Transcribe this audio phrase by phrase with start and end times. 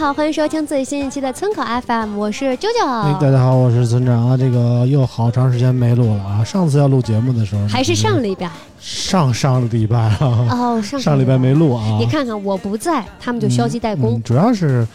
[0.00, 2.88] 好，欢迎收听最新一期的村口 FM，我是啾啾。
[2.88, 4.34] 哎，大家好，我是村长啊。
[4.34, 6.42] 这个又好长时间没录了啊。
[6.42, 8.50] 上次要录节目的时候，还是上礼拜，
[8.80, 10.18] 上上礼拜啊。
[10.20, 11.98] 哦，上上礼拜没录啊。
[12.00, 14.18] 你看看我不在，他们就消极怠工。
[14.22, 14.88] 主要是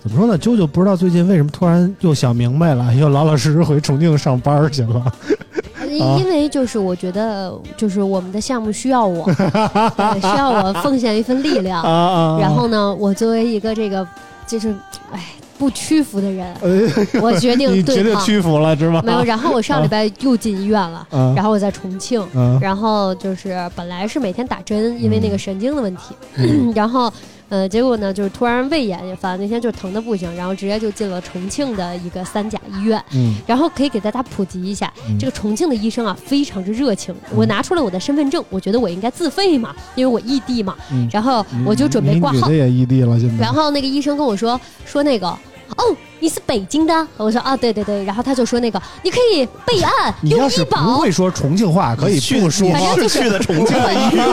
[0.00, 0.38] 怎么说呢？
[0.38, 5.04] 啾啾不知道最近为什么突然又想明白了，又老老实实回重庆上班去了。
[5.90, 9.28] 因为就是我觉得，就是我们的项目需要我，
[10.22, 11.82] 需要我奉献一份力量。
[12.38, 14.06] 然后呢，我作为一个这个
[14.46, 14.74] 就是
[15.12, 15.24] 哎
[15.58, 16.54] 不屈服的人，
[17.22, 19.02] 我决定对决定屈服了，是吗？
[19.04, 19.22] 没有。
[19.24, 22.26] 然后我上礼拜又进医院了，然后我在重庆，
[22.60, 26.14] 然后就是本来是每天打针，因为那个神经的问题，
[26.74, 27.12] 然后。
[27.54, 33.00] 呃，结果呢，就是突然胃炎也犯，那天就疼的不行，然后直接就进了重庆的一个三甲医院。
[33.12, 37.14] 嗯，然后可以给大家普及一下，这个重庆的医生啊，非常之热情。
[37.32, 40.74] 我拿出了我的身份证，我觉得我应该自费嘛，因为我异地嘛。
[40.90, 42.50] 嗯，然后我就准备挂号。
[42.50, 43.44] 也异地了，现在。
[43.44, 45.28] 然后那个医生跟我说说那个。
[45.76, 47.06] 哦，你是北京的？
[47.16, 48.02] 我说啊，对对对。
[48.04, 50.94] 然后他就说那个，你可以备案用医保。
[50.94, 52.68] 不会说重庆话，可以不说。
[52.96, 54.24] 是去的重庆的医院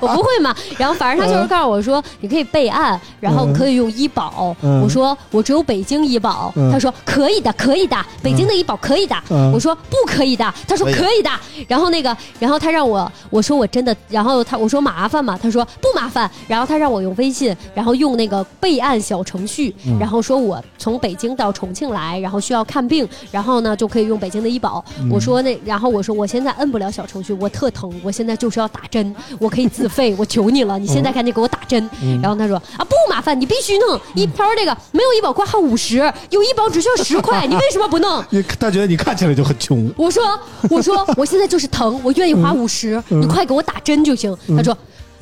[0.00, 0.54] 我不会嘛。
[0.78, 4.56] 然后反正他就是告诉我说，你可以备案，然后可以用医保。
[4.82, 6.52] 我说我只有北京医保。
[6.72, 9.14] 他说可以的，可以的，北京的医保可以的。
[9.52, 10.54] 我说不可以的。
[10.66, 11.30] 他说可以的。
[11.68, 15.38] 然后那个，然后他让我，我说我真的，然后他我说麻烦嘛？
[15.42, 16.30] 他说不麻烦。
[16.48, 20.62] 然后他让我用微信，然后用那个备案小程序，然后说我。
[20.78, 24.84] 从北京到重庆来，然后需要看病，然后呢就可以用北京的医保。
[25.10, 31.88] 我说那，然后我说我现在摁不了小程序，我特疼，我现在就是要打针，我可以自费，我求你了，你现在赶紧给我打针。
[32.22, 34.00] 然后他说啊不麻烦，你必须弄。
[34.14, 35.98] 一他说这个没有医保挂号五十，
[36.30, 38.24] 有医保只需要十块， 你为什么不弄？
[38.58, 39.92] 他觉得你看起来就很穷。
[39.96, 40.22] 我说
[40.68, 44.36] 我说我现在就是疼，我愿意花五十，你快给我打针就行。
[44.56, 44.76] 他说。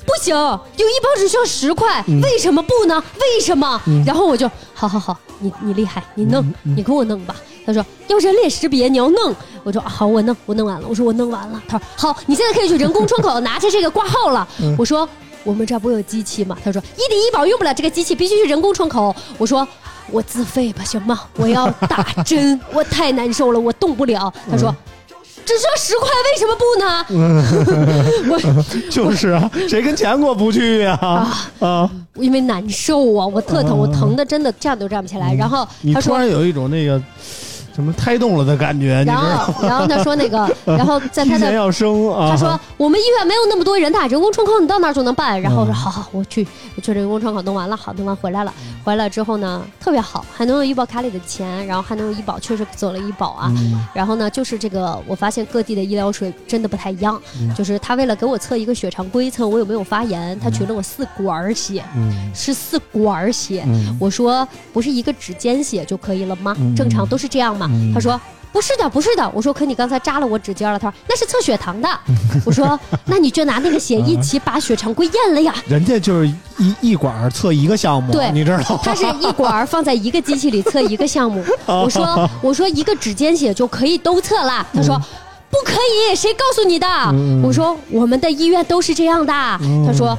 [0.06, 2.99] 不行，有医保只需要十块，为什么不呢？
[3.20, 3.78] 为什么？
[4.06, 7.37] 然后我就，好好好，你你厉害，你弄，你给我弄吧。
[7.66, 9.34] 他说要人脸识别，你要弄。
[9.62, 10.87] 我说好，我弄，我弄完了。
[10.88, 11.62] 我说我弄完了。
[11.69, 14.49] 他说好，你现在可以去人工窗口 拿着这个挂号了。
[14.78, 15.09] 我说
[15.44, 16.56] 我们这不有机器吗？
[16.65, 19.15] 他说一抵医保用不了这个机器，必须去人工窗口。
[19.37, 19.66] 我说
[20.10, 21.21] 我自费吧，行吗？
[21.37, 24.32] 我要打针， 我太难受了，我动不了。
[24.50, 24.75] 他说。
[25.49, 26.85] 只需要十块，为什么不呢？
[28.31, 28.39] 我
[28.93, 30.95] 就是啊，谁跟钱过不去呀？
[31.59, 35.33] 啊，因为难受啊，我特疼，我疼的真的站都站不起来。
[35.33, 37.01] 然后你突然有一种那个。
[37.78, 39.05] 什么胎动了的感觉？
[39.05, 42.28] 然后，然后他说那个， 然后在他的要生啊。
[42.28, 45.41] 他说我们医院没有那么多人打人工窗口，你到那儿就能办。
[45.41, 46.44] 然后我说好好，我去，
[46.75, 48.53] 我去人工窗口弄完了，好弄完回来了。
[48.83, 53.53] 回来之后呢，特别好，还能用医保卡里的钱，然后还能用医保，确实走了医保啊。
[53.94, 57.17] 然后呢，就是这个，我发现各地的医疗水真的不太一样。
[57.56, 61.84] 就是他为了给我测一个血常规，测我有没有发炎，他取了我四管血，
[62.34, 63.65] 是四管血。
[64.00, 66.56] 我说不是一个指尖血就可以了吗？
[66.77, 67.68] 正常都是这样嘛。
[67.95, 68.21] 他说
[68.51, 69.31] 不是的，不是的。
[69.34, 70.79] 我说可你刚才扎了我指尖了。
[70.79, 71.89] 他说那是测血糖的。
[72.45, 75.55] 我说那你就拿那个血一起把血常规验了呀。
[75.69, 78.81] 人家就是一一管测一个项目，对，你知道吗？
[78.83, 81.45] 他是一管放在一个机器里测一个项目。
[81.67, 84.67] 我说我说一个指尖血就可以都测了。
[84.73, 84.99] 他说
[85.50, 85.75] 不可
[86.11, 86.87] 以，谁告诉你的？
[87.43, 89.33] 我说我们的医院都是这样的。
[89.87, 90.19] 他说。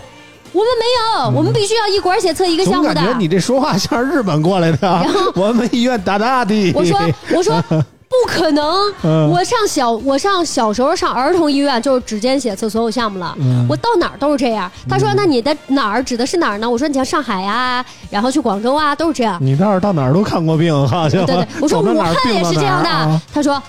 [0.51, 0.85] 我们没
[1.23, 2.93] 有，我们必须要一管血测一个项目的。
[2.95, 4.77] 感觉你这说话像日本过来的。
[4.81, 6.73] 然后我们医院大大的。
[6.73, 6.99] 我说
[7.35, 7.61] 我说
[8.09, 8.91] 不可能，
[9.29, 13.35] 我上小我上小时候上儿童医院就是指尖血测所有项目了，
[13.69, 14.69] 我到哪儿都是这样。
[14.89, 16.67] 他说那你的哪儿指的是哪儿呢？
[16.67, 19.37] 我说你像上海啊，然后去广州啊都是这样。
[19.39, 21.07] 你倒是到哪儿都看过病哈？
[21.07, 23.21] 对对，我说 武汉也是这样的。
[23.31, 23.61] 他说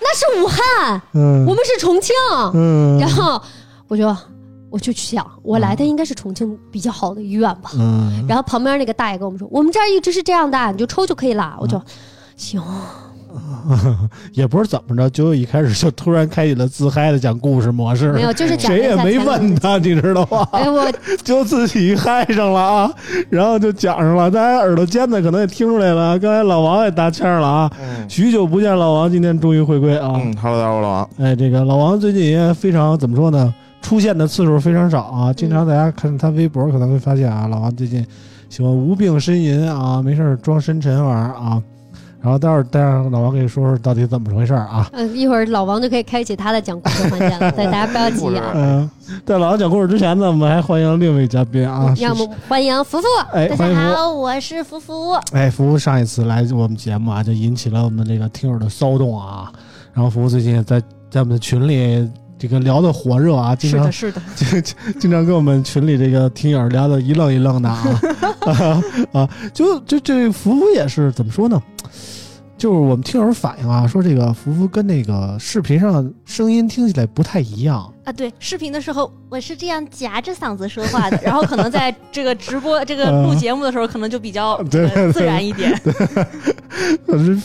[0.00, 1.02] 那是武汉，
[1.46, 2.14] 我们是重庆。
[3.00, 3.42] 然后
[3.88, 4.16] 我就。
[4.72, 7.70] 我就去想，我来的应该是重庆比较好的医院吧。
[7.74, 8.24] 嗯。
[8.26, 11.54] 然后旁边那个大爷跟我们说，我们这儿一直是这样的，你就抽就可以了。
[11.60, 11.80] 我就，
[12.36, 12.62] 行，
[14.32, 18.12] 也不是怎么着，就一开始就突然开启了自嗨的讲故事模式。
[18.12, 20.48] 没有，就是谁也没问他，你知道吗？
[20.52, 20.90] 哎，我
[21.22, 22.90] 就自己嗨上了啊，
[23.28, 24.30] 然后就讲上了。
[24.30, 27.70] 大家耳朵尖的可能也听出来了，刚才老王也搭腔了啊。
[28.08, 30.12] 许久不见，老王今天终于回归啊。
[30.14, 31.10] 嗯，Hello，大家好，老王。
[31.18, 33.54] 哎，这个老王最近也非常怎么说呢？
[33.82, 35.32] 出现的次数非常少啊。
[35.32, 38.06] 经常大家看他微博可能会发现啊，老王最近
[38.48, 41.62] 喜欢无病呻吟啊，没事装深沉玩啊。
[42.22, 44.88] 然后待会儿，待会儿老王给你说说到底怎么回事啊？
[44.92, 48.52] 嗯，一会儿老王就可以开启他的讲故事环节了， 对，大家不要急啊。
[48.54, 48.88] 嗯，
[49.26, 51.92] 在老王讲故事之前呢，我们还欢迎另一位嘉宾啊。
[51.98, 53.06] 让我们欢迎福福。
[53.32, 55.14] 哎，大家好，我是福福。
[55.32, 59.52] 哎，福福上一次来我们节目啊，就引起了我们这个听友的骚动啊。
[59.92, 60.80] 然后福福最近在
[61.10, 62.08] 在我们的群里
[62.42, 64.62] 这个聊的火热啊，经常是的， 经
[64.98, 68.00] 经常跟我们群里这个听友聊的一愣一愣的啊。
[69.14, 71.62] 啊，就就这福福也是怎么说呢？
[72.58, 78.12] 就是我们听友反映啊，说这个福福跟那个视频上的声音听起来不太一样啊。
[78.12, 85.72] 对，视频的时候我是这样夹着嗓子说话的，然后可能在这个直播、这个录节目的时候，可能就比较自然一点。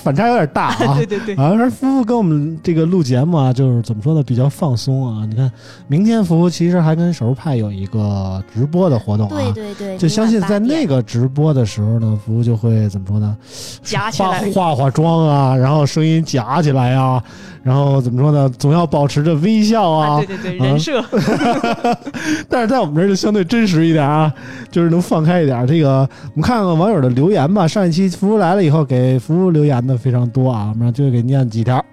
[0.04, 0.95] 反差有点大啊！
[0.98, 5.25] 对对对，啊，说福福跟我们这个录节目啊，就是怎么说呢，比较放松啊。
[5.30, 5.51] 你看，
[5.88, 9.36] 明天福福其实还跟手术派有一个直播的活动啊。
[9.36, 13.38] 对对对，就相信在那个直播的时候呢，福福就会怎么说呢？
[13.83, 17.21] 夹起来，化化妆啊，然后声音夹起来啊，
[17.67, 18.49] 然后怎么说呢？
[18.57, 20.17] 总要保持着微笑啊。
[20.19, 21.03] 对对对，人设。
[22.49, 24.33] 但是在我们这儿就相对真实一点啊，
[24.71, 25.67] 就是能放开一点。
[25.67, 25.99] 这个
[26.33, 27.67] 我们看看网友的留言吧。
[27.67, 29.17] 上一期福福来了以后给。
[29.17, 31.83] 福如留言的非常多啊，我们就给念几条。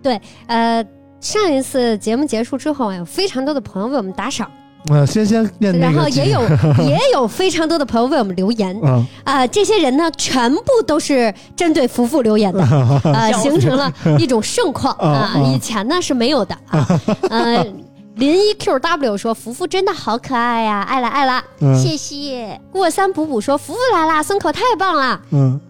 [0.00, 0.82] 对，呃，
[1.20, 4.50] 上一次节目结束之后，有非常多的朋友为我们打赏。
[4.88, 5.76] 呃，先先念。
[5.78, 6.40] 然后也有
[6.86, 8.78] 也有非常多的朋友为我们留言。
[9.24, 12.60] 啊，这些人呢，全部都是针对福福留言的，
[13.04, 15.32] 呃，形成了一种盛况啊。
[15.44, 17.00] 以前呢是没有的啊。
[17.30, 17.66] 呃，
[18.16, 21.42] 林一 QW 说福福真的好可爱呀，爱了爱了，
[21.76, 22.58] 谢谢。
[22.72, 25.20] 过三补补说福福来啦，松口太棒了。
[25.30, 25.60] 嗯。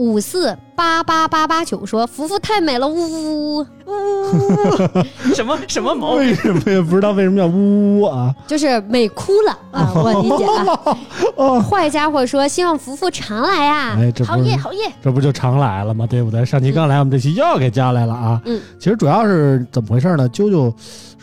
[0.00, 6.12] 五四八八八八九说：“福福太美了，呜呜呜 呜，什么什么毛？
[6.14, 8.34] 为什么也不知道为什么叫呜呜呜啊？
[8.46, 9.92] 就是美哭了啊！
[10.02, 11.60] 我理解啊。
[11.60, 13.96] 坏家伙说：希望福福常来呀！
[14.00, 16.06] 哎，这好耶好耶，这不就常来了吗？
[16.08, 16.42] 对不对？
[16.46, 18.40] 上期刚来，我们这期又要给加来了啊！
[18.46, 20.26] 嗯，其实主要是怎么回事呢？
[20.30, 20.72] 啾啾。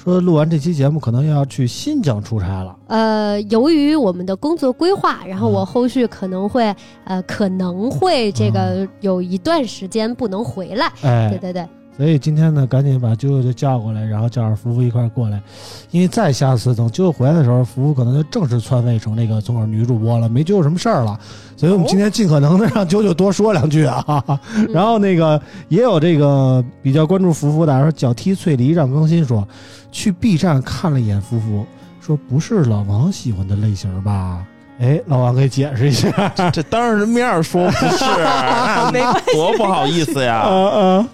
[0.07, 2.74] 说录完这期节目，可能要去新疆出差了。
[2.88, 6.74] 呃，由于我们的工作规划，然后我后续可能会
[7.04, 10.88] 呃可能会这个有一段时间不能回来。
[11.01, 11.68] 哎，对对对。
[11.98, 15.42] 所以今天呢，赶紧把啾啾就叫过来，然后叫上福福一块过来，
[15.90, 21.20] 因为再下次等啾啾回来的时候，福福可能就正式篡位成那个综合女主播了，没啾啾什么事儿了。
[21.56, 24.24] 所以我们今天尽可能的让啾啾多说两句啊。
[24.70, 29.48] 然后那个也有这个比较关注福福的，说脚踢翠梨让更新说，
[29.92, 31.66] 去 B 站看了一眼福福，
[32.00, 34.46] 说不是老王喜欢的类型吧？
[34.80, 36.12] 哎，老王给解释一下，
[36.54, 38.06] 这当着人面说不是，
[39.34, 40.46] 多不好意思呀。
[40.48, 41.10] 嗯嗯。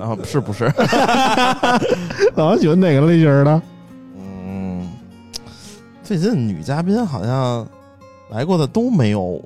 [0.00, 0.64] 啊，是不是？
[2.34, 3.62] 老王喜欢哪个类型的？
[4.16, 4.88] 嗯，
[6.02, 7.66] 最近女嘉宾好像
[8.30, 9.42] 来过的都没有，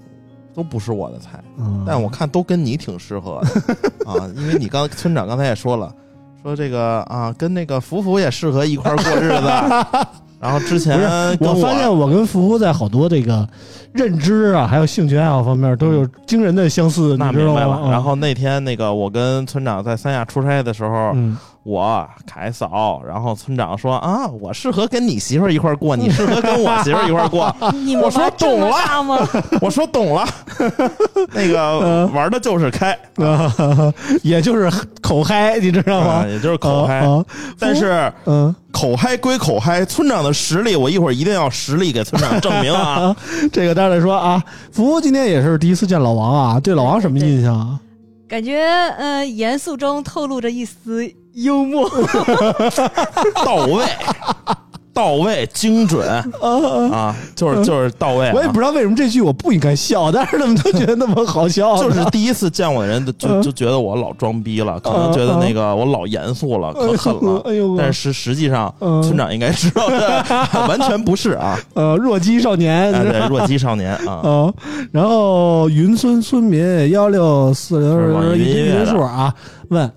[0.54, 1.42] 都不是我的菜。
[1.58, 3.74] 嗯，但我看都跟你挺适合的
[4.10, 5.94] 啊，因为你刚村长刚才也说了，
[6.42, 10.06] 说这个啊，跟那个福福也适合一块过日子。
[10.42, 10.98] 然后之前
[11.38, 13.48] 我发现我跟福福在好多这个
[13.92, 17.88] 认知啊，还有兴趣爱好方面都有惊人的相似，那明白了。
[17.90, 21.14] 然后那天那个我跟村长在三亚出差的时候。
[21.64, 27.54] 我凯嫂，然后村长说啊，我适合跟你媳妇儿一块儿过，你 适合跟我媳妇儿一块儿过。
[28.02, 28.68] 我说懂了
[29.04, 29.28] 吗？
[29.62, 30.26] 我说懂了，
[31.32, 32.98] 那个玩的就是开，
[34.22, 34.68] 也就是
[35.00, 36.26] 口嗨，你知道吗？
[36.26, 37.06] 也就是口嗨。
[37.58, 43.14] 但是，嗯，口嗨归口嗨，村长的实力，我一会儿一定要实力给村长证明啊。
[43.52, 44.42] 这个待会说啊，
[44.72, 47.78] 福福今天也是第一次见老王啊，对老王什么印象啊？
[48.28, 48.58] 感觉
[48.98, 51.90] 呃，严肃中透露着一丝幽默，
[53.44, 53.84] 到位。
[54.94, 56.06] 到位，精准
[56.42, 58.30] 啊，就是就是到位。
[58.34, 61.82] 我也不知道为什么这句我不应该笑，但是他们都觉得那么好笑。
[61.82, 67.40] 就是第一次见我的人，就就觉得我老装逼了，可能觉得那个我老严肃了，可狠了。
[67.46, 67.74] 哎呦！
[67.78, 68.70] 但是实际上，
[69.02, 70.22] 村长应该知道的，
[70.68, 71.58] 完全不是啊。
[71.72, 74.52] 呃，弱鸡少年，对，弱鸡少年啊。
[74.92, 77.80] 然后云村村民幺六四
[78.34, 79.34] 零一结数啊，
[79.70, 79.90] 问。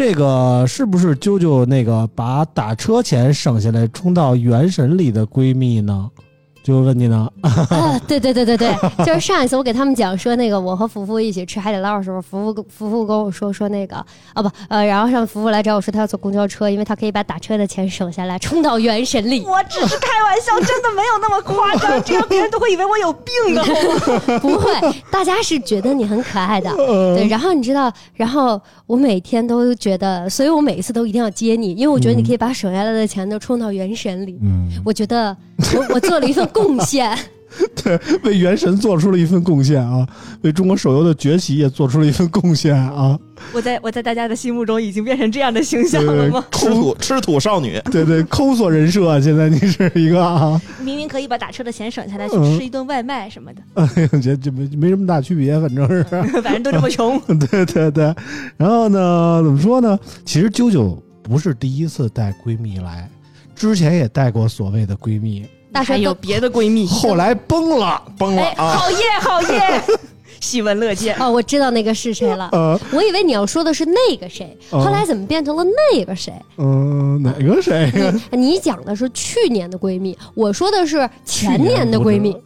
[0.00, 6.10] 这个是不是啾啾那个把打车钱省下来充到原神里的闺蜜呢？
[6.62, 8.74] 就问你呢， 啊，对对对对对，
[9.04, 13.96] 就是上一次我给他们讲说那个我和福福一起吃海底捞的时候，福福福福跟我说说那个
[14.34, 19.42] 啊不呃，然后让福福来找我说他要坐公交车，因为他可以把打车的钱省下来，充到元神里。
[19.48, 24.70] 我只是开玩笑，真的没有那么夸张，这样别人都会以为我有病的，不会，
[25.10, 27.26] 大家是觉得你很可爱的，对。
[27.28, 34.38] 然后你知道，然后我每天都觉得，所以我每一次都一定要接你，因为我觉得你可以把省下来的钱都充到元神里。
[34.42, 35.34] 嗯，我觉得
[35.76, 36.40] 我我做了一份。
[36.52, 37.16] 贡献，
[37.84, 40.06] 对，为元神做出了一份贡献啊！
[40.42, 43.18] 为中国手游的崛起也做出了一份贡献啊！
[43.52, 46.44] 我在我在大家的心目中已经变成这样的形象了吗？
[46.50, 50.60] 吃土吃土少女， 对对，抠索人设，现在你是一个啊！
[50.82, 56.04] 明明可以把打车的钱省下来去吃一顿外卖什么的，哎呀，这这没没什么大区别，反正是，
[56.42, 57.20] 反正都这么穷。
[57.50, 58.14] 对对对，
[58.56, 59.98] 然后呢，怎么说呢？
[60.24, 63.08] 其实啾啾不是第一次带闺蜜来，
[63.54, 65.44] 之前也带过所谓的闺蜜。
[65.72, 68.74] 大还有别的闺蜜，后来崩了，崩了啊！
[68.74, 69.80] 好耶，好耶，
[70.40, 72.48] 喜闻乐见哦，我知道那个是谁了。
[72.50, 76.32] 呃，我以为你要说的是那个谁，后来怎么变成了那个谁？
[76.58, 77.88] 嗯，哪个谁？
[78.32, 82.36] 你讲的是去年的闺蜜，我说的是前年的闺蜜。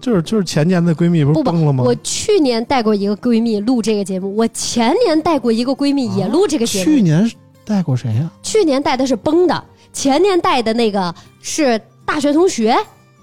[0.00, 1.82] 就是就是前年的闺蜜不是崩了吗？
[1.84, 6.84] 我去年带过一个闺蜜录这个节目，我前年带过一个闺蜜也录这个节目。
[6.84, 7.28] 去年
[7.64, 8.30] 带过谁呀？
[8.42, 11.80] 去年带的是崩的，前年带的那个是。
[12.02, 12.72] 大学同学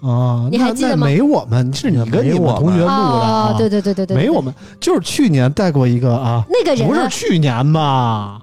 [0.01, 1.07] 啊，你还记得吗？
[1.07, 3.53] 没我们，是你跟你们同学录的啊。
[3.57, 6.45] 对对对对对，没我们，就是去年带过一个啊。
[6.49, 8.41] 那个人不是去年吧？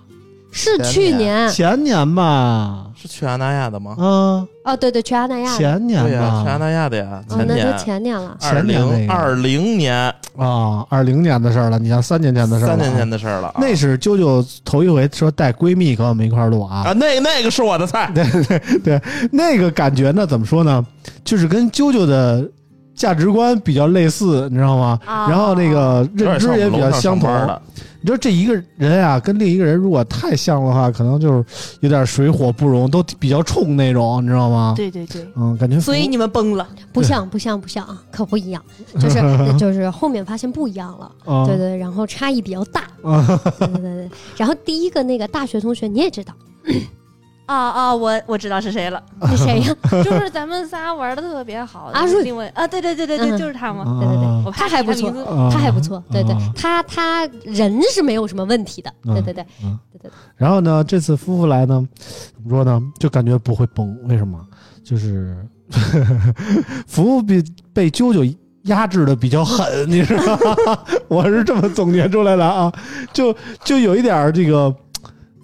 [0.50, 2.88] 是去年前年吧？
[3.04, 3.94] 是去阿那亚的吗？
[3.99, 4.49] 嗯。
[4.64, 6.42] 哦，对对，去阿那亚前年吧？
[6.42, 7.66] 去阿那亚的呀，前年。
[7.70, 8.34] 那前年了。
[8.40, 9.94] 二零二零年
[10.38, 11.78] 啊，二零年的事儿了。
[11.78, 13.52] 你像三年前的事儿，三年前的事儿了。
[13.58, 16.84] 那是啾啾头一回说带闺蜜跟我们一块儿录啊。
[16.87, 18.11] 啊，那那个是我的菜。
[18.14, 20.26] 对对对，那个感觉呢？
[20.26, 20.84] 怎么说呢？
[21.23, 22.49] 就是跟啾啾的
[22.95, 24.99] 价值观比较类似，你知道吗？
[25.07, 27.31] 然后那个认知也比较相同。
[28.01, 31.45] 你说这一个人啊，跟另一个人如果太像的话，可能就是
[31.81, 34.75] 有点水火不容，都比较冲那种，你知道吗？
[34.77, 38.63] 对对对，嗯，感觉所以你们崩了，不像 不像不像啊，可不一样，
[39.01, 39.19] 就是
[39.57, 42.83] 就是后面发现不一样了，对对，然后差异比较大，
[43.59, 46.35] 对对对，然后第一个那个大学同学你也知道。
[47.47, 47.95] 啊啊！
[47.95, 49.77] 我我知道是谁了， 是谁呀？
[50.03, 52.49] 就是咱们仨玩的特别好阿瑞。
[52.55, 53.85] 啊，对对对对对，就是他嘛。
[54.01, 55.11] 对对对，他还不错，
[55.51, 56.03] 他还不错。
[56.11, 58.91] 对对，他他人是没有什么问题的。
[59.03, 59.45] 对对对，
[59.93, 60.11] 对对。
[60.37, 61.87] 然后呢，这次夫妇来呢，
[62.35, 62.81] 怎么说呢？
[62.99, 64.39] 就感觉不会崩，为什么？
[64.83, 65.37] 就是
[66.87, 68.35] 服务比被啾啾
[68.65, 70.35] 压制的比较狠，你知道
[70.67, 70.79] 吗？
[71.09, 72.73] 我是这么总结出来的啊，
[73.13, 73.35] 就
[73.65, 74.75] 就有一点这个。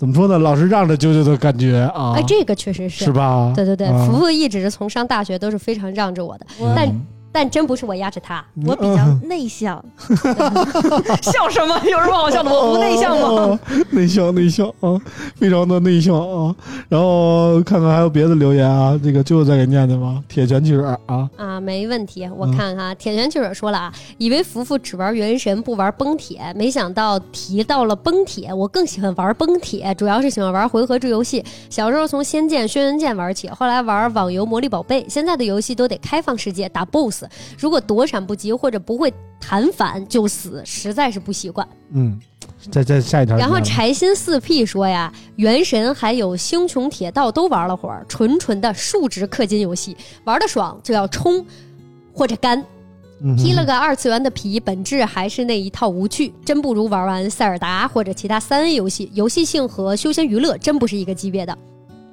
[0.01, 0.39] 怎么说呢？
[0.39, 2.15] 老是让着啾啾的感觉啊！
[2.17, 3.53] 哎，这个确实是，是吧？
[3.55, 6.89] 对对对，福福一直是从上大学都是非常让着我的，但。
[7.33, 9.83] 但真不是我压着他，我比较内向。
[11.23, 11.81] 笑什么？
[11.85, 12.51] 有什么好笑的？
[12.51, 13.59] 我不内向吗？
[13.91, 15.01] 内向，内向啊，
[15.37, 16.55] 非常的内向啊。
[16.89, 20.21] 然后看看还有别的留言啊，这个最后再给念念吧。
[20.29, 22.29] 铁拳记者啊啊，没问题。
[22.37, 28.53] 我看看，铁拳记者说了啊，以为福福只玩原神不玩崩铁，没想到提到了崩铁。
[28.53, 31.45] 我更喜欢玩崩铁，主要是喜欢玩回合制游戏。
[31.69, 37.20] 小时候从《仙剑》《轩辕剑》玩起，后来玩网游《魔力宝贝》，现在的游戏都得开放世界打 BOSS。
[37.59, 41.67] 如果躲闪不及或者不会弹反就死，实在是不习惯。
[41.93, 42.21] 嗯，
[42.71, 43.37] 再再下一条。
[43.37, 51.45] 然后柴心四 P 说呀，原神还有星穹铁道都玩了会儿，纯纯的数值氪金游戏，玩的爽就要冲
[52.13, 52.65] 或者干。
[53.37, 61.59] 披了个二次元的皮，本质还是那一套无趣，真不如玩玩塞尔达或者其他三 A 游戏，游戏性和休闲娱乐真不是一个级别的。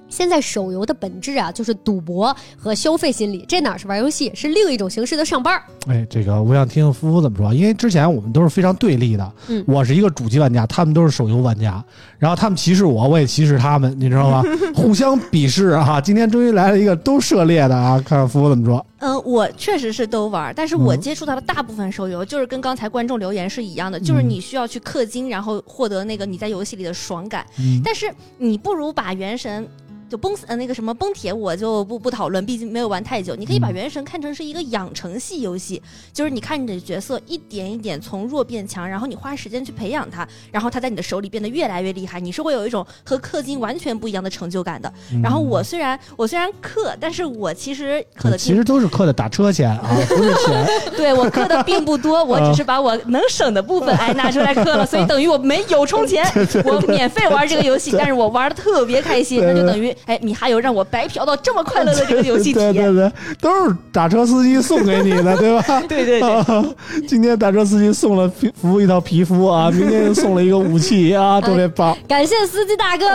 [0.10, 5.62] 现在手游的本质啊，就是赌博和消费心理，这哪是玩游戏，是另一种形式的上班。
[5.88, 9.34] 哎，这个我想听听夫妇怎么说，因为之前我们都是非常对立的。
[9.48, 11.84] 嗯，我是一个主机玩家，他们都是手游玩家，
[12.18, 14.44] 然后他们歧视我，我也歧视他们，你知道吗？
[14.76, 16.00] 互相鄙视啊！
[16.00, 18.86] 今天终于来了一个都涉猎的啊，看看夫夫怎么说。
[19.00, 27.46] 嗯，我确实是都玩，但是我接触到的大部分手游就是跟刚才观众留言是一样的，就是你需要去氪金，然后获得那个你在游戏里的爽感。
[27.60, 29.68] 嗯但是你不如把原神。
[30.10, 33.36] 就崩呃那个什么崩铁我就不不讨论，毕竟没有玩太久。
[33.36, 35.82] 你可以把原神看成是一个养成系游戏，
[36.14, 44.92] 就是你看你的角色一点一点从弱变强，然后你花时间去培养他，然后他在你的手里变得越来越厉害，你是会有一种和氪金完全不一样的成就感的。
[45.22, 50.68] 然后我虽然我虽然氪，但是我其实氪的其实都是氪的打车钱啊，不是钱。
[50.96, 56.26] 对我氪的并不多，我只是把我能省的部分哎拿出来氪了，所以等于我没有充钱，
[56.66, 62.74] 我免费玩这个游戏，但是我玩的特别开心，那就等于哎，米哈游让我白嫖到这么快乐的这个游戏体验。
[62.74, 63.12] 对 对对，
[63.42, 65.82] 都是打车司机送给你的，对吧？
[65.88, 67.08] 对对对。
[67.08, 71.98] 今天打车司机送了皮服一套皮肤啊，明天又送了一个武器啊，特别棒。
[72.08, 73.06] 感谢司机大哥，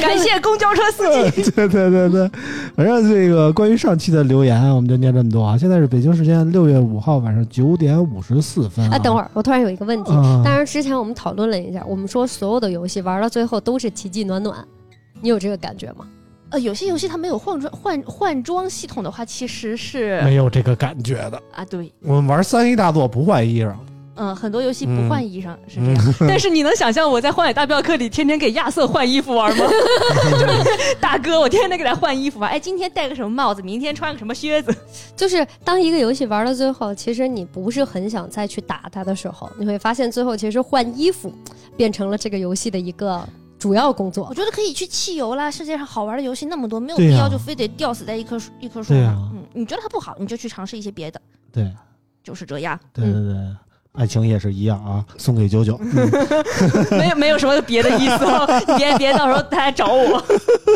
[0.00, 1.50] 感谢公交车司机。
[1.50, 2.30] 对对对对，
[2.76, 5.56] 反正这个关于上期的留言，我们就念这么多啊。
[5.58, 8.88] 现在是北京时间六月五号晚上九点五十四分。
[8.90, 10.12] 哎，等会儿，我突然有一个问题。
[10.44, 14.56] 当然，之前我们讨论了一下，我们说所有的游戏玩到最后都是奇迹暖暖，
[15.20, 16.06] 你有这个感觉吗？
[16.50, 21.64] 呃，有些游戏它没有换装换换装系统的话，其实是没有这个感觉的啊。
[21.64, 23.72] 对，我们玩三 A 大作不换衣裳。
[24.16, 29.64] 嗯，很多游戏不换衣裳是这样， 但是你能想象我在《荒野大镖客》里天天给亚瑟换衣服玩吗？
[30.30, 32.50] 就是大哥，我天天给他换衣服玩。
[32.50, 34.74] 哎，今天戴个什么帽子，明天穿个什么靴子。
[35.16, 41.32] 就是当一个游戏玩到最后，其实你不是很想再去打它的时候，你会发现最后其实换衣服
[41.76, 43.26] 变成了这个游戏的一个
[43.60, 44.26] 主要工作。
[44.28, 49.30] 我觉得可以去汽油啦，世界上好玩的游戏那么多，没有必要就非得吊死在一棵树一棵树上。
[49.32, 51.20] 嗯，你觉得它不好，你就去尝试一些别的。
[51.52, 51.70] 对，
[52.24, 52.76] 就是这样。
[52.92, 53.36] 对对对。
[53.92, 55.76] 爱情也是一样啊，送给九九，
[56.96, 58.24] 没有没有什么别的意思，
[58.78, 60.24] 别别到时候他来找我。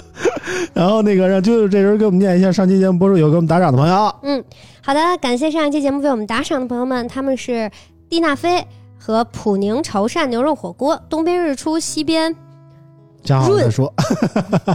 [0.74, 4.12] 然后那个让九九这人给我们念一下上期节目播出有给我们打赏的朋友。
[4.24, 4.42] 嗯，
[4.82, 7.70] 好的，感谢上一期节目为我们打赏的朋友们，他们是
[8.08, 8.66] 蒂娜菲
[8.98, 12.34] 和普宁潮汕牛肉火锅，东边日出西边，
[13.26, 13.92] 润说，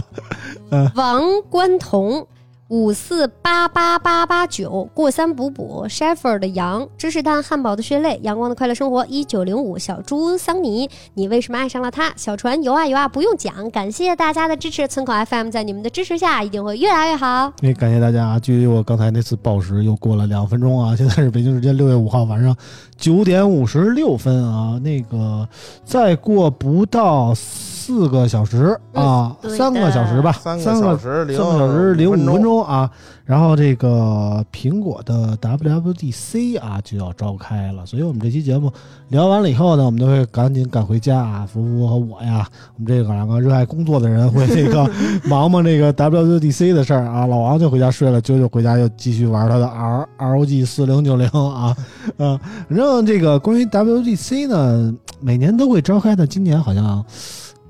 [0.94, 2.26] 王冠彤。
[2.70, 12.12] 五四八八八八九过三补补，Sheffer 的羊，芝士蛋汉堡的血泪，阳光的快乐生活，一九零五小猪桑尼，你为什么爱上了他？
[12.14, 17.52] 小船游啊游啊不用讲，感谢大家的支持，村口 FM 在你们的支持下一定会越来越好。
[17.60, 18.38] 也感谢大家啊！
[18.38, 20.94] 距离我刚才那次报时又过了两分钟啊！
[20.94, 22.56] 现在是北京时间六月五号晚上
[23.00, 24.78] 九点五十六分啊！
[24.84, 25.48] 那个
[25.84, 27.34] 再过不到。
[27.34, 32.88] 四个小时啊，三个小时吧，三个小时零三个小时零五分钟啊。
[33.24, 38.72] 然后这个苹果的 WWDC 啊就要召开了，所以我们这期节目
[39.08, 41.48] 聊完了以后呢，我们都会赶紧赶回家啊。
[41.50, 44.88] 福福和我呀，我们这个两个热爱工作的人会这个
[45.24, 47.26] 忙忙这个 WWDC 的事儿啊。
[47.26, 51.76] 老王就回家睡了，啾啾回家又继续玩他的 R ROG 四零九零啊。
[52.18, 52.38] 嗯，
[52.68, 57.04] 反正这个关于 WWDC 呢，每年都会召开的，今年好像。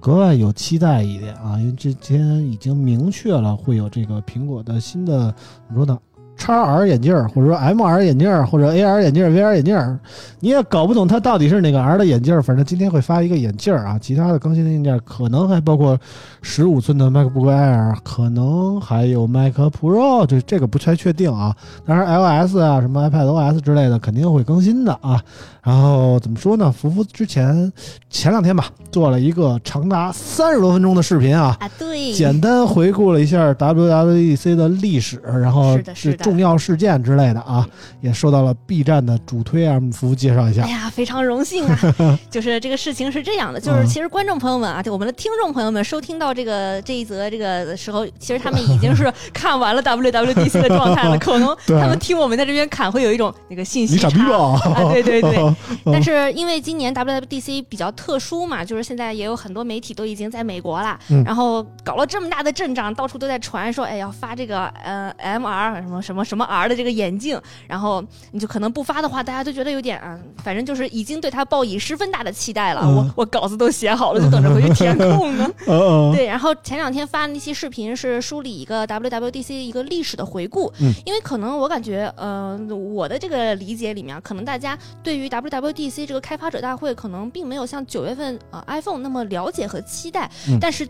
[0.03, 5.31] 格外有期待一点啊，因为之前已经明确了会有这个苹果的新的，
[5.69, 5.99] 怎么说呢？
[6.41, 9.99] 叉 R 眼镜或者说 MR 眼镜或者 AR 眼镜 VR 眼镜
[10.41, 15.97] 你也搞不懂它到底是哪个 R 的眼镜反正今天会发一个眼镜啊，其他的更新的硬件可能还包括
[16.41, 21.55] 十五寸的 MacBook Air，可能还有 Mac Pro，这这个不太确定啊。
[21.85, 25.23] 当然 iOS 啊，什么 iPadOS 之类的肯定会更新的啊。
[25.63, 26.73] 然后怎么说呢？
[26.73, 27.71] 福福之前
[28.09, 37.67] 前两天吧，做了一个长达三十多分钟的视频啊，啊对，简单回顾了一下 WWDC 的历史，然后是重要事件之类的啊，
[38.01, 40.63] 也受到了 B 站的主推 M 服务介绍一下。
[40.63, 42.19] 哎呀，非常荣幸啊！
[42.31, 55.55] 就是这个事情是这样的，就是其实观众朋友们啊，就我们的听众朋友们收听到这个这一则这个时候，其实他们已经是 看完了 WWDC 的状态了， 可能他们听我们在这边侃会有一种那个信息差啊，对对对。
[55.85, 72.83] 但是因为今年 WWDC 比较特殊嘛，就是现在也有很多媒体都已经在美国了，然后搞了这么大的阵仗，到处都在传说，哎，要发这个呃 MR 什么什么什么 R 的这个眼镜，然后你就可能不发的话，大家都觉得有点啊，反正就是已经对他抱以十分大的期待了。
[72.83, 75.51] 我我稿子都写好了，就等着回去填空呢。
[76.15, 80.73] 对，然后前两天发的那期视频是梳理一个 WWDC 一个历史的回顾，
[81.05, 90.31] 因为可能我感觉，呃，我的这个理解里面，可能大家对于 W W D C 这个开发者大会可能并没有像九月份呃 iPhone 那么了解和期待，
[90.61, 90.87] 但是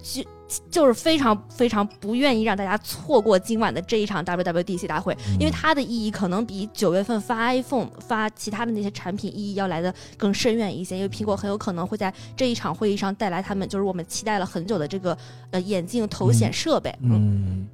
[0.50, 15.16] 就就是非常非常不愿意让大家错过今晚的这一场 W W D C 大会，因为它的意义可能比九月份发 iPhone 发其他的那些产品意义要来的更深远一些，因为苹果很有可能会在这一场会议上带来他们就是我们期待了很久的这个
[15.52, 17.66] 呃眼镜头显设备，嗯，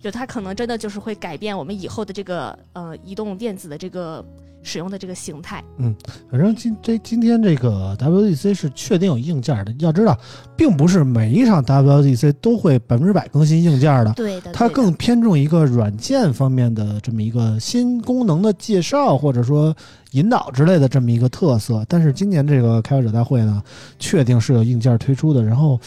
[0.00, 4.24] 就它可能真的就是会改变我们以后的这个呃移动电子的这个。
[4.62, 5.94] 使用的这个形态，嗯，
[6.30, 9.74] 反正今这今天这个 WDC 是确定有硬件的。
[9.80, 10.16] 要知道，
[10.56, 14.52] 并不是每一场 WDC 都会百分之百更新硬件的，对的。
[14.52, 19.74] 它更偏重一个软件方面的这么一个新功能的介绍，或者说
[20.12, 21.84] 引导之类的这么一个特色。
[21.88, 23.60] 但是今年这个开发者大会呢，
[23.98, 25.42] 确定是有硬件推出的。
[25.42, 25.80] 然后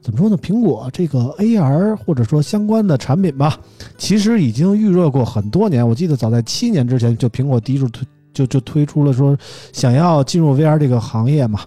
[0.00, 0.38] 怎么说呢？
[0.38, 3.58] 苹果这个 AR 或者说相关的产品吧，
[3.98, 5.86] 其实已经预热过很多年。
[5.86, 8.02] 我记得早在七年之前，就苹果第一次推。
[8.32, 9.36] 就就推出了说
[9.72, 11.60] 想要进入 VR 这个行业嘛，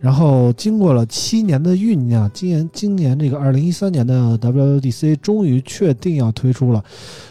[0.00, 6.84] 然后经过了七年的酝酿，今年今年这个二零一三年的 WDC 终于确定要推出了。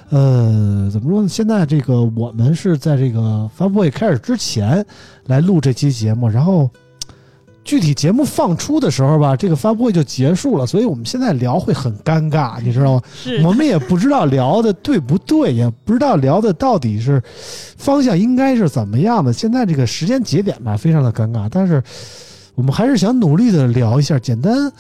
[0.10, 1.28] 呃，怎么说呢？
[1.28, 4.86] 现在这个我们是在这个发布会开始之前
[5.26, 6.70] 来录这期节目，然后。
[7.68, 13.02] 具体节目放出的时候吧，这个发布会就结束了，所以我们现在聊会很尴尬，你知道吗？
[13.14, 17.22] 是， 我们也不知道聊的对不对，也不知道聊的到底是
[17.78, 19.34] 方向应该是怎么样的。
[19.34, 21.84] 现在这个时间节点吧，非常的尴尬，但是
[22.56, 24.72] 我们还是想努力的聊一下，简单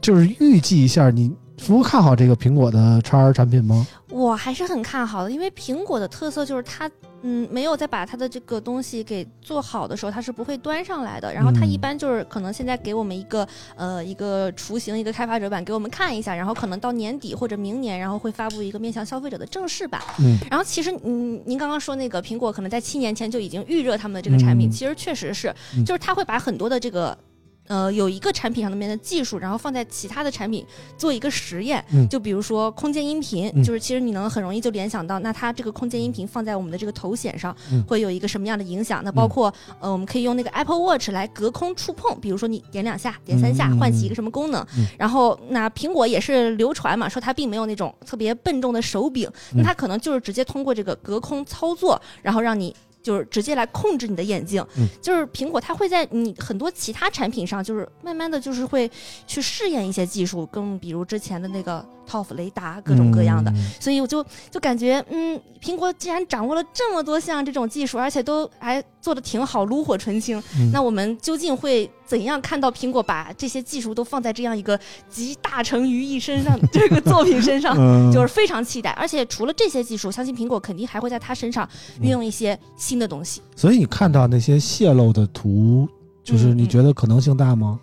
[0.00, 3.84] 就是预计一下，你服务看好这个苹果的叉产品吗？
[4.10, 6.88] 我还是很看好的，因为苹果的特色就是它。
[7.28, 11.34] 嗯，没有再把它的这个东西给做好的时候，它是不会端上来的。
[11.34, 20.00] 然后它一般就是可能现在给我们一个呃一个雏形，一个开发者版给我们看一下，然后可能到年底或者明年，然后会发布一个面向消费者的正式版。
[20.20, 25.52] 嗯，然后其实嗯您刚刚说那个苹果可能在七年前就已经预热他们的这个产品，其实确实是，
[25.84, 27.18] 就是它会把很多的这个。
[27.66, 30.64] 呃，有一个产品上面的技术，然后放在其他的产品
[30.96, 37.54] 做一个实验，就比如说空间音频，就是其实你能很容易就联想到，那它这个空间音频放在我们的这个头显上，
[37.86, 39.02] 会有一个什么样的影响？
[39.04, 44.64] 那包括呃，我们可以用那个 Apple Watch 来隔空触碰，比如说你点两下、点三下，唤起一个什么功能？
[44.98, 52.74] 然后那苹果也是流传嘛，说它并没有那种特别笨重的手柄，那它可能就是直接通过这个隔空操作，然后让你。
[53.06, 54.66] 就是直接来控制你的眼睛，
[55.00, 58.90] 就是苹果它会在你很多其他产品上，就是慢慢的就是会
[59.28, 61.86] 去试验一些技术，更比如之前的那个。
[62.08, 70.40] TOF 雷达各种各样的，所以我就就感觉，嗯，苹果既然掌握了这么多项这种技术，而且都还做的挺好，炉火纯青，
[70.72, 74.78] 那我们究竟会怎样看到苹果把这些技术都放在这样一个
[75.10, 77.76] 集大成于一身上 这个作品身上，
[78.12, 78.90] 就是非常期待。
[78.92, 81.68] 而且除了这些技术，相信苹果肯定还会在它身上
[82.00, 83.42] 运用一些新的东西。
[83.54, 85.88] 所以你看到那些泄露的图，
[86.22, 87.78] 就是你觉得可能性大吗？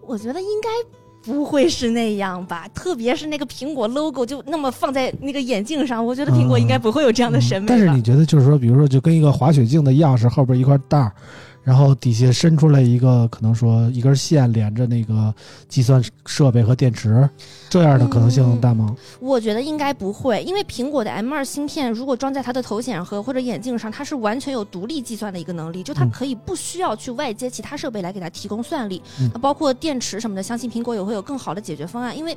[0.00, 0.68] 我觉得应该。
[1.20, 2.66] 不会是那样吧？
[2.72, 7.68] 特别是那个苹果 logo 就那么放在那个眼镜上，我觉得苹果应该不会有这样的审美。
[7.68, 11.12] 但是你觉得，就是说，比如说，就跟一个滑雪镜的样式后边一块带儿。
[11.68, 15.34] 然后底下伸出来一个，可能说一根线连着那个
[15.68, 17.28] 计算设备和电池，
[17.68, 18.96] 这样的可能性大吗？
[19.20, 29.02] 我觉得应该不会，因为苹果的 M 二芯片如果装在它的头显和或者眼镜上，它是完全有独立计算的一个能力，就它可以不需要去外接其他设备来给它提供算力。
[29.34, 32.16] 那包括电池什么的，相信苹果也会有更好的解决方案。
[32.16, 32.34] 因为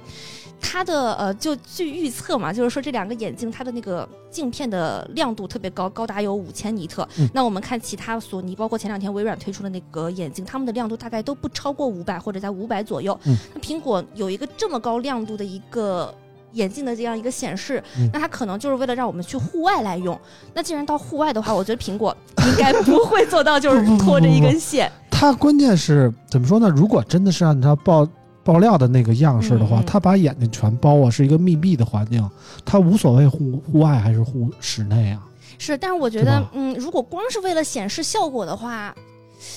[0.59, 7.07] 它的呃，就据预测嘛，就是说这两个眼镜它的那个镜片的亮度特别高，高达有五千尼特。
[7.33, 9.20] 那我们看其他索尼，包括前两天微。
[9.21, 13.17] 微软推出的那个眼镜，它们的亮度大概都不超过五百，或者在五百左右。
[13.53, 16.13] 那苹果有一个这么高亮度的一个
[16.53, 17.81] 眼镜的这样一个显示，
[18.11, 20.19] 那它可能就是为了让我们去户外来用。
[20.53, 24.91] 那既然到户外的话，我觉得苹果应该不会做到就是拖着一根线。
[25.09, 26.67] 它关键是怎么说呢？
[26.69, 28.07] 如果真的是按照爆
[28.43, 32.27] 爆料的那个样式的话，它把眼睛全包啊，是一个密闭的环境，
[32.65, 35.21] 它无所谓户户外还是户室内啊。
[35.57, 38.93] 是，但是我觉得，嗯，如果光是为了显示效果的话。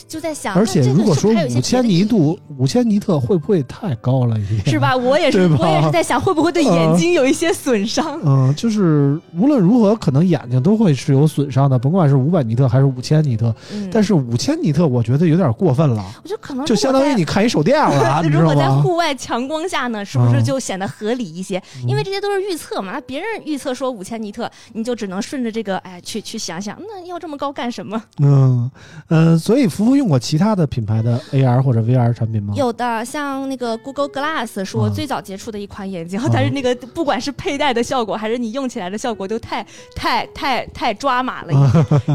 [0.06, 4.66] 就在想，而且如果说五千尼度、五千尼特会不会太高了一点？
[4.66, 4.96] 是吧？
[4.96, 8.18] 我也是，我也是在想，会不会对眼睛有一些损伤？
[8.24, 13.54] 嗯，就是无论如何，可能眼睛都会是有损伤的，甭管是五百尼特还是五千尼特。
[13.92, 16.04] 但是五千尼特，我觉得有点过分了。
[16.22, 21.62] 我觉得可能就相当于你看一手电了， 如果在户外强光下呢，是不是就显得合理一些？
[21.86, 28.02] 因为这些都是预测嘛，别人预测说五千尼特，你就只能顺着这个，哎，去去想想，那要这么高干什么？
[28.18, 28.70] 嗯
[29.08, 30.54] 嗯，所以福福用过其他。
[30.54, 32.54] 的品牌的 AR 或者 VR 产品吗？
[32.56, 41.52] 有的，像那个 Google Glass 是我最早接触的一款眼镜，但是那个不管是佩戴的效果，还是你用起来的效果，都太太太太抓马了。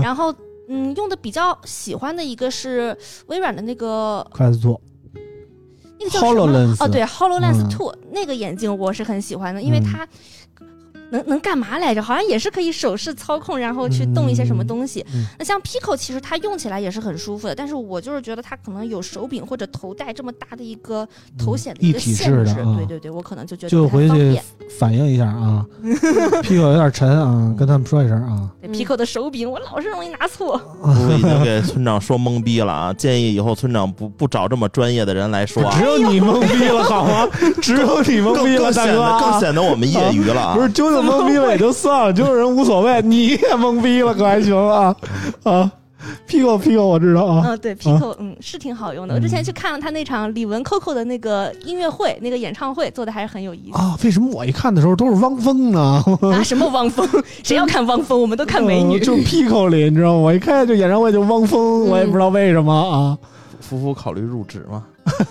[0.02, 0.34] 然后，
[0.70, 2.96] 嗯，用的比较喜欢的一个是
[3.28, 4.26] 微软的那个
[6.00, 6.76] 那个叫什么？
[6.80, 10.08] 哦，对，Hololens Two 那个眼镜我是很喜欢的，因为它。
[11.12, 12.02] 能能干嘛来着？
[12.02, 15.06] 好像也是可以手势操控，然后去动一些什么东西。
[15.38, 22.56] 那像 Pico 其实它用起来也是很舒服的，但是我就是觉得它可能有手柄或者头戴这么大的一个头显的一个限制。
[22.76, 24.40] 对对对，我可能就觉得就回去
[24.80, 25.66] 反映一下啊。
[26.44, 28.50] Pico 有点沉啊，跟他们说一声啊。
[28.74, 30.60] Pico 的手柄我老是容易拿错。
[30.82, 32.94] 我已经给村长说懵逼了啊！
[32.94, 35.64] 建议以后村长不不找这么专业的人来说。
[35.72, 37.28] 只有你懵逼了好吗？
[37.62, 40.56] 只有你懵逼了， 大哥，更显得我们业余了啊。
[40.56, 40.70] 不是
[41.06, 41.10] 就。
[41.10, 43.02] 懵逼了也就算了，就是人无所谓。
[43.04, 44.96] 你也懵逼了，可还行啊
[45.44, 45.72] 啊
[46.28, 49.14] ！Pico Pico 我知道啊，嗯对，Pico 嗯是挺好用的。
[49.16, 53.98] 我之前去看了他那场李玟 Coco 的那个音乐会，那个演唱会做的还是很有意思啊。
[54.04, 56.02] 为什么我一看的时候都是汪峰呢？
[56.22, 57.08] 啊什么汪峰？
[57.44, 58.20] 谁要看汪峰？
[58.20, 59.00] 我们都看美女。
[59.00, 60.20] 就 Pico 里，你知道吗？
[60.20, 63.18] 我一看就演唱会就汪峰，我也不知道为什么啊。
[63.60, 64.84] 夫妇考虑入职吗？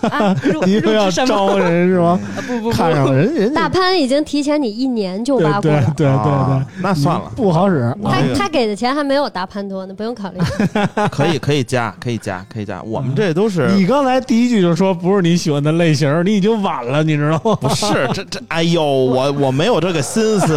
[0.09, 1.09] 啊，入 你又要？
[1.09, 2.19] 招人是吗？
[2.47, 7.93] 不不看上人人家大潘已经提前你一年就挖过了，对对对对啊，那算了，不好使。
[8.03, 10.39] 他他给的钱还没有大潘多呢，不用考虑。
[11.11, 12.81] 可以可以加，可以加，可以加。
[12.83, 17.55] 我们这都是你刚才第一句就说不是你喜欢的类型，你已经晚了，你知道吗？
[17.59, 18.39] 不是这这？
[18.47, 20.55] 哎呦，我我没有这个心思，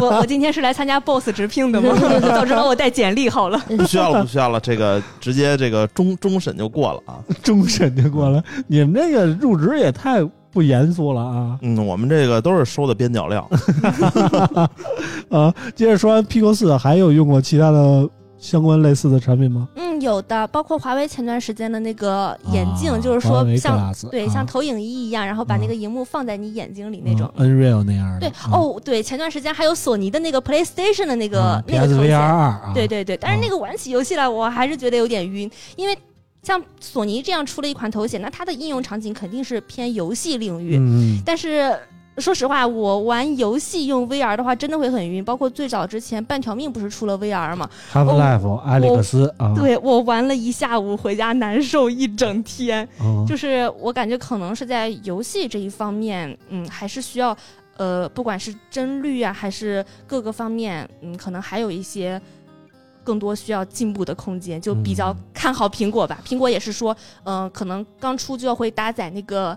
[0.00, 1.94] 我我今天是来参加 BOSS 直聘的吗？
[2.20, 3.58] 到时候我带简历好了。
[3.76, 4.58] 不需要了，不需要了。
[4.60, 7.18] 这个直接这个终终审就过了啊。
[7.42, 11.58] 终审就过来， 你们这个入职也太不严肃了啊！
[11.62, 13.48] 嗯，我们这个都是收的边角料。
[15.30, 19.66] 啊，接着说完 Pico 四，还有用过其他的相关类似的产品吗？
[19.76, 27.32] 嗯，有的，包括华为前段时间的那个眼镜，啊就是说像对啊像投影仪一样，然后把那个荧幕放在你眼睛里那种。
[27.36, 28.20] 嗯 Nreal 那样的。
[28.20, 35.96] 对啊，哦，对，前段时间还有索尼的那个 PlayStation 的那个、啊那个头显，啊，对对对，但是那啊个玩起游戏来，我还是觉得有点晕，因为
[36.42, 41.72] 像索尼这样出了一款头显，那它的应用场景肯定是偏游戏领域，嗯，但是。
[42.18, 45.24] 说实话，我玩游戏用 VR 的话，真的会很晕。
[45.24, 52.86] 包括最早之前半条命不是出了 VR 吗？Half Life 艾利克斯啊，哦对我玩了一下午，回家难受一整天。
[52.98, 57.34] 哦，就是我感觉可能是在游戏这一方面，嗯，还是需要，
[57.78, 62.20] 呃，不管是帧率啊，还是各个方面，嗯，可能还有一些
[63.04, 64.60] 更多需要进步的空间。
[64.60, 69.56] 就比较嗯看好苹果吧，苹果也是说，嗯、可能刚出就要会搭载那个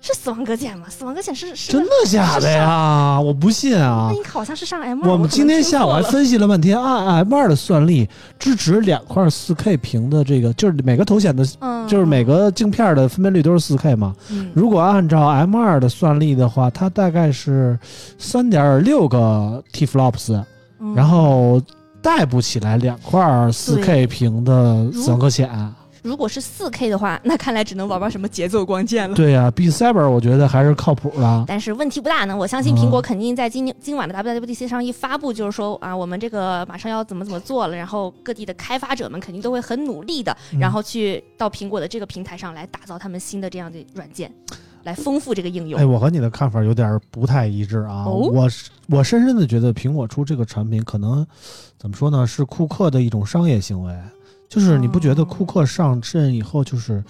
[0.00, 0.86] 是死亡搁浅吗？
[0.90, 3.18] 死亡搁浅是是真的假的呀？
[3.18, 4.18] 我不信啊那！
[4.18, 8.06] 你好像是上 M 二我们今天下午还分析了半天，按 M 二的算力
[8.38, 14.14] 支持两块四 K 屏的这个，就是每个头显的，嗯，就是每个镜片的分辨率都是四 K 嘛。
[14.30, 17.78] 嗯如果按照 M 二的算力的话，它大概是
[18.18, 20.34] 三点六个 T flops，
[20.80, 21.62] 嗯然后
[22.04, 25.50] 带不起来两块四 K 屏的死亡搁浅。
[26.02, 29.16] 如果是四 K 的话，那看来只能玩玩什么节奏光剑了。
[29.16, 31.44] 对呀、b Cyber 我觉得还是靠谱的。
[31.48, 44.30] 但是问题不大呢，我相信苹果肯定在今今晚的 WWDC 上一发布，就是说啊，我们这个马上要怎么怎么做了，然后各地的开发者们肯定都会很努力的，嗯然后去到苹果的这个平台上来打造他们新的这样的软件，
[44.84, 45.80] 来丰富这个应用。
[45.80, 48.04] 哎，我和你的看法有点不太一致啊。
[48.04, 48.48] 哦我
[48.88, 51.26] 我深深的觉得苹果出这个产品，可能
[51.76, 53.94] 怎么说呢，是库克的一种商业行为。
[54.48, 57.02] 就是你不觉得哦库克上阵以后，就是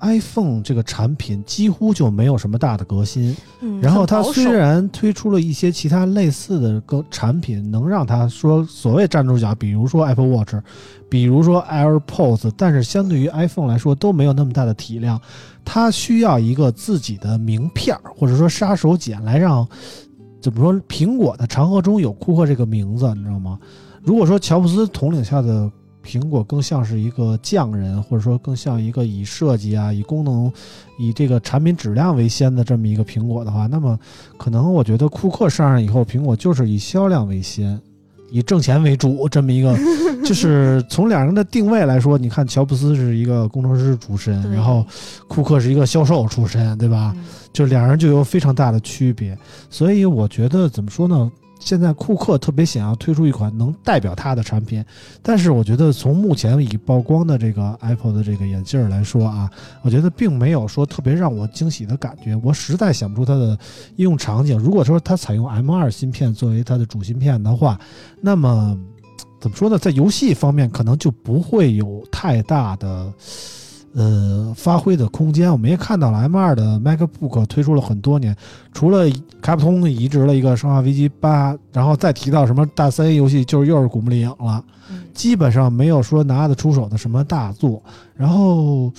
[0.00, 3.36] iPhone 这个产品几乎就没有什么大的革新。
[3.60, 10.54] 嗯，然后它虽然推出了一些其他类似的个产品，能让它说所谓站住脚，比如说 Apple Watch，
[11.08, 15.20] 比如说 AirPods，但是相对于 iPhone 来说都没有那么大的体量，
[15.64, 19.66] 它需要一个自己的名片儿或者说杀手锏来让
[20.40, 23.58] 怎么说苹果的长河中有库克这个名字，你知道吗？
[24.02, 25.68] 如果说乔布斯统领下的
[26.06, 30.52] 苹果更像是一个匠人，或者说更像一个以设计啊、以功能、
[30.98, 33.98] 以这个产品质量为先的这么一个苹果的话，那么
[34.38, 37.78] 可能我觉得库克上任以后，苹果就是以销量为先。
[38.28, 39.72] 以挣钱为主，这么一个，
[40.26, 44.84] 就是从两人的定位来说，你看乔布斯是一个工程师出身，然后
[45.28, 47.12] 库克是一个销售出身，对吧？
[47.16, 49.38] 嗯就两人就有非常大的区别，
[49.70, 51.30] 所以我觉得怎么说呢？
[51.58, 54.84] 现在库克特别想要推出一款能代表他的产品，
[55.22, 59.50] 但是我觉得从目前已曝光的这个 Apple 的这个眼镜来说啊，
[59.82, 63.58] 我觉得并没有说特别让我惊喜的感觉，我实在想不出它的
[63.96, 64.56] 应用场景。
[64.58, 67.80] 如果说它采用 M2 芯片作为它的主芯片的话，
[68.20, 68.78] 那么
[69.40, 69.78] 怎么说呢？
[69.78, 73.12] 在游戏方面可能就不会有太大的。
[73.96, 78.36] 呃，发挥的空间，我们也看到了 M 二的 MacBook 推出了很多年，
[78.74, 85.02] 除了卡普通移植了一个《生化危机八》，然后再提到什么大三 A 游戏，就是又是古墓丽影了，嗯。
[85.14, 87.82] 基本上没有说拿得出手的什么大作。
[88.14, 88.92] 然后，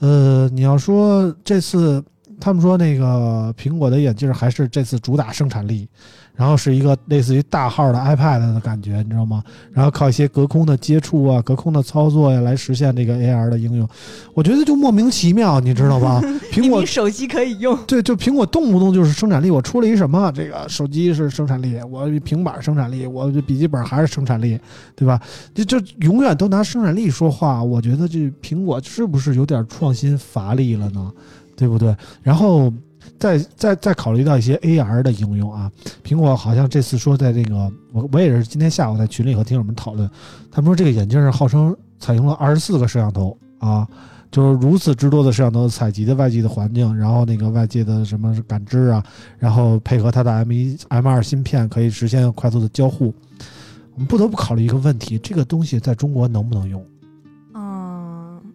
[0.00, 2.04] 呃，你要说这次
[2.38, 5.88] 他们说那个苹果的眼镜还是这次主打生产力，
[6.42, 9.44] 然后是一个类似于大号的 iPad 的感觉，你知道吗？
[9.70, 13.88] 然后靠一些隔空的接触啊、隔空的操作呀、来实现这个 AR 的应用，
[14.34, 16.20] 我觉得就莫名其妙，你知道吧？
[16.50, 24.58] 苹果手机可以用，对，就苹果动不动就是生产力，我出了一什么，这个手机是生产力，我平板生产力，我笔记本还是生产力，
[24.96, 25.20] 对吧？
[25.54, 31.12] 就就永远都拿生产力说话，我觉得这苹果是不是有点创新乏力了呢？
[31.54, 31.94] 对不对？
[32.20, 32.72] 然后
[33.22, 35.70] 再再再考虑到一些 AR 的应用啊，
[36.04, 40.10] 苹果好像这次说在这个，我我也是今天下午在群里和听友们讨论，
[40.50, 43.86] 他们说这个眼镜是号称采用了二十四个摄像头啊。
[44.32, 49.04] 就是如此之多的摄像头采集的外界的环境，然后那个外界的什么感知啊，
[49.38, 53.14] 然后配合它的 M 一 M 二芯片，可以实现快速的交互。
[53.94, 56.82] 我们不得不考虑一个问题：这个东西在中国能不能用？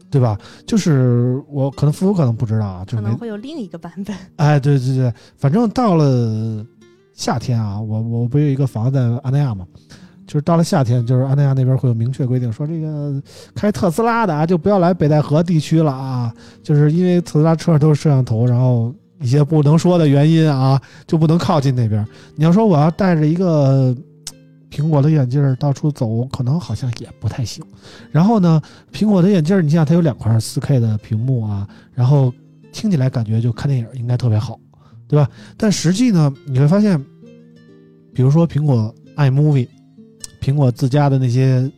[0.07, 0.37] 嗯，对吧？
[0.65, 4.15] 就是我可能夫妇可能不知道啊，就可能会有另一个版本。
[4.37, 6.65] 哎，对对对，反正到了
[7.13, 9.65] 夏天啊，我我不有一个房子在安那亚嘛，
[10.25, 13.21] 就是到了夏天，就是安那亚那边会有明确规定，说这个
[13.53, 22.05] 开特斯拉的啊，就不要来北戴河地区了啊，就是因为特斯拉车上都是摄像头，然后一些不能说的原因啊，就不能靠近那边。
[22.35, 23.95] 你要说我要带着一个。
[24.69, 27.63] 苹果的眼镜到处走，可能好像也不太行。
[28.11, 32.33] 然后呢，苹果的眼镜你想它有两块四 K 的屏幕啊，然后
[32.71, 34.59] 听起来感觉就看电影应该特别好，
[35.07, 35.29] 对吧？
[35.55, 37.03] 但实际呢，你会发现，
[38.13, 39.67] 比如说苹果 iMovie，
[40.41, 41.71] 苹果自家的那些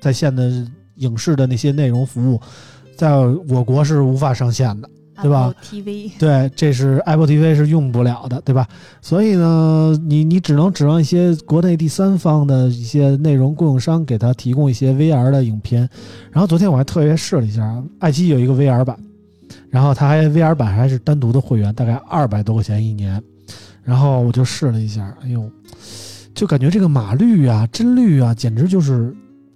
[0.00, 2.40] 在线的影视的那些内容服务，
[2.96, 3.16] 在
[3.48, 4.90] 我国是无法上线的。
[5.20, 8.66] 对吧？TV 对，这是 Apple TV 是用不了的，对吧？
[9.00, 15.88] 所以呢，你你只能指望一些国内第三方的一些内容供应商给他提供一些 VR 的影片。
[16.30, 18.96] 然后昨天我还特别试了一下，爱奇艺有一个 VR 版，
[19.68, 23.22] 然后它还 VR 版还是单独的会员，大概二百多块钱一年。
[23.82, 25.50] 然后我就试了一下，哎呦，
[26.34, 29.14] 就感觉这个码率啊、帧率啊，简直就是。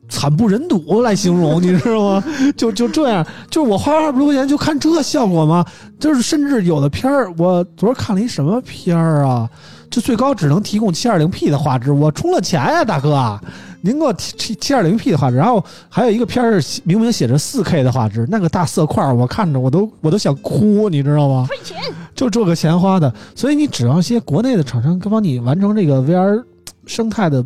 [0.08, 2.24] 惨不忍睹来形容， 你知道吗？
[2.56, 5.64] 就就这样，就是我花二百多块钱就看这效果吗？
[5.98, 9.48] 就是甚至有的片儿，我昨儿看了一什么片儿啊？
[9.88, 13.38] 就最高只能提供七二零 P 的画质，我充了钱呀，大哥，
[13.80, 15.36] 您给我提七七二零 P 的画质。
[15.36, 21.46] 然后还有一个片儿明明写着四 K 的画质，那个大色块我看着我都我都想哭，你知道吗？
[21.48, 21.76] 亏钱，
[22.14, 23.12] 就这个钱花的。
[23.34, 26.42] 所以你指望些国内的厂商帮你完成这个 VR
[26.84, 27.44] 生态的。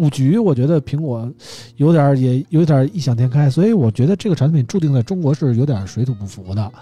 [0.00, 1.28] 布局，我觉得苹果
[1.76, 6.72] 有点儿也有点异想天开，所以我觉得这个产品注定在中国是有点水土不服的。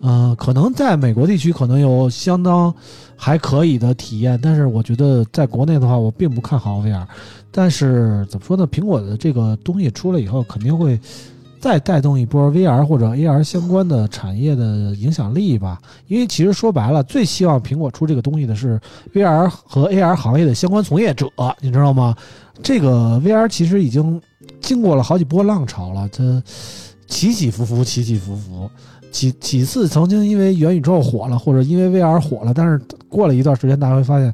[0.00, 2.72] 嗯，可能在美国地区可能有相当
[3.16, 7.04] 还可以的体验，但是我觉得在国内的话，我并不看好 VR。
[7.50, 8.68] 但是怎么说呢？
[8.70, 11.00] 苹果的这个东西出来以后，肯定会。
[11.60, 15.76] 再带动一波 VR 或者 AR 相关的产业的影响力吧，
[16.06, 18.80] 因为其实说白了，最希望苹果出这个东西的是
[19.12, 21.26] VR 和 AR 行业的相关从业者，
[21.60, 22.14] 你知道吗？
[22.62, 24.20] 这个 VR 其实已经
[24.60, 26.42] 经过了好几波浪潮了，它
[27.06, 28.70] 起起伏伏，起起伏伏，
[29.10, 34.32] 几几次曾经因为元宇宙火了，或者因为 VR 火了，但是过了一段时间，大家会发现。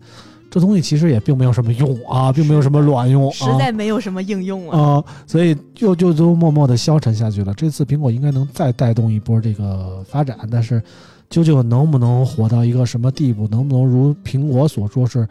[0.50, 7.52] 这东西其实也并没有什么用啊，并没有什么卵用，实在没有什么应用啊，所以就就都默默的消沉下去了。
[7.54, 10.80] 这次苹果应该能再带动一波这个发展，但是
[11.28, 15.28] 究竟能不能火到一个什么地步，能不能如苹果所说是，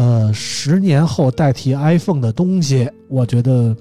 [0.00, 3.76] 呃，十年后代替 iPhone 的东西，我觉得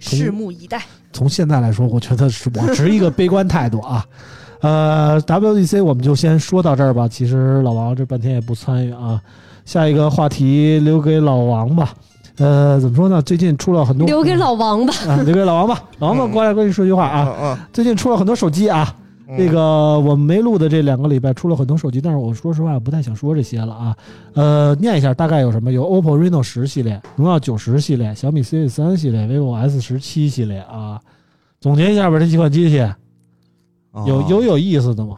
[0.00, 0.82] 拭目以待。
[1.12, 4.04] 从现在来说，我觉得是我持一个悲观态度啊。
[4.62, 7.06] 呃，WDC 我们就先说到这儿吧。
[7.06, 9.22] 其实老王这半天也不参与啊。
[9.64, 11.94] 下一个话题留给老王吧，
[12.38, 13.22] 呃，怎么说呢？
[13.22, 15.80] 最近出了很多，留给老王吧，啊，留给老王吧。
[16.00, 18.92] 老王吧过来跟你说句话啊，最近出了很多手机啊，
[19.36, 23.96] 这个我们没录的这两个礼拜出了很多手机，但是我说实话不太想说这些了啊。
[24.34, 25.70] 呃，念一下大概有什么？
[25.72, 31.00] 有 OPPO Reno 十系列、荣耀九十系列、小米 C 三系列、vivo S 十七系列啊。
[31.60, 32.76] 总结一下吧，这几款机器
[34.06, 35.16] 有有有意思的吗？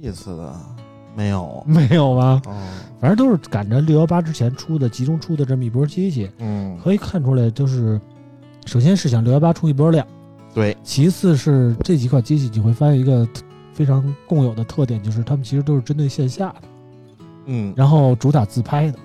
[0.00, 0.54] 有意思的
[1.16, 1.64] 没有？
[1.66, 2.40] 没有吧？
[2.46, 2.56] 哦。
[2.98, 8.00] 反正都是赶着六幺八之前出的，集中出的这么一波机器，嗯，可以看出来，就是
[8.64, 10.06] 首先是想六幺八出一波量，
[10.56, 13.28] 对，其次是这几款机器你会发现一个
[13.74, 16.62] 非常共有的特点，就是它们其实都是针对线下的，
[17.44, 18.98] 嗯，然后主打自拍的，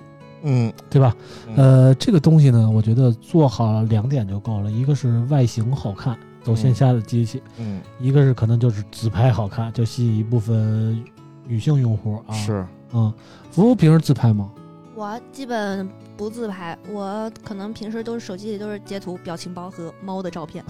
[0.44, 1.14] 嗯，对吧？
[1.54, 11.04] 呃，这个东西呢，我觉得做好两点就够了，一个是外形好看，走线下的机器，嗯，一个是可能就是自拍好看，就吸引一部分
[11.46, 12.66] 女性用户啊，是。
[12.94, 13.12] 嗯，
[13.50, 14.50] 服务平时自拍吗？
[14.94, 20.62] 我基本不自拍，我可能平时都是手机里都是截图、表情包和猫的照片。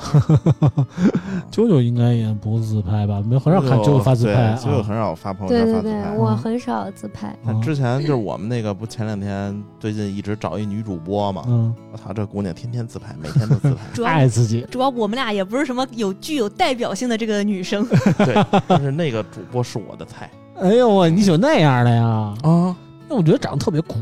[1.50, 3.20] 啾啾应该也不自拍吧？
[3.26, 6.16] 没很少看啾啾发自拍，啾啾很少发朋友圈发自拍。
[6.16, 7.36] 我很少自拍。
[7.62, 14.64] 之前就是我们那个不前两天最近一直找一女主播嘛，嗯，我操，这姑娘天天自拍，每天都自拍， 爱自己。
[14.70, 17.84] 主要我们俩也不是什么有具有代表性的这个女生，
[18.18, 20.30] 对，但是那个主播是我的菜。
[20.60, 22.34] 哎呦我，你喜欢那样的呀？
[22.42, 22.76] 啊，
[23.12, 23.98] 那我觉得长得特别苦，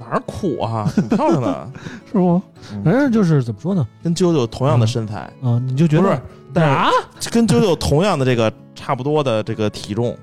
[0.00, 0.90] 哪儿苦啊？
[0.96, 1.70] 挺漂亮的，
[2.10, 2.42] 是不？
[2.82, 6.20] 反正就是怎么说呢，跟啾啾同样的身材啊，你就觉得是
[6.52, 10.16] 但是跟啾啾同样的这个差不多的这个体重，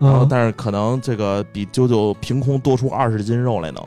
[0.00, 3.84] 然后但是可能这个比啾啾凭空多出二十斤肉来能，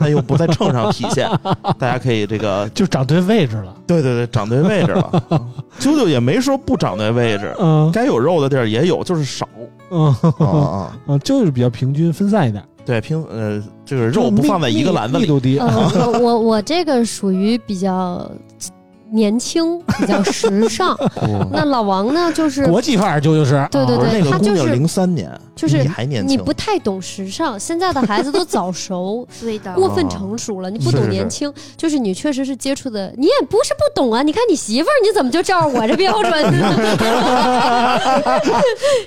[0.00, 1.30] 但又不在秤上体现，
[1.78, 3.72] 大家可以这个 就长对位置了。
[3.86, 5.22] 对对对，长对位置了。
[5.78, 9.48] 啾啾也没说不长对位置，嗯，该有肉的地儿也有，就是少。
[9.92, 10.06] 嗯
[10.38, 12.62] 啊啊就是比较平均分散一点。
[12.84, 15.22] 对，平呃，这个肉不放在一个篮子里。
[15.22, 15.58] 密度低。
[16.20, 18.30] 我我这个属于比较
[19.12, 20.96] 年轻，比较时尚。
[21.52, 27.58] 那老王呢，就是国际范儿，就就是对对对，他就是零三年，就是你还年轻，你不太懂时尚。
[27.58, 30.70] 现在的孩子都早熟， 对的，过分成熟了。
[30.70, 34.22] 你不懂年轻，就是你确实是接触的，你也不是不懂啊。
[34.22, 36.30] 你看你媳妇儿，你怎么就照我这标准？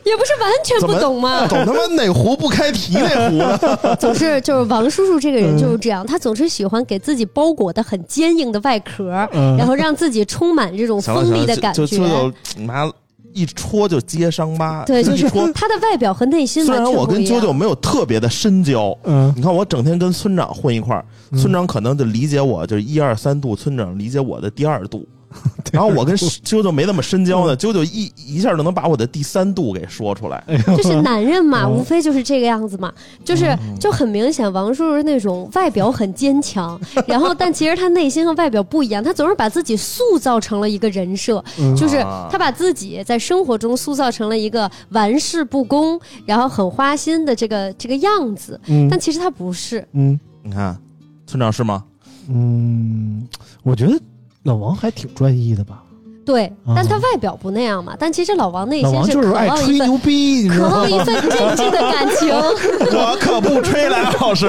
[0.04, 1.48] 也不是完全不懂吗？
[1.48, 3.96] 懂他妈哪壶不开提哪壶。
[3.96, 9.10] 总是就是王叔叔这个人就是这样，他总是喜欢给自己包裹的很坚硬的外壳，
[9.58, 11.86] 然后让自己充满这种锋利的感觉。
[11.86, 12.92] 就就就妈
[13.34, 14.84] 一戳就揭伤疤。
[14.86, 16.64] 对， 就是他的外表和内心。
[16.64, 21.04] 虽然我跟啾啾没有特别的深交，嗯，你看我整天跟村长混一块儿，
[21.38, 25.08] 村长可能就理解我，就是一二三度，村长理解我的第二度。
[25.72, 30.44] 然后我跟啾啾没那么深交呢，啾啾一一下就能把我的第三度给说出来。
[30.78, 32.94] 就是男人嘛，无非就是这个样子嘛，
[33.26, 41.44] 就是就很明显，王叔叔那种外表很坚强， 然后但其实他内心和外表不一样，他总是把自己塑造成了一个人设，
[41.76, 48.60] 就是他把自己在生活中塑造成了一个玩世不恭，然后很花心的这个这个样子。
[48.90, 49.86] 但其实他不是。
[49.94, 50.78] 嗯，你看，
[51.26, 51.84] 村长是吗？
[52.30, 53.28] 嗯，
[53.64, 54.00] 我觉得。
[54.44, 55.82] 老王还挺专一的吧？
[56.26, 57.96] 对，但他外表不那样嘛。
[58.00, 62.30] 但其实老王内心是渴望吹牛逼，渴望一份真挚的感情。
[62.98, 64.48] 我可不吹来老师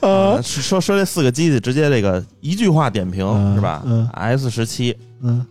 [0.00, 0.40] 啊！
[0.42, 3.82] 说说这四个机器，直接这个一句话点评是吧？
[3.86, 5.46] 嗯，S 十七，嗯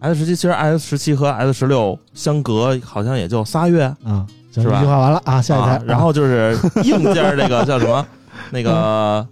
[0.00, 4.76] ，S 十七其实 S 十七和 S 十六相隔好像也就仨月，嗯，是吧？
[4.76, 5.80] 一句话完了啊，下一台。
[5.86, 6.54] 然后就是
[6.84, 8.06] 硬件这个叫什么？
[8.52, 9.26] 那个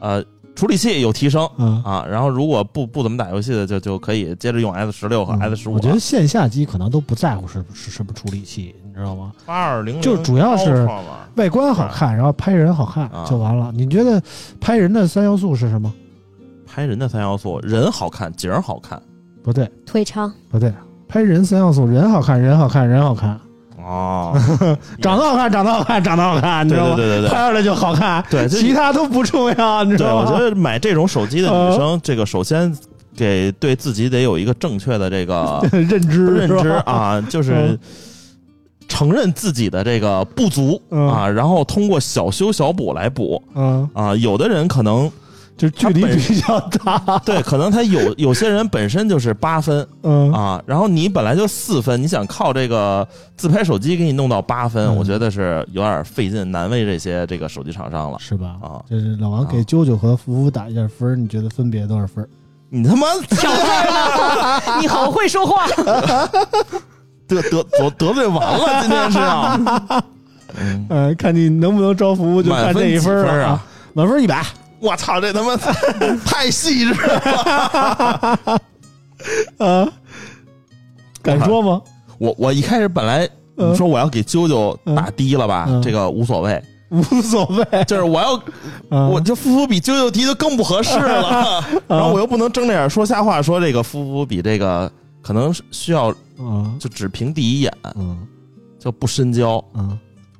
[0.00, 0.24] 呃。
[0.56, 5.74] 处理器有提升，嗯啊，然后如果不不怎么打游戏的，就就可以接着用 S 十六和 S 十五。
[5.74, 9.32] 我觉得线下机可能都不在乎是是什么处理器，你知道吗？
[9.44, 10.88] 八二零就主要是
[11.34, 13.70] 外观好看，然后拍人好看就完了。
[13.74, 14.20] 你觉得
[14.58, 15.92] 拍人的三要素是什么？
[16.66, 19.00] 拍人的三要素，人好看，景好看，
[19.42, 20.72] 不对，腿长，不对，
[21.06, 23.38] 拍人三要素，人好看，人好看，人好看。
[23.86, 24.36] 哦，
[25.00, 26.96] 长得好看，长得好看，长得好看，你知道吗？
[26.96, 30.30] 对对对，拍出来就好看，对，其他都不重要，你知道吗？
[30.32, 32.76] 我觉得买这种手机的女生，这个首先
[33.16, 37.78] 给对自己得有一个正确的这个 认知，认知啊，就是
[38.88, 43.40] 承认自己的这个不足啊，然后通过小修小补来补。
[43.54, 45.08] 嗯啊，有的人可能。
[45.56, 58.56] 就距离比较大， 对，可能他有有些人本身就是八分，嗯啊，然后你本来就四分，你想靠这个自拍手机给你弄到八分，我觉得是有点费劲，难为这些这个手机厂商了，是吧？
[58.62, 62.28] 啊，就是老王给啾啾和福福打一下分，你觉得分别多少分？
[62.68, 65.66] 你他妈挑菜你好会说话，
[67.26, 70.04] 得得得得罪完了，今天是啊，
[70.90, 74.44] 嗯，看你能不能招福福，就看这一分啊，满分一百。
[74.86, 75.56] 我操，这他妈
[76.24, 78.60] 太细致了！
[79.58, 79.88] 啊，
[81.22, 81.82] 敢说吗？
[82.18, 88.40] 我我一开始本来你说我要给啾啾打低了吧，这个无所谓， 无所谓，就是我要，
[89.08, 96.12] 我这夫妇比啾啾低的更不合适了， 然后我又不能睁着眼说瞎话，说这个夫妇比这个可能需要，
[96.78, 97.72] 就只凭第一眼，
[98.78, 99.62] 就不深交，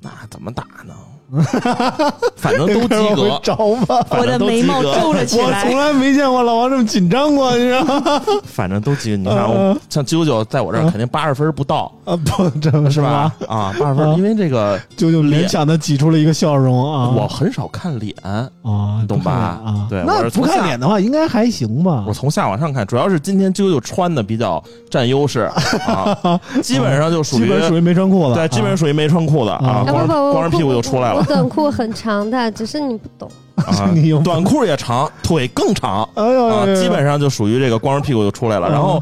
[0.01, 0.93] 那怎么打呢？
[2.37, 3.55] 反正都及格，着
[3.85, 4.05] 吧。
[4.11, 5.63] 我的眉毛皱了起来。
[5.63, 8.21] 我从来没见过老王这么紧张过，你知道吗？
[8.45, 9.17] 反正都及格。
[9.17, 13.31] 你看，像啾啾在我这儿肯定八十分不到啊，不，真的是吧？
[13.47, 17.09] 啊，八十分，因为这个啾啾勉强的挤出了一个笑容啊。
[17.09, 18.15] 我很少看脸
[18.61, 19.31] 啊，懂吧？
[19.31, 22.05] 啊，对，那不看脸的话，应该还行吧？
[22.07, 25.49] 我从下往上看，主要是今天啾啾穿的比较占优势
[25.85, 31.16] 啊， 基本上就属于基本属于没穿裤子，对，基本属于没穿裤子啊，光光着屁股就出来了。
[31.17, 33.29] 我短裤很长的，只是你不懂。
[34.23, 38.69] 短裤也长，腿更长，啊，基本上就属于这个光着屁股就出来了。
[38.69, 39.01] 然后，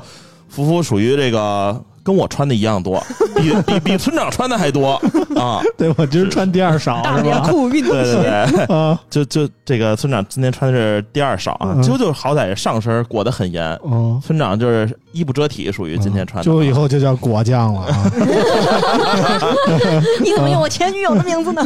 [0.49, 1.79] 福福属于这个。
[2.05, 3.03] 跟我穿的一样多，
[3.35, 4.91] 比比比村长穿的还多
[5.35, 5.59] 啊！
[5.75, 11.73] 对，我今儿穿第二少，大棉裤运动鞋，对对对，啊，就就这个村长今天穿的是第二少啊。
[11.81, 13.75] 啾啾好歹上身裹得很严，
[14.23, 16.43] 村长就是衣不遮体，属于今天穿的。
[16.45, 18.11] 就以后就叫果酱了啊！
[20.21, 21.63] 你怎么用我前女友的名字呢？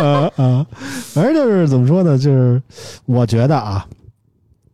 [0.00, 0.64] 啊啊！
[1.12, 2.16] 反正就是怎么说呢？
[2.16, 2.62] 就是
[3.06, 3.84] 我觉得啊。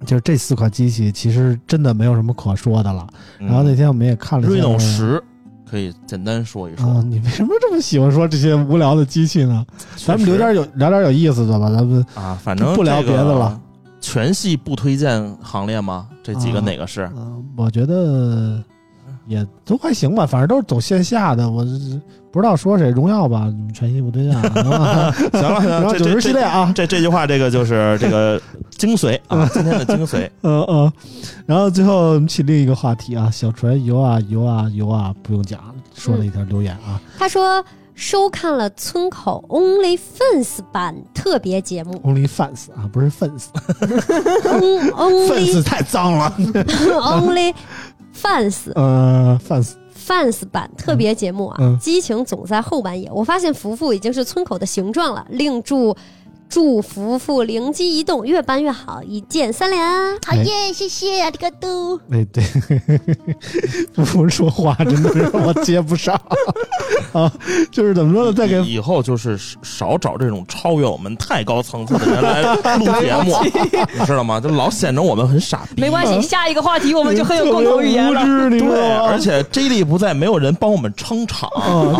[0.07, 3.07] 就是这四款机器其实真的没有什么可说的了。
[3.39, 5.23] 然后那天我们也看了，Reno 十
[5.69, 7.03] 可以简单说一说。
[7.03, 9.65] 你为什么这么喜欢说这些无聊的机器呢？
[9.97, 11.71] 咱们聊点有聊点有意思的吧。
[11.71, 13.61] 咱们啊，反正不聊别的了。
[14.01, 16.09] 全系不推荐行列吗？
[16.23, 17.09] 这几个哪个是？
[17.55, 18.65] 我觉得
[19.27, 21.49] 也都还行吧，反正都是走线下的。
[21.49, 21.63] 我
[22.33, 24.41] 不知道说谁，荣耀吧，全息不对象。
[24.53, 28.41] 行了，然后九十系列啊，这这句话，这个就是这个
[28.79, 30.29] 精髓啊，今天的精髓。
[30.43, 30.93] 嗯嗯。
[31.47, 35.61] 然后最后我们起另一个话题啊，小船游啊游啊游啊，不用讲，
[35.95, 37.01] 说了一条留言啊。
[37.19, 37.65] 他说。
[37.97, 43.53] 收看了村口 Only Fans 版特别节目，Only Fans 啊，不是 Fans，Only
[45.29, 47.53] Fans 太脏了，Only
[48.19, 49.39] Fans，呃
[50.11, 53.09] ，Fans，Fans 版特别节目啊，激情总在后半夜。
[53.13, 55.97] 我发现福福已经是村口的形状了，另祝。
[56.51, 59.81] 祝福福灵机一动，越办越好，一键三连。
[60.27, 61.97] 好耶，谢谢啊，这个都。
[62.11, 62.43] 哎，对，
[63.95, 66.21] 福福说话真的是我接不上
[67.15, 67.33] 啊，
[67.71, 68.33] 就是怎么说呢？
[68.33, 73.37] 再给以后就是少找这种超越我们太高层次的人来录节目，
[73.97, 74.41] 你知道吗？
[74.41, 75.81] 就老显得我们很傻逼。
[75.81, 78.51] 没关系，下一个话题我们就很有共同语言了。
[78.51, 81.49] 对，而且 J 莉不在，没有人帮我们撑场。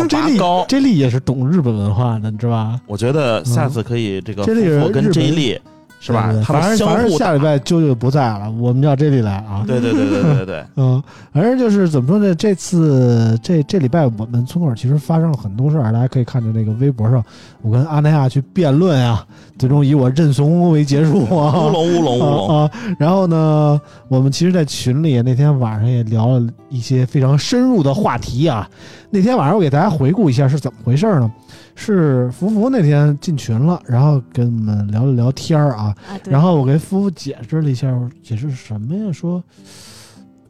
[0.09, 2.81] J 莉高，J 莉也是懂日本文化的，你知道吧？
[2.85, 4.40] 我觉得下次可以这个。
[4.45, 5.59] 这里人跟这一例
[6.03, 6.33] 是吧？
[6.43, 9.63] 反正反正下礼拜舅舅不在了，我们叫这里来啊。
[9.67, 12.33] 对对对对对对，嗯，反正就是怎么说呢？
[12.33, 17.23] 这次这这礼拜我们村口其实发生了很多事儿，大家可以看着那个微博上，
[17.61, 19.23] 我跟阿那亚去辩论啊，
[19.59, 21.67] 最终以我认怂为结束啊。
[21.67, 22.71] 乌龙乌龙乌龙啊！
[22.97, 28.67] 然后呢，我们其实，在群里那天晚上也聊了一些非常深入的话题啊。
[29.11, 31.31] 那天晚上我给大家回顾一下是怎么回事呢？
[31.75, 35.95] 是福福那天进群了，然后跟我们聊了聊天儿啊，
[36.29, 37.93] 然后我给福福解释了一下，
[38.23, 39.11] 解释什么呀？
[39.11, 39.43] 说，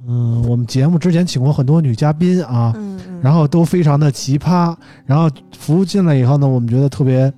[0.07, 2.73] 嗯，我们节目之前请过很多女嘉宾啊，
[3.21, 7.31] 然后都非常的奇葩，然后福福进来以后呢，我们觉得特别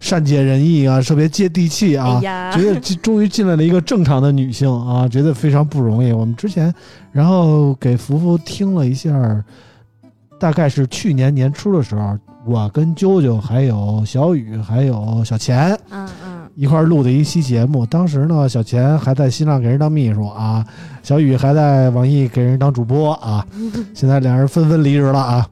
[0.00, 2.20] 善解人意啊，特别接地气啊，
[2.52, 6.12] 觉得终于进来了一个正常的女性啊，觉得非常不容易。
[6.12, 6.74] 我们之前，
[7.12, 9.10] 然后给福福听了一下，
[10.42, 12.18] 大概是去年年初的时候。
[12.44, 17.86] 我跟啾啾还有小雨还有小钱，嗯嗯，一块录的一期节目。
[17.86, 20.66] 当时呢，小钱还在新浪给人当秘书啊，
[21.04, 23.46] 小雨还在网易给人当主播啊。
[23.94, 25.48] 现在两人纷纷离职了啊。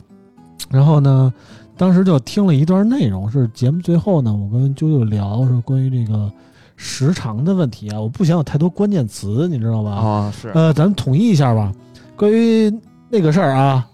[0.68, 1.32] 然后呢，
[1.76, 6.28] 当时就听了一段内容，是节目最后呢，我跟啾啾聊是关于这个
[6.74, 8.00] 时长的问题啊。
[8.00, 9.92] 我不想有太多关键词，你知道吧？
[9.92, 10.48] 啊，是。
[10.54, 11.72] 呃，咱们统一一下吧。
[12.16, 12.68] 关于
[13.08, 13.89] 那个事儿啊，嗯，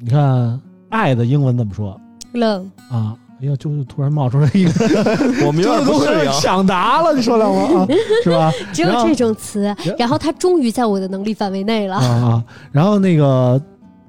[0.00, 0.60] 你看。
[0.90, 1.96] 爱的英文怎么说
[2.34, 3.14] ？love 啊！
[3.40, 4.72] 哎呀，就是突然冒出来一个，
[5.46, 7.86] 我明白不是抢答了，你说两个啊，
[8.24, 8.52] 是吧？
[8.72, 12.44] 只有这种词，然后它终于在我的能力范围内了啊！
[12.72, 13.62] 然后那个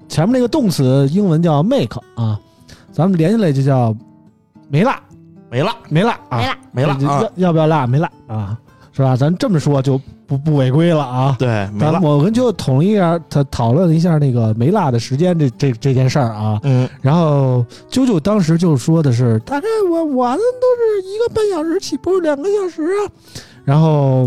[0.09, 2.39] 前面那个动词英文叫 make 啊，
[2.91, 3.95] 咱们连起来就叫
[4.67, 4.99] 没辣，
[5.51, 7.21] 没辣，没辣啊，没辣，没辣啊！
[7.21, 7.85] 要要不要辣？
[7.85, 8.57] 没辣啊，
[8.91, 9.15] 是吧？
[9.15, 10.01] 咱这么说就。
[10.31, 11.35] 不不违规了啊！
[11.37, 16.57] 对，咱我跟就统一下，他讨论了一下那个没辣的时间这这这件事儿啊。
[16.63, 23.11] 嗯，然后啾啾当时就说的是，大概我我的都是一个半小时起步，两个小时啊。
[23.65, 24.25] 然后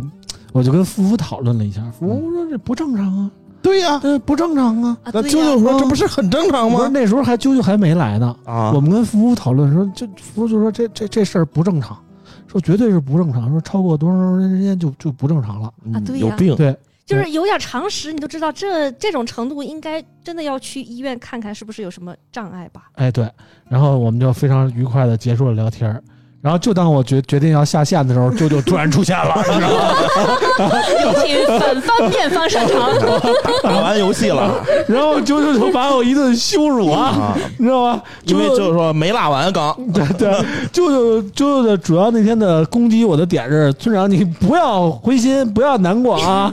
[0.53, 3.31] 我就跟夫妇讨论了一下，夫妇说这不正常啊。
[3.63, 4.95] 对呀，这不正常啊。
[5.07, 6.91] 那啾啾说这不是很正常吗？
[6.93, 8.73] 那时候还啾啾还没来呢啊。
[8.75, 11.97] 我们跟夫妇讨论说，就夫妇就说这这这事儿不正常。
[12.47, 15.73] 说绝对是不正常，说超过多长时间就就不正常了。
[15.93, 16.01] 啊！
[16.05, 22.91] 对有病，对，就是有点常识，你都知道这这种程度应该真的要去医院看看是不是有什么障碍吧？
[22.95, 23.29] 哎，对，
[23.69, 26.03] 然后我们就非常愉快的结束了聊天
[26.45, 29.35] 然后就当我决决定要下线的时候，啾啾突然出现了，
[31.03, 32.91] 有请反方面方上场。
[33.65, 38.03] 打完游戏了，然后啾啾就把我一顿羞辱啊，你知道吗？
[38.27, 39.75] 因为就是说没拉完刚。
[39.95, 40.29] 对对，
[40.71, 46.51] 啾啾啾啾的主要那天的攻击我的点是：村长，你不要灰心，不要难过啊，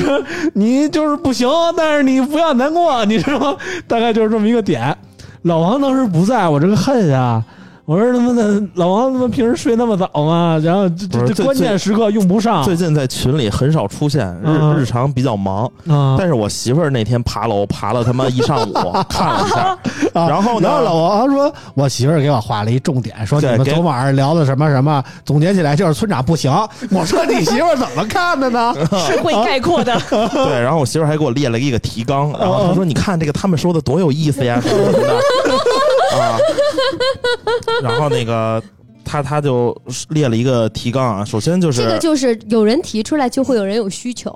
[0.52, 3.56] 你就是不行，但是你不要难过，你知道吗？
[3.88, 4.94] 大概就是这么一个点。
[5.44, 7.42] 老王当时不在我这个恨呀。
[7.90, 10.60] 我说他妈的，老王他妈平时睡那么早吗？
[10.62, 12.62] 然后这这关键时刻用不上。
[12.62, 15.68] 最近在群里很少出现，日日常比较忙。
[16.16, 18.72] 但是我媳妇儿那天爬楼爬了他妈一上午，
[19.10, 19.76] 看了一下。
[20.14, 26.48] 然后呢，老王说，我媳妇儿给我画了一重点，说你们昨晚上聊的什么什么，总结起来就是村长不行。
[26.92, 28.72] 我说你媳妇儿怎么看的呢？
[29.04, 30.00] 是会概括的。
[30.30, 35.20] 对，然后我媳妇儿还给我列了一个提纲，然后她说：“你看这个他们说的多有意思呀什么的。”
[37.82, 38.62] 然后那个
[39.04, 39.76] 他他就
[40.10, 44.34] 列了一个提纲啊，首先就是这个就是有人提出来就会有人有需求，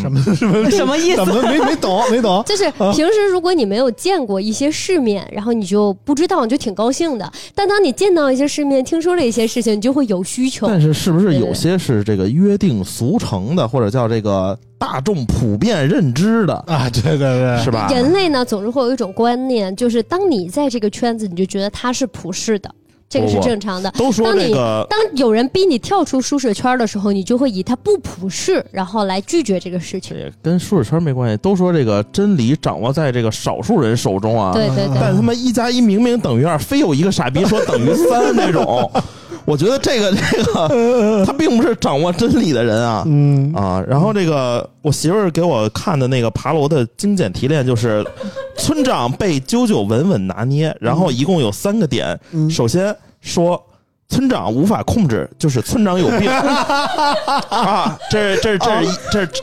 [0.00, 1.16] 什么什么 什么意思？
[1.16, 2.42] 怎么没没懂没懂？
[2.44, 7.32] 就是平时如果你没有见过一些世面，然后你就不知道，你就挺高兴的。
[7.54, 10.66] 但当你见到一些世面，听说了一些事情，你就会有需求。
[10.66, 16.90] 但是是不是有些是这个约定俗成的，或者叫这个大众普遍认知的啊？
[16.90, 17.88] 对对对，是吧？
[17.90, 22.68] 人类呢，总是会有一种观念，就是当你在这个圈子，你就觉得它是普世的。
[23.08, 23.90] 这个是正常的。
[23.92, 30.16] 都说这个，当有人逼你跳出舒适圈的时候，你就会以他不普适，然后来拒绝这个事情。
[30.16, 31.36] 对跟舒适圈没关系。
[31.38, 34.52] 都说这个真理掌握在这个少数人手中啊。
[34.52, 34.98] 对对对。
[35.00, 38.90] 但他妈一加一明明等于二，非有一个傻逼说等于三那种。
[39.48, 43.02] 我觉得这个 这个他并不是掌握真理的人啊。
[43.06, 43.82] 嗯啊。
[43.88, 48.06] 然后这个我媳妇儿给我看的那个爬楼的精简提炼，就是
[48.56, 52.18] 村长被啾啾稳稳拿捏，然后一共有三个点。
[52.50, 52.94] 首先。
[53.20, 53.60] 说
[54.08, 56.30] 村长无法控制，就是村长有病
[57.50, 57.98] 啊！
[58.08, 58.70] 这这这
[59.10, 59.42] 这这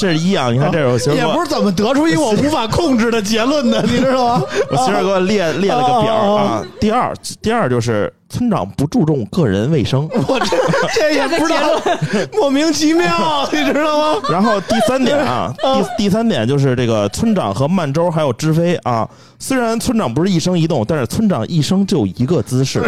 [0.00, 0.48] 这是一啊！
[0.50, 4.44] 你看，这是我媳妇也不是怎么得出一个我 无法控制的结论的， 你知道吗？
[4.70, 6.64] 我媳妇给我列列了个表啊。
[6.80, 10.56] 第二，第二就是村长不注重个人卫生， 我这
[10.94, 11.78] 这也不知道，
[12.32, 14.22] 莫名其妙，你知道吗？
[14.30, 19.06] 然后第三点啊，第第三点就是这个村长和曼周还有知飞啊。
[19.38, 22.80] 虽然村长不是一生一动，但是村长一生就一个姿势。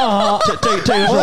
[0.00, 1.14] 啊，这这这个是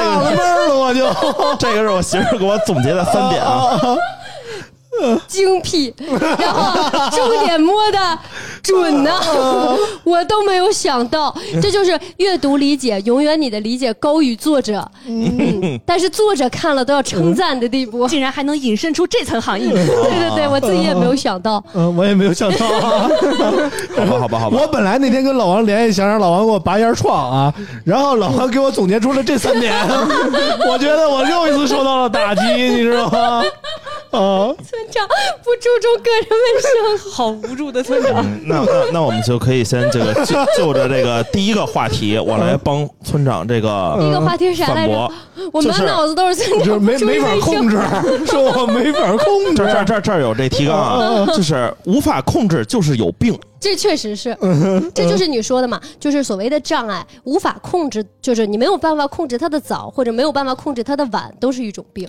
[0.00, 1.06] 我纳了闷了，我就
[1.58, 3.78] 这个是我媳妇给我总结的三点啊。
[5.26, 5.94] 精辟，
[6.38, 7.98] 然后重点摸的
[8.62, 9.12] 准呢，
[10.04, 29.72] 我都没有想到，这就是阅读理解，永远你的理解高于作者，嗯，但是作者看了都要称赞的地步，竟然还能引申出这层含义，对对对，我自己也没有想到，嗯，我也没有想到，好吧好吧好吧，我本来那天跟老王联系，想让老王给我拔烟创啊，然后老王给我总结出了这三点，
[30.68, 33.42] 我觉得我又一次受到了打击，你知道吗？
[34.10, 34.54] 啊。
[34.62, 35.06] 村长
[35.42, 38.24] 不注重个人卫生，好无助的村长。
[38.46, 45.10] 那那那我们就可以先这个就就着这个第一个话题，我来帮村长这个第一个话题是啥来着？
[45.52, 47.78] 我满脑子都是村长没没法控制，
[48.26, 49.54] 说我没法控制。
[49.56, 53.38] 这这这这有这提纲啊，就是无法控制，就是有病。
[53.58, 54.36] 这确实是，
[54.94, 62.08] 这就是你说的嘛，就是所谓的障碍，无法控制，就是你没有办法控制它的早，或者没有办法控制它的晚，都是一种病。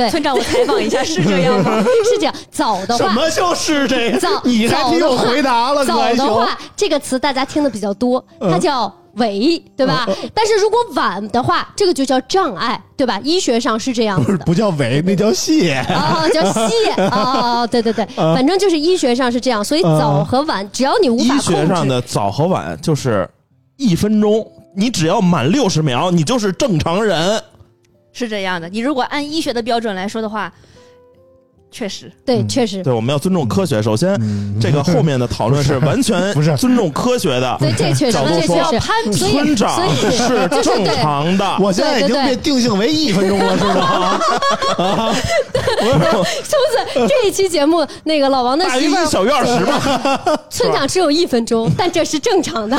[0.00, 1.82] 对，村长，我采访一下，是这样吗？
[2.10, 2.34] 是这样。
[2.50, 4.18] 早的话，什么就是这样？
[4.18, 5.84] 早，你还听我回答了？
[5.84, 10.08] 早的话，这个词大家听的比较多，它叫伪，对吧？
[10.32, 13.20] 但是如果晚的话，这个就叫障碍，对吧？
[13.22, 19.62] 医学上是这样子的，不叫伪，那叫谢啊，叫谢啊， 对对对，反正就是医学上是这样。
[19.62, 23.28] 所以早和晚，只要你无法医学上的早和晚就是
[23.76, 24.46] 一分钟，
[24.76, 27.42] 你只要满六十秒，你就是正常人。
[28.12, 30.52] 是这样的，你如果按医学的标准来说的话，
[31.70, 33.80] 确实，对，确实，对，我们要尊重科学。
[33.80, 34.18] 首先，
[34.60, 37.56] 这个后面的讨论是完全 不是尊重科学的。
[37.60, 38.80] 对，这确实，这确实，
[39.12, 41.56] 村长是正常的。
[41.60, 44.20] 我现在已经被定性为一分钟了，是吗？
[44.78, 50.40] 啊，是不是这一期节目，那个老王的媳妇儿小于二十吧。
[50.50, 52.76] 村长只有一分钟，但这是正常的。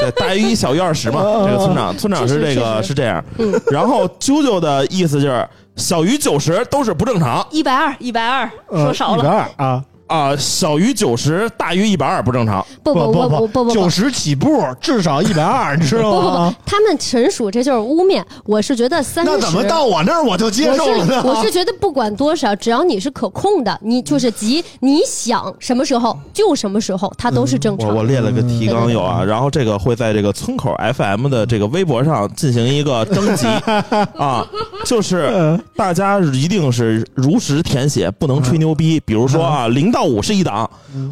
[0.00, 1.22] 对，大于一小于二十嘛。
[1.46, 3.24] 这个村长，村长是这个是这样。
[3.70, 5.48] 然后啾啾的意思就是。
[5.80, 9.84] 小于九十都是不正常，一百二，一百二，说少了，一百二啊。
[10.10, 12.66] 啊，小于九十，大于一百二不正常。
[12.82, 16.20] 不不不不不不，九十起步，至少一百二，你知道吗？
[16.20, 18.20] 不不不，他们纯属这就是污蔑。
[18.44, 21.22] 我是觉得三十，那怎么到我那儿我就接受了呢？
[21.24, 27.88] 我是觉得不管多少，只要你是可控的，你就是急，你想什么时候就什么时候，它都是正常。
[27.88, 33.46] 我我列了个提纲有啊，然后这个会在这个村口 FM 的这个微博上进行一个征集
[34.18, 34.44] 啊，
[34.84, 38.98] 就是大家一定是如实填写，不能吹牛逼。
[39.06, 39.99] 比如说啊，零到。
[40.00, 40.68] 到五是一档，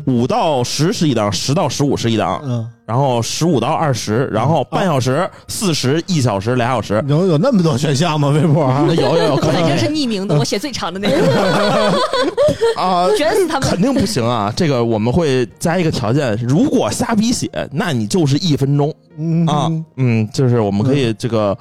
[0.07, 8.29] 五到十是一档，十到十五是一档，嗯，然后十五到二十，然后半小时、四十、一小时、俩小时，有有那么多选项吗？
[8.29, 8.67] 微博？
[8.97, 12.01] 有有有，肯定是匿名的， 我写最长的那个。
[12.79, 14.51] 啊， 卷死他们，肯定不行啊！
[14.57, 18.89] 这个我们会加一个条件，如果瞎逼写，那你就是一分钟。
[19.47, 21.55] 啊，嗯，就是我们可以这个。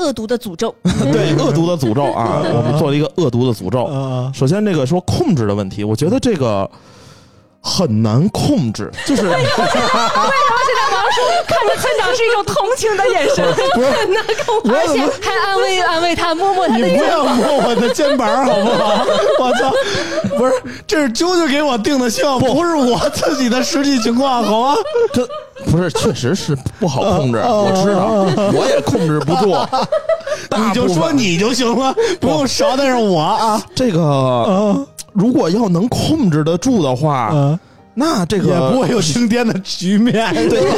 [0.00, 0.74] 恶毒的诅咒，
[1.12, 2.42] 对，恶毒的诅咒啊！
[2.52, 3.88] 我们做了一个恶毒的诅咒。
[4.34, 6.68] 首先，这个说控制的问题，我觉得这个
[7.62, 13.44] 很难控制， 就是为什么现在王叔看着村长是一种同情的眼神，
[13.74, 19.04] 不是很难控制，而且还安慰安慰他，摸摸他你的肩不要摸我的肩膀好不好？
[19.40, 19.72] 我操！
[20.38, 20.52] 不是，
[20.86, 24.76] 这是啾啾给我定的性，不是我自己的实际情况，好吗？
[25.12, 25.28] 这
[25.70, 29.54] 不是确实是不好控制，哦我知道，我也控制不住。
[30.56, 33.60] 你就说你就行了，不用捎带上我啊。
[33.74, 37.58] 这个，嗯如果要能控制得住的话，嗯，
[38.00, 40.32] 那这个也不会有惊天的局面。
[40.48, 40.58] 对，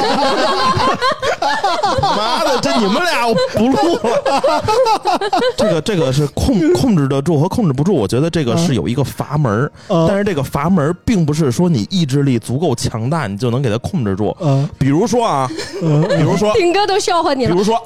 [2.01, 4.61] 妈的，这你们俩我不录了。
[5.55, 14.35] 这个这个是控控制得住和控制不住，我觉得这个是有一个阀门但是这个阀门并不是说你意志力足够强大，你就能给它控制住。
[14.41, 15.49] 嗯比如说啊，
[15.79, 17.53] 比如说，顶哥都笑话你了。
[17.53, 17.81] 比如说，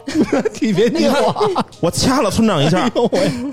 [0.59, 1.21] 你别你看
[1.79, 2.89] 我掐了村长一下，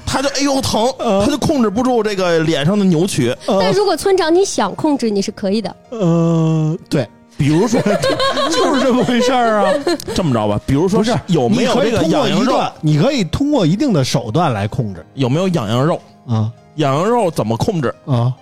[0.07, 3.37] 他就哎呦疼，他就控制不住这个脸上的扭曲。
[3.47, 5.74] 但如果村长你想控制，你是可以的。
[5.91, 7.81] 嗯，对，比如说，
[8.51, 9.73] 就是这么回事儿啊。
[10.15, 12.73] 这么着吧，比如说不是有没有这个你可以通过痒痒肉？
[12.81, 16.01] 你可以通过一定的手段来控制有没有养羊肉？
[16.27, 17.95] 啊养羊肉怎么控制？
[18.07, 18.33] 啊。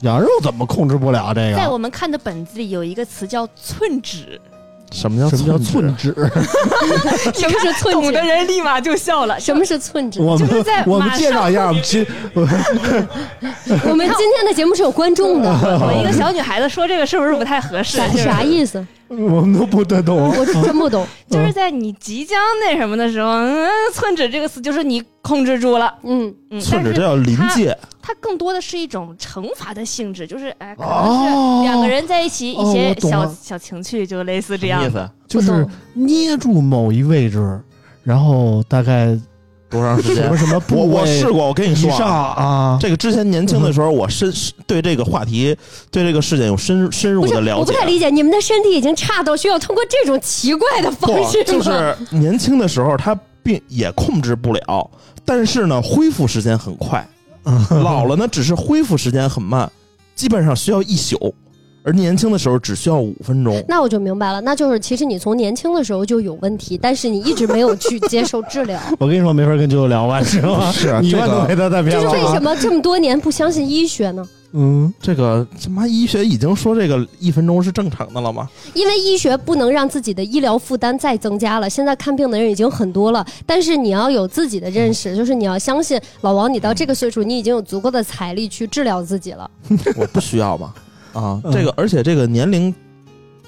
[0.00, 1.56] 羊肉怎么控制不了这个？
[1.56, 4.38] 在我们看的本子里有一个词叫寸指，
[4.92, 6.12] 什么叫什么叫寸寸指？
[6.12, 6.30] 指？
[7.40, 8.22] 什么是寸懂的？
[8.22, 9.38] 人立马就笑了。
[9.40, 10.20] 什么是寸指？
[10.20, 12.06] 我们就是在我们马介绍一下，我们其
[13.90, 17.98] 我们今天的节目是有观众的，我一个小女孩子说这个是不是不太合适？
[18.16, 18.84] 啥意思？
[19.18, 20.16] 我们都不太懂。
[20.16, 21.06] 我真不懂。
[21.30, 35.06] 就是在你即将那什么的时候，嗯，寸指这个词就是你控制住了，嗯，嗯，寸指叫临界，它更多的是一种惩罚的性质，就是哎，可能哦是两个人在一起一哦些小、小情趣，就类似这什么意样的。
[35.06, 35.12] 思？
[35.26, 37.60] 就是捏住某一位置，
[38.02, 39.18] 然后大概
[39.74, 40.36] 多长时间什么？
[40.36, 44.32] 什么我部位我试过，我跟你说啊，啊，这个之前年轻的时候，我深
[44.66, 45.56] 对这个话题、
[45.90, 47.72] 对这个事件有深深入，的了解我不。
[47.72, 51.44] 太理解，你们的身体已经差到需要通过这种奇怪的方式吗？
[51.44, 54.90] 就是年轻的时候，他并也控制不了，
[55.24, 57.06] 但是呢，恢复时间很快。
[57.68, 59.70] 老了呢，只是恢复时间很慢，
[60.14, 61.34] 基本上需要一宿，
[61.84, 63.62] 而年轻的时候只需要五分钟。
[63.68, 68.80] 那我就明白了，那就是其实你从年轻的时候就有问题，但是你一直没有去接受治疗。
[68.98, 70.72] 我跟你说，没法跟舅舅聊完，知道吗？
[70.72, 72.02] 是啊这个你万都没他带偏了。
[72.02, 72.40] 这是为什？
[72.42, 74.26] 么这么多年不相信医学呢？
[74.56, 78.48] 嗯，这个他妈医学已经说这个一分钟是正常的了吗？
[78.72, 81.68] 因为医学不能让自己的医疗负担再增加了。
[81.68, 89.50] 现在看病的人已经很多了，但是你要有自己的认识，就是你要相信老王，你到这个岁数，你已经有足够的财力去治疗自己了。
[89.98, 90.72] 我不需要嘛。
[91.14, 92.74] 啊，嗯这个而且这个年龄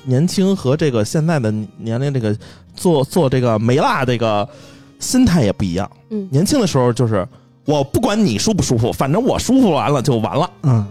[0.04, 2.34] 年轻和这个现在的年龄，这个
[2.74, 4.48] 做做这个没辣这个
[4.98, 5.90] 心态也不一样。
[6.10, 7.26] 嗯年轻的时候就是
[7.64, 10.50] 我不管你舒不舒服，反正我舒服完了就完了。
[10.62, 10.86] 嗯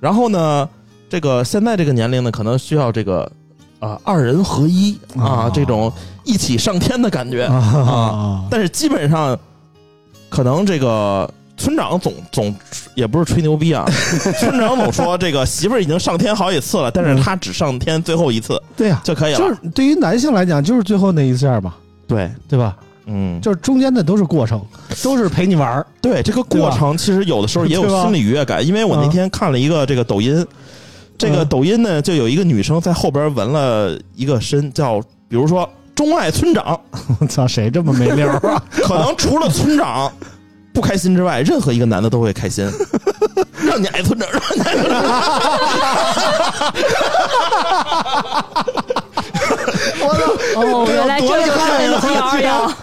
[0.00, 0.68] 然后呢，
[1.08, 3.30] 这个现在这个年龄呢，可能需要这个
[3.78, 5.92] 啊、二人合一啊、啊这种
[6.24, 7.44] 一起上天的感觉。
[7.44, 9.38] 啊但是基本上，
[10.28, 12.54] 可能这个村长总总
[12.94, 13.84] 也不是吹牛逼啊，
[14.38, 19.38] 村长总说这个媳妇儿已经上天好几次了，但是他只上天最后一次对呀，就可以了。
[19.38, 21.74] 就是对于男性来讲，就是最后那一下嘛，
[22.06, 22.76] 对，对吧？
[23.06, 24.60] 嗯，就是中间的都是过程，
[25.02, 25.86] 都是陪你玩儿。
[26.02, 30.44] 对这个过程，其实有的时候也有心理愉悦感，因为我那天看了一个这个抖音，
[31.16, 36.78] 这个嗯抖音呢就有一个女生在后边纹了一个身，叫比如说钟爱村长，
[37.20, 38.62] 我操，谁这么没溜啊？
[38.70, 40.12] 可能除了村长
[40.76, 42.70] 不开心之外，任何一个男的都会开心，
[43.64, 45.02] 让你挨村长，让你挨村长。
[50.54, 52.76] 哦，原来这就 是他的 NTR 呀！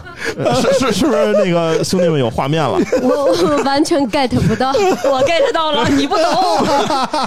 [0.60, 2.80] 是是是不是那个兄弟们有画面了？
[3.04, 4.72] 我我完全 get 不到。
[4.72, 6.66] 我 get 到了， 你不懂，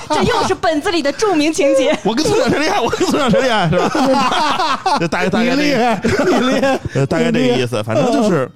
[0.09, 1.97] 这又是本子里的著名情节。
[2.03, 2.81] 我跟村长谁厉害？
[2.81, 3.71] 我跟村长谁厉害？
[3.71, 4.81] 是吧？
[5.09, 6.81] 大概大概这个厉害，你厉害。
[6.95, 7.81] 呃，大概这个意思。
[7.85, 8.51] 反正就是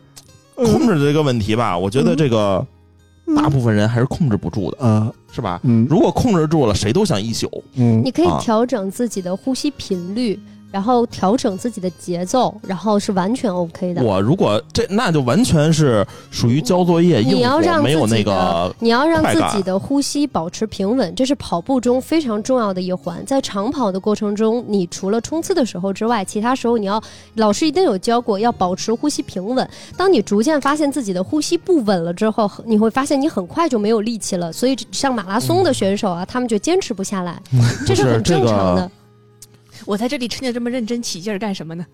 [0.64, 2.66] 控制这个问题吧，我觉得这个
[3.36, 5.12] 大部分人还是控制不住的，嗯。
[5.32, 5.60] 是吧？
[5.62, 5.86] 嗯。
[5.88, 7.48] 如果控制住了，谁都想一宿。
[7.74, 8.02] 嗯。
[8.04, 8.38] 你可以啊。
[8.40, 10.36] 调整自己的呼吸频率，
[10.70, 14.02] 然后调整自己的节奏，然后是完全 OK 的。
[14.02, 23.24] 我如果这那就完全是属于交作业应你要让，没有那个，你要让自己的呼吸保持平稳，这是跑步中非常重要的一环。
[23.26, 27.02] 在长跑的过程中，你除了冲刺的时候之外，其他时候你要
[27.34, 29.68] 老师一定有教过，要保持呼吸平稳。
[29.96, 34.52] 当你逐渐发现自己的呼吸不稳了之后，你会发现你很快就没有力气了。
[34.52, 37.40] 所以像马拉松的选手啊，他们就坚持不下来，
[37.86, 38.90] 这是很正常的。
[39.84, 41.84] 我在这里趁着这么认真起劲儿干什么呢？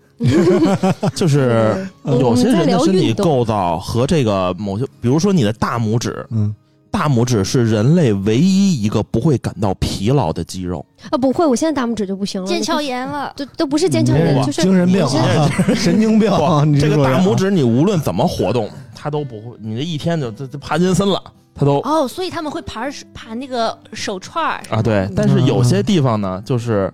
[1.15, 3.25] 就是嗯有些人的身体我们在聊运动。
[3.25, 6.53] 构造和这个某些，比如说你的大拇指，嗯。
[6.89, 10.83] 大拇指是人类唯一一个不会感到疲劳的肌肉。
[11.11, 11.17] 啊！
[11.17, 15.05] 不会，我现在大拇指就不行了，腱鞘炎了，都都不是腱鞘炎，就是精神病、
[15.75, 16.31] 神经病。
[16.79, 21.21] 这个大拇指你无论怎么活动，它都不会，你这一天就这这帕金森了，
[21.53, 24.63] 它都哦，所以他们会盘盘那个手串儿。
[24.69, 26.91] 啊，对，但是有些地方呢，就是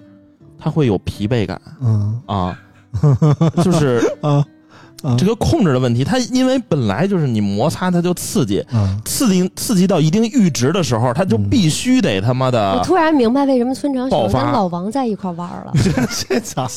[0.64, 2.58] 它会有疲惫感，嗯啊，
[3.64, 4.44] 就是 啊。
[5.18, 8.66] 这个控制的问题，它因为本来就是你摩擦它就刺激，
[9.04, 12.78] 刺激刺激到一定阈值的时候，它就必须得他妈的。
[12.78, 15.74] 我突然明白为什么村长喜欢跟老王在一块玩了。
[16.30, 16.70] 这咋？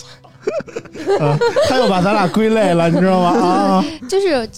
[1.68, 3.28] 他又把咱俩归类了，你知道吗？
[3.38, 4.48] 啊， 就是。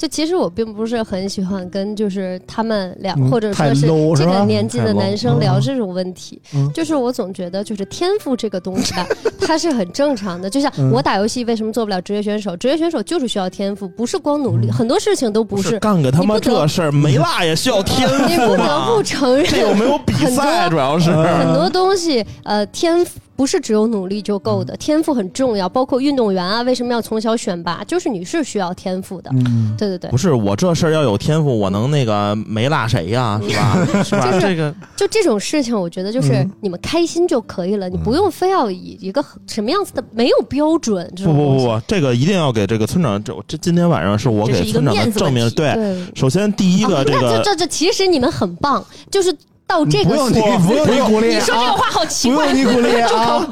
[0.00, 3.82] 就其实我并不是很喜欢跟就是他们俩或者说是
[4.16, 6.40] 这个年纪的男生聊这种问题，
[6.72, 9.06] 就是我总觉得就是天赋这个东西吧，
[9.46, 10.48] 它是很正常的。
[10.48, 12.56] 就像我打游戏为什么做不了职业选手？
[12.56, 15.78] 职业选手就是需要天赋，不是光努力，很多事情都不是。
[15.80, 20.66] 干个他妈这事儿没辣也需要 天赋你不得不承认，这有没有比赛？
[20.70, 23.20] 主要是很多东西，呃，天赋。
[23.40, 25.66] 不是只有努力就够的，天赋很重要。
[25.66, 27.82] 包括运动员啊，为什么要从小选拔？
[27.84, 29.30] 就是你是需要天赋的。
[29.32, 30.10] 嗯，对对对。
[30.10, 33.40] 不是我这事儿要有天赋，我能那个没落谁呀？
[33.42, 34.02] 是吧？
[34.04, 34.28] 是吧？
[34.38, 41.10] 这个就这种事情，我觉得就是你们开心就可以了，你不用非要以一个什么样子的没有标准。
[41.16, 43.24] 不不不不，这个一定要给这个村长。
[43.24, 45.48] 这这今天晚上是我给村长的证明。
[45.52, 45.74] 对，
[46.14, 49.34] 首先第一个这个，这这这其实你们很棒，就是。
[49.70, 51.34] 到这个，不用你，不用你鼓励。
[51.34, 53.46] 你说这个话好奇怪，不用你鼓励 啊！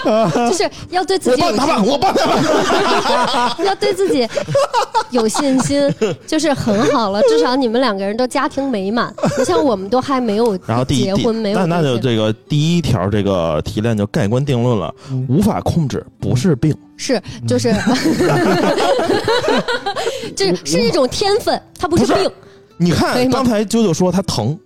[0.48, 3.56] 就是要对自己，我帮他吧，我帮他吧。
[3.62, 4.26] 要对自己
[5.10, 5.94] 有信心，
[6.26, 7.20] 就是很好了。
[7.24, 9.14] 至少你们两个人都家庭美满。
[9.38, 14.94] 你像我们都还没有，然后结婚没有，那那就这个第一条这个提炼就盖棺定论了：
[15.28, 17.74] 无法控制不是病，是就是，
[20.34, 22.30] 这是一种天分，它不是病。
[22.78, 24.58] 你看刚才啾啾说他疼。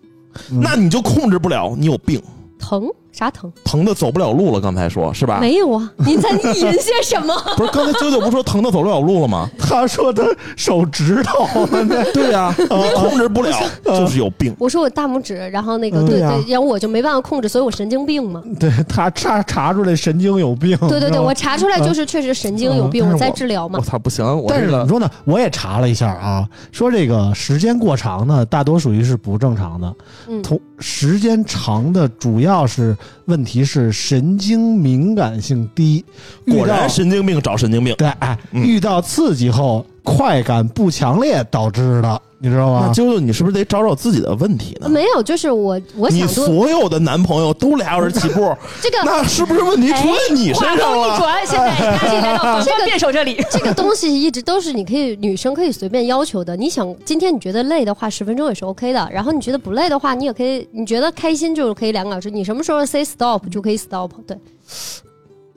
[0.50, 2.22] 那你就控制不了，你有病，
[2.58, 2.88] 疼。
[3.12, 3.52] 啥疼？
[3.64, 4.60] 疼的走不了路了。
[4.60, 5.38] 刚才说是吧？
[5.40, 7.34] 没有啊，你在意淫些什么？
[7.56, 9.48] 不是刚才九九不说疼的走不了路了吗？
[9.58, 10.22] 他说他
[10.56, 11.46] 手指头，
[12.14, 12.54] 对呀，
[12.94, 13.52] 控制不了
[13.84, 14.54] 就是有病。
[14.58, 18.42] 我说我大拇指，然后那个对对，然后我就没办法控制，所以我神经病嘛。
[18.58, 20.76] 对他查查出来神经有病。
[20.88, 23.78] 对对对，我查出来就是确实神经有病，我在治疗嘛。
[23.78, 24.24] 我操，不行！
[24.48, 25.10] 但是怎么说呢？
[25.24, 29.94] 我也查了一下啊，说这个时间过长呢，大多属于是不正常的。
[30.28, 32.96] 嗯，同时间长的主要是。
[33.26, 36.04] 问题是神经敏感性低，
[36.46, 37.94] 果然神经病找神经病。
[37.96, 42.22] 对，哎，遇到刺激后快感不强烈导致的。
[42.44, 42.86] 你知道吗？
[42.88, 44.88] 那啾啾，你是不是得找找自己的问题呢？
[44.88, 51.14] 没有，就是我，我想你所有的男朋友都俩小时起步， 这个那是不是问题出在你身上了？
[51.14, 53.40] 一转，现在压力来到这个辩手这里。
[53.48, 56.56] 这个东西一直都是你可以女生可以随便要求的。
[56.56, 59.08] 你想今天你觉得累的话，十分钟也是 OK 的。
[59.12, 60.68] 然后你觉得不累的话，你也可以。
[60.72, 62.28] 你觉得开心就是可以两个小时。
[62.28, 64.10] 你什么时候 say stop 就可以 stop。
[64.26, 64.36] 对。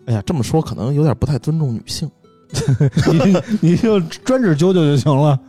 [0.06, 2.08] 哎呀，这么说可能有点不太尊重女性。
[3.62, 5.40] 你你就专指九九就行了，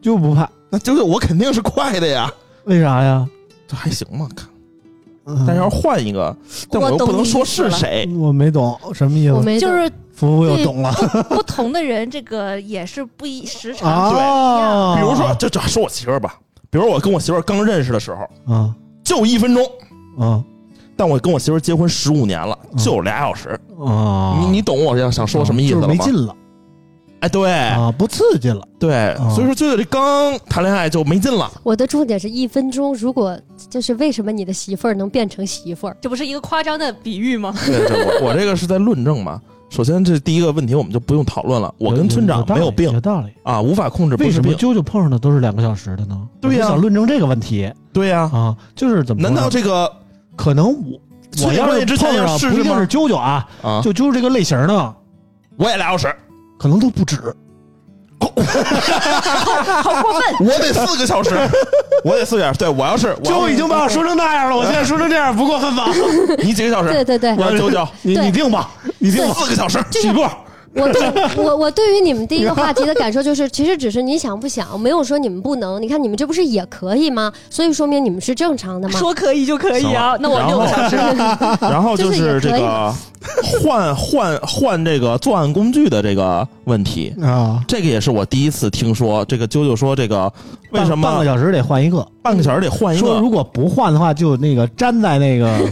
[0.00, 0.48] 就不怕。
[0.70, 2.32] 那九九我肯定是快的呀，
[2.64, 3.28] 为啥呀？
[3.68, 4.28] 这还行吗？
[4.34, 4.48] 看，
[5.46, 6.34] 但要是换一个，
[6.70, 9.60] 但我又不能说是谁，我没懂什么意思。
[9.60, 10.92] 就是服务又懂了，
[11.28, 13.90] 不同的人，这个也是不一时长。
[13.90, 16.38] 啊，比如说，就就说我媳妇儿吧，
[16.70, 18.74] 比如我跟我媳妇儿刚认识的时候，啊，
[19.04, 19.64] 就一分钟，
[20.18, 20.42] 啊，
[20.96, 25.86] 但我跟我媳妇结婚十五年了，就俩小时，啊，你你懂我要想说什么意思吗？
[25.88, 26.34] 没劲了。
[27.20, 31.48] 哎，对啊，不刺激了，对，所以说就这刚谈恋爱就没劲了。
[31.62, 33.38] 我的重点是一分钟，如果
[33.70, 37.54] 就是为什么你的媳妇儿能变成媳妇儿，这不是一个夸张的比喻吗？
[37.64, 39.40] 对，我我这个是在论证嘛。
[39.70, 41.72] 首先，这第一个问题我们就不用讨论了。
[41.78, 44.16] 我跟村长没有病，有道理啊，无法控制。
[44.16, 46.20] 为什么舅舅碰上的都是两个小时的呢？
[46.40, 47.72] 对呀，想论证这个问题。
[47.92, 49.22] 对呀，啊，就是怎么？
[49.22, 49.90] 难道这个
[50.36, 51.00] 可能我
[51.44, 53.46] 我要是碰上不一定是啾啾啊，
[53.82, 54.94] 就啾啾这个类型的，
[55.56, 56.14] 我也俩小时，
[56.58, 57.18] 可能都不止。
[58.22, 60.22] 好过分！
[60.40, 61.36] 我得四个小时，
[62.04, 62.58] 我得四个小时。
[62.58, 65.88] 对我要是就已经把我说成那样了，我现在说成这样不过分吧？
[66.38, 66.92] 你几个小时？
[66.92, 70.24] 对对对，我要九九，你你定吧，你定四个小时起步。
[70.74, 71.02] 我对
[71.36, 75.80] 我我对于你们第一个话题的感受就是，其实只是你想不想，没有说你们不能。
[75.80, 77.32] 你看你们这不是也可以吗？
[77.50, 78.98] 所以说明你们是正常的吗？
[78.98, 80.96] 说可以就可以啊，那我六个小时。
[81.60, 82.92] 然后就是这个
[83.62, 89.24] 换换换这个作案工具的这个问题啊，这个也是我第一次听说。
[89.26, 90.32] 这个啾啾说这个
[90.70, 92.06] 为什么半个小时得换一个？
[92.22, 93.06] 半个小时得换一个？
[93.06, 95.54] 说如果不换的话，就那个粘在那个。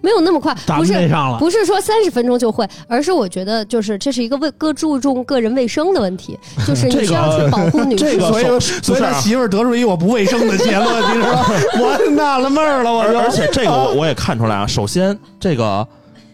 [0.00, 8.16] 没有那么快，不是上了，不是说三十分钟就会，而是我觉得就是这是一个为更注重个人卫生的问题， 就是你需要去保护女 这。
[8.16, 11.44] 个所以所以他媳妇儿得出一我不卫生的结论，你知道吗？
[11.80, 15.86] 我纳了闷儿了，我而说而且这个我我也看出来啊，首先这个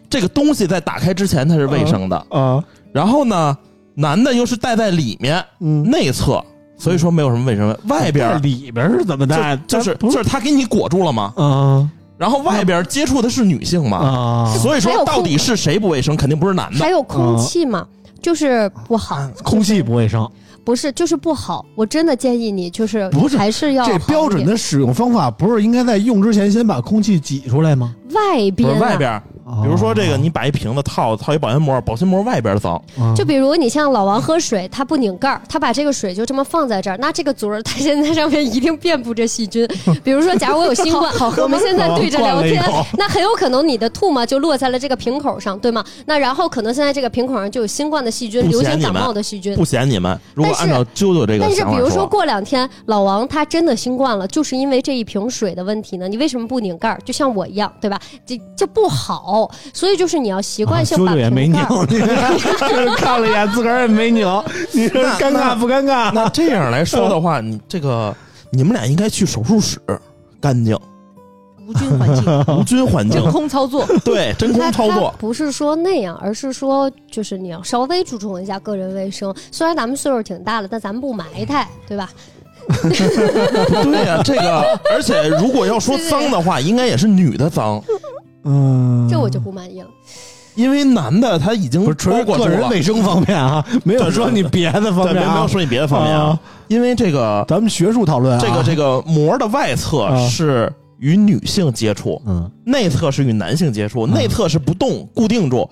[0.09, 2.62] 这个东西在打开之前它是卫生的，啊，
[2.93, 3.57] 然后呢，
[3.95, 6.43] 男的又是戴在里面嗯，内侧，
[6.79, 7.77] 所以说没有什么卫生。
[7.89, 9.57] 外边里边是怎么戴？
[9.67, 16.91] 就就是就是他给你裹住了嘛，啊然后外边接触的是女性嘛，啊，所以说到底是谁不卫生，肯定不是男的还。
[16.91, 17.87] 有空气嘛，
[18.23, 20.31] 就是不好，空气不卫生。
[20.65, 21.67] 不是就是不好。
[21.75, 27.95] 我真的建议你就是不是还是要这标准的使用方法不是应该在用之前先把空气挤出来吗？
[28.15, 29.23] 外边啊外边，
[29.62, 39.68] 比如说这个，你把一瓶子套套一保鲜膜，保鲜膜外边脏，啊就比如你像老王喝水，他不拧盖儿，他把这个水就这么放在这儿，那这个嘴儿他现在上面一定遍布着细菌。
[40.03, 42.64] 比如说，假如我有新冠，好我们现在对着聊天
[42.97, 45.84] 那很有可能你的唾沫就落在了这个瓶口上，对吗？
[46.07, 49.55] 那然后可能现在这个瓶口上就有新冠的细菌，不流行感冒的细菌。
[49.57, 50.18] 不嫌你们。
[50.34, 56.99] 如果但是按照啾啾这个但是想法比如说过两天老王他真的新冠了，就是因为这一瓶水的问题呢，你为什么不拧盖儿？
[57.05, 58.01] 就像我一样，对吧？
[58.24, 59.34] 这就不好，
[59.72, 61.57] 所以就是你要习惯性啊把啾啾也没拧
[61.87, 62.37] 瓶盖儿。，
[62.68, 66.12] 就是 看了一眼，自个儿也没扭， 你说尴尬不尴尬？
[66.12, 68.14] 那这样来说的话，你这个
[68.51, 69.78] 你们俩应该去手术室，
[70.41, 70.78] 干净
[71.66, 73.87] 无菌环境， 无菌环境真，空操作。
[74.05, 75.14] 对，真空操作。
[75.18, 79.35] 不是说那样，而是说就是你要稍微注重一下个人卫生。
[79.51, 82.11] 虽然咱们岁数挺大了，但咱们不埋汰，对吧？
[82.82, 87.82] 对呀、这个，而且如果要说脏的话，应该也是女的脏，
[88.45, 89.88] 嗯，这我就不满意了。
[90.55, 92.51] 因为男的他已经不是纯是包裹住了。
[92.51, 95.28] 个人卫生方面啊，没有说你别的方，面啊。
[95.28, 95.49] 没没有。
[95.49, 96.26] 说你别的方面啊。
[96.26, 100.28] 啊，因为这个咱们学术讨论啊，这个这个膜的外侧啊。
[100.28, 102.49] 是与女性接触，嗯。
[102.64, 105.68] 内侧是与男性接触，内侧是不动固定住，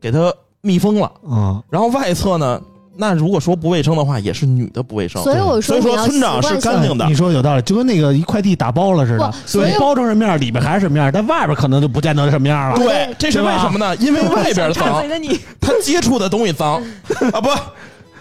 [0.00, 2.60] 给它密封了，啊然后外侧呢，
[2.96, 5.22] 那如果说不卫生的话，也是女的不卫生。
[5.22, 12.78] 所以我说所以说村长是干净的你说有道理，就跟那个一快递打包了似的不，所以对，包成什么样，里边还是什么样，但外边可能就不见得什么样了。
[12.78, 13.96] 对，这是为什么呢？
[13.96, 15.04] 因为外边脏
[15.60, 16.74] 他接触的东西脏
[17.32, 17.50] 啊，不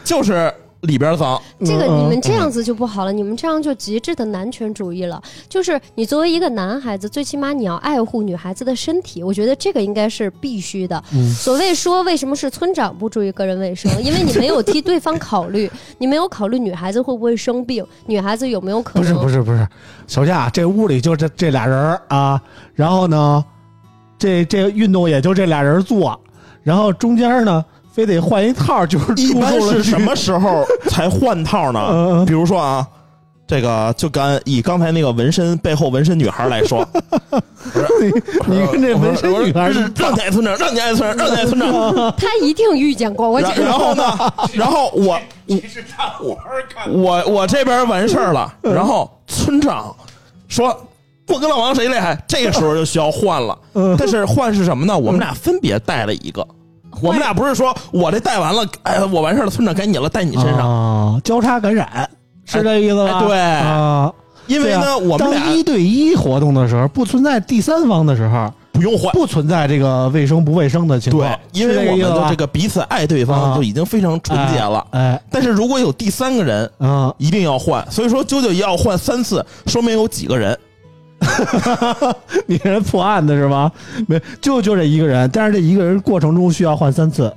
[0.04, 0.52] 就是
[0.84, 1.42] 里边脏？
[1.60, 5.22] 这个嗯你们这样子就不好了，你们这样就极致的男权主义了。
[5.50, 11.04] 就是你作为一个男孩子，最起码你要爱护女孩子的身体，我觉得这个应该是必须的。
[11.14, 19.68] 嗯所谓说为什么是村长不注意个人卫生， 因为你没有替对方考虑，你没有考虑女孩子会不会生病，女孩子有没有可能不是不是不是，
[20.08, 22.42] 小夏，这屋里就这这俩人啊，
[22.74, 23.44] 然后呢，
[24.18, 26.20] 这这运动也就这俩人做，
[26.62, 27.64] 然后中间呢
[27.94, 31.80] 非得换一套，就是一般是什么时候才换套嗯呢？
[32.22, 32.86] 嗯比如说啊，
[33.48, 36.84] 这个就敢以刚才那个纹身背后纹身女孩来说，
[38.48, 41.72] 你跟这纹身女孩让你爱村长，让你爱村长，让你爱村长。
[42.18, 45.20] 他一定遇见过，我然觉得然后呢，然后我
[46.20, 46.38] 我
[46.92, 49.96] 我我这边完事儿了，嗯然后村长
[50.48, 50.76] 说。
[51.30, 52.22] 我跟老王谁厉害？
[52.28, 54.96] 这个时候就需要换了，嗯但是换是什么呢？
[54.96, 56.46] 我们俩分别带了一个，
[57.02, 60.70] 我们俩不是说我这带完了，哎，我完事儿了，村长该你了，带你身上。
[60.70, 62.10] 啊，交叉感染
[62.46, 63.20] 是这意思吧？
[63.20, 64.14] 哎对啊，
[64.48, 74.86] 因为呢，我们当俩一对一活动的时候，不存在第三方的时候，不用换，不存在这个卫生不卫生的情况对，，因为我们的这个彼此爱对方啊就已经非常纯洁了。
[74.92, 77.86] 哎，但是如果有第三个人，哎啊，一定要换。
[77.90, 80.58] 所以说，九九一要换三次，说明有几个人。
[82.48, 83.72] 你人破案的是吗？
[84.08, 87.34] 没，就就这一个人，但是这一个人过程中需要换三次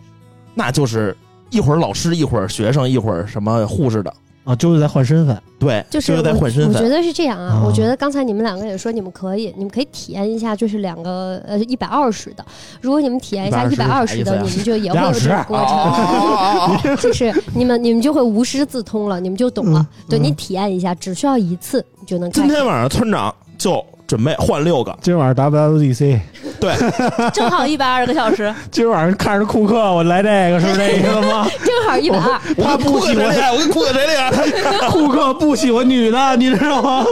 [0.54, 1.16] 那就是
[1.50, 4.12] 一会儿老师，一会儿学生，一会儿什么护士的，
[4.46, 5.36] 啊，就是在换身份。
[5.58, 6.74] 对，就是是在我换身份。
[6.74, 12.44] 我觉得是这样啊，啊我觉得刚才你们两个也说你们可以，你们可以体验一下，就是两个呃一百二十的。
[12.80, 15.66] 如果你们体验一下一百二十的，你们就也会有这个过程。
[15.66, 19.86] 哦就是你们你们就会无师自通了，你们就懂了。
[20.08, 22.30] 对你体验一下，只需要一次你就能。
[22.30, 26.20] 今天晚上村长就准备换六个，今晚上 WWDC，
[26.60, 26.74] 对
[27.34, 31.46] 正好一百二十个小时，今晚上看着库克，我来这个是这意思吗？
[31.64, 32.40] 正好一百二。
[32.62, 33.42] 他不喜欢谁？
[33.52, 34.30] 我跟库克谁厉害？
[34.90, 37.04] 库克不喜欢女的，你知道吗？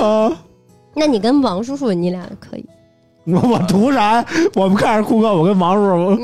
[0.00, 0.32] 啊，
[0.94, 2.64] 那你跟王叔叔你俩可以。
[3.30, 4.24] 我我图啥？
[4.54, 6.22] 我们看着库克，我跟王叔叔，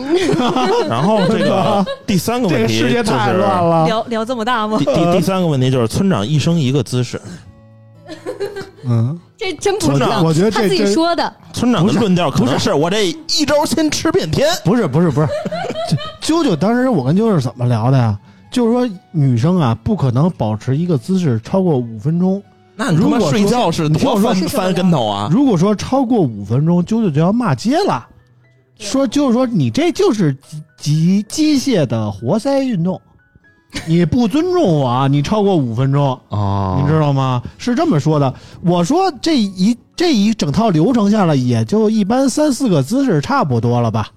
[0.88, 3.86] 然后这个第三个这个问题世界太乱了。
[3.86, 4.78] 聊聊这么大吗？
[4.78, 7.20] 第第三个问题就是村长一生一个姿势，
[8.84, 11.32] 嗯，这真不知道，我觉得他自己说的。
[11.52, 14.48] 村长的论调可能是我这一招先吃遍天。
[14.64, 15.28] 不是不是不是，
[16.20, 18.18] 这 啾啾当时我跟啾啾是怎么聊的呀？
[18.50, 22.42] 就是说女生啊，不可能保持一个姿势超过五分钟，
[22.76, 25.28] 那如果睡觉是多翻翻跟头啊？
[25.32, 28.06] 如果说超过五分钟，啾啾就要骂街了，
[28.78, 30.36] 说就是说你这就是
[30.76, 33.00] 机机械的活塞运动，
[33.86, 37.42] 你不尊重我，你超过五分钟啊，你知道吗？
[37.58, 38.32] 是这么说的。
[38.62, 44.08] 我说这一这一整套流程下来，也就一般三四个姿势差不多了吧。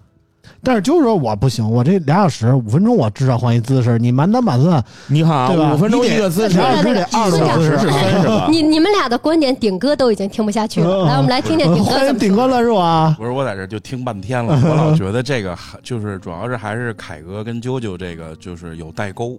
[0.64, 8.48] 但是就是说我不行，我这俩小时五分钟我至少换一姿势，你满打满算，你看五分钟一个姿势，俩小时得二个姿势是三十个。
[8.50, 11.06] 你你们俩的观点，顶哥都已经听不下去了。
[11.06, 13.14] 来，我们来听听顶哥怎么顶哥乱入啊？
[13.20, 19.38] 不是，我在这就听半天了，我老觉得这个就是主要是还是凯哥跟啾啾这个就是有代沟，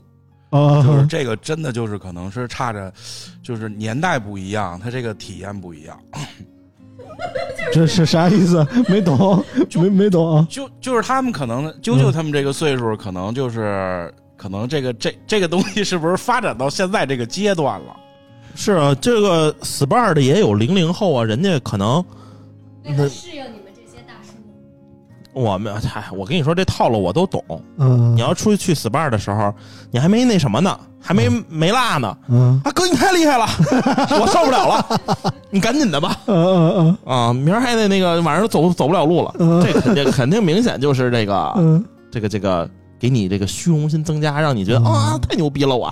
[0.50, 2.92] 就是这个真的就是可能是差着，
[3.42, 5.98] 就是年代不一样，他这个体验不一样。
[7.72, 8.66] 这是啥意思？
[8.88, 9.44] 没懂，
[9.74, 10.46] 没没懂啊！
[10.48, 17.96] 就就是他们可能啾啾他们这个岁数，可能就是可能这个这这个东西是不是发展到现在这个阶段了？
[18.54, 22.02] 是啊，这个 SPA 的也有零零后啊，人家可能
[22.84, 23.57] 适应你们这些大叔。
[25.38, 27.42] 我们嗨，我跟你说这套路我都懂。
[27.76, 29.54] 嗯，你要出去去 SPA 的时候，
[29.92, 30.76] 你还没那什么呢？
[31.00, 32.60] 还没没辣呢，嗯。
[32.64, 33.46] 啊哥你太厉害了，
[34.20, 36.98] 我受不了了，你赶紧的吧，嗯嗯嗯。
[37.06, 39.32] 啊明儿还得那个晚上走走不了路了，
[39.62, 42.68] 这肯定肯定明显就是这个这个这个
[42.98, 45.86] 给你这个虚荣心增加，让你觉得啊太牛逼了我。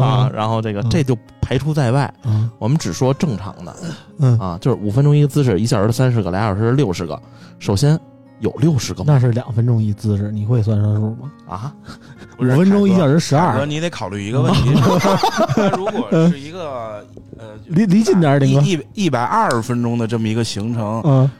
[0.00, 2.12] 啊，然后这个这就排除在外，
[2.60, 7.20] 我们只说正常的，啊就是五分钟一个姿势，一小时三十个，俩小时六十个，
[7.58, 7.98] 首先。
[8.42, 11.30] 有六十个，那是两分钟一姿势，你会算算数吗？
[11.48, 11.72] 啊，
[12.38, 13.64] 五分钟一小时十二。
[13.64, 14.70] 你得考虑一个问题，
[15.76, 17.04] 如果是一个
[17.38, 21.30] 呃离离近点儿，一一百二十分钟的这么一个行程，嗯，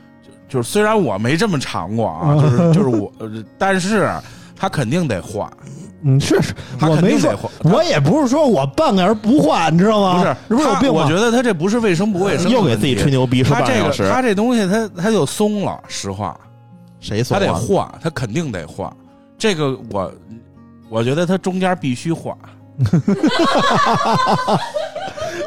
[0.48, 3.12] 就就是虽然我没这么长过啊，就是就是我，
[3.58, 4.08] 但是
[4.56, 5.50] 他肯定得换。
[6.04, 7.32] 嗯，是是，我没说，
[7.62, 10.36] 我也不是说我半个小时不换，你知道吗？
[10.48, 16.36] 不是，不是有病我觉得他这不是卫生不卫生，又给自己吹牛逼，说他这个他这东西他他就松了，实话。
[17.02, 18.90] 谁他得换，他肯定得换。
[19.36, 20.10] 这个我，
[20.88, 22.34] 我觉得他中间必须换。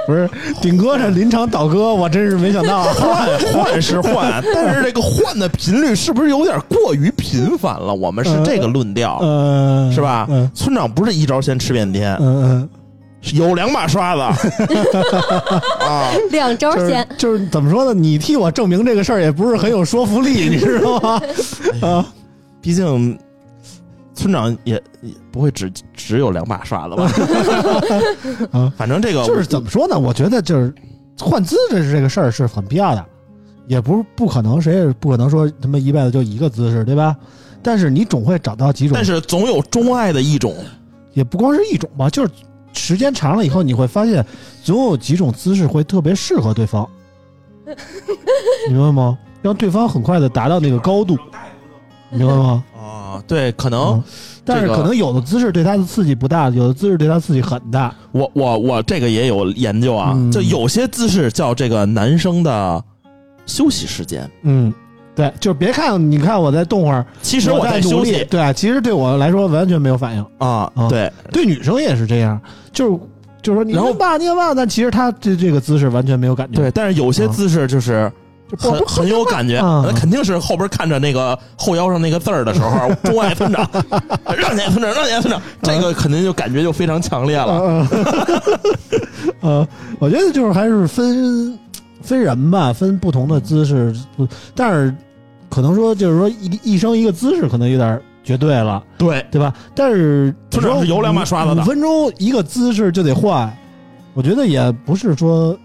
[0.06, 0.30] 不是
[0.62, 2.84] 顶哥这临场倒戈，我真是没想到。
[2.94, 7.94] 换换是换， 但是这个换的频率是不是有点过于频繁了？
[7.96, 9.20] 我们是这个论调，
[9.92, 10.28] 是吧？
[10.54, 12.16] 村长不是一招鲜吃遍天。
[12.20, 12.70] 嗯嗯。
[13.34, 14.22] 有两把刷子
[15.84, 17.94] 啊，两招先就是怎么说呢？
[17.94, 21.22] 你替我证明这个事儿也不是很有说服力，你知道吗？
[21.82, 22.06] 啊，
[22.62, 23.18] 毕竟
[24.14, 27.12] 村长也也不会只只有两把刷子吧？
[28.60, 29.98] 啊，反正这个就是怎么说呢？
[29.98, 30.74] 我觉得就是
[31.20, 33.04] 换姿势这个事儿是很必要的，
[33.68, 37.16] 也不是不可能，谁也不可能说他妈一辈子就一个姿势，对吧？
[37.64, 40.56] 但是你总会找到几种，但是总有钟爱的一种，
[41.14, 42.32] 也不光是一种吧，就是。
[42.76, 44.26] 时间长了以后，你会发现，
[44.64, 46.88] 总有几种姿势会特别适合对方，
[48.70, 49.18] 明白吗？
[49.42, 51.18] 让对方很快的达到那个高度，
[52.10, 52.64] 明白吗？
[52.78, 54.04] 啊，对，可能，
[54.44, 57.94] 但是可能有的姿势对他的刺激不大，有的姿势对他刺激很大。
[58.12, 62.84] 我我我这个也有研究啊，就有些姿势叫这个男生的
[63.46, 64.74] 休息时间，嗯。
[65.16, 68.24] 对，就是别看，你看我在动会儿，其实我在努力。
[68.30, 70.70] 对，其实对我来说完全没有反应啊。
[70.90, 72.40] 对，对女生也是这样，
[72.74, 73.00] 就是
[73.42, 76.56] 就是说你后吧你吧，但其实她这这个姿势完全没有感觉。
[76.56, 78.12] 对，但是有些姿势就是
[78.58, 83.66] 很很有感觉，那肯定是后边看着那个后腰上那个字儿的时候，钟爱村长，
[84.38, 87.88] 让年村长，让年村长，这个肯定就感觉就非常强烈了。
[89.40, 89.66] 呃，
[90.00, 91.58] 我觉得就是还是分
[92.02, 93.96] 分人吧，分不同的姿势，
[94.54, 94.94] 但是。
[95.50, 99.54] 可能说就是说一一生一个姿势可能有点绝对了，对对吧？
[99.74, 103.56] 但是至少是有两把刷子的，五分钟一个姿势就得换，
[104.14, 105.58] 我觉得也不是说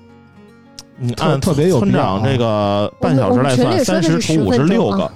[0.99, 5.11] 你按特别有村长这个半小时来算，三十除五十六个。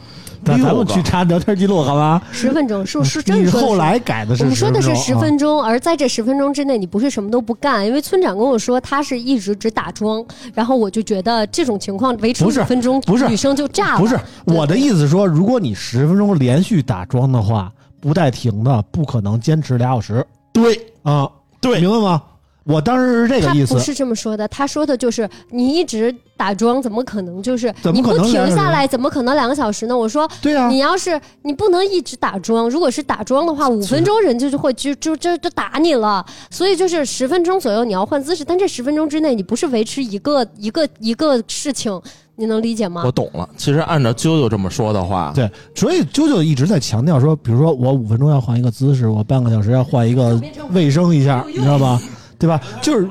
[0.45, 2.23] 咱们去查聊天记录好吧？
[2.31, 3.43] 十分钟是是真的。
[3.43, 4.43] 你后来改的是？
[4.43, 7.87] 我们说的是十分钟，而在这十分钟之内，你不是什么都不干。
[7.87, 14.01] 因为村长跟我说，他是一直只打桩，然后我就觉得这种情况维持五分钟，不是女生就炸了。
[14.01, 20.25] 不是我的意思说，如果你十分钟连续打桩的话，不带停的，不可能坚持俩小时。
[20.53, 21.29] 对啊，
[21.61, 22.23] 对，明白吗？
[22.65, 24.49] 我当时是这个意思，不是这么说的。
[24.49, 29.97] 他说的就是你一直打桩，怎么可能就是你不停下来，怎么可能两个小时呢？
[29.97, 36.25] 我说，对啊，你要是你不能一直打桩，如果是打桩的话，五分钟人就就会就就就就打你了。
[36.51, 42.01] 所以就是十分钟左右你要换姿势，但这十分钟之内你不是维持一个一个一个事情，
[42.37, 43.03] 你能理解吗？
[43.05, 43.47] 我懂了。
[43.59, 50.41] 其实按照啾啾这么说的话，对，所以啾啾一直在强调说，比如说我五分钟要换一个姿势，我半个小时要换一个
[50.71, 52.01] 卫生一下，你知道吧？
[52.45, 52.61] 对吧？
[52.83, 53.09] 就是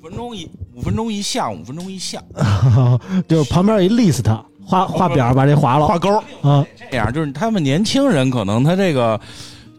[0.00, 2.22] 五分钟一五分钟一项，五分钟一项，
[3.26, 4.22] 就旁边一 list
[4.64, 6.64] 画画表，把这划了，画勾啊。
[6.90, 9.18] 这样就是他们年轻人可能他这个。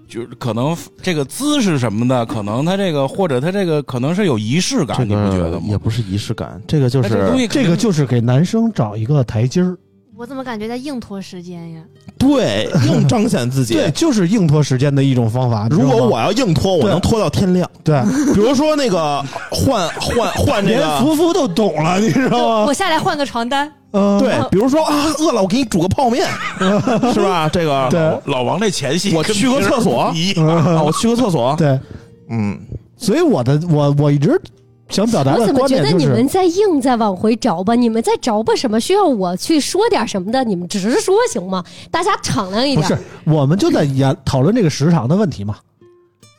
[0.09, 5.67] 就是可能这个姿势什么的，可能他这个或者他这个可能是有仪式感，这你不觉得吗？
[5.67, 7.09] 也不是仪式感，这个就是
[7.47, 9.77] 这个就是给男生找一个台阶儿。
[10.19, 11.81] 我怎么感觉在硬拖时间呀？
[12.17, 15.65] 对，硬彰显自己， 对，就是硬拖时间的一种方法。
[15.71, 17.69] 如果我要硬拖，我能拖到天亮。
[17.85, 22.65] 对，比如说那个换换换这个，连福福都懂了，你知道吗？
[22.67, 23.71] 我下来换个床单。
[23.91, 26.27] 嗯，对，比如说啊，饿了，我给你煮个泡面，
[27.13, 27.47] 是吧？
[27.47, 30.13] 这个对老王这前戏，我去个厕所，
[30.83, 31.79] 我去个厕所，对，
[32.29, 32.59] 嗯，
[32.97, 34.37] 所以我的我我一直
[34.89, 37.75] 想表达的观点就是，我怎么觉得你们在硬在往回找吧？
[37.75, 38.79] 你们在找吧什么？
[38.79, 40.43] 需要我去说点什么的？
[40.43, 41.63] 你们直说行吗？
[41.89, 42.81] 大家敞亮一点。
[42.81, 45.55] 不是，我们就在研讨论这个时长的问题嘛。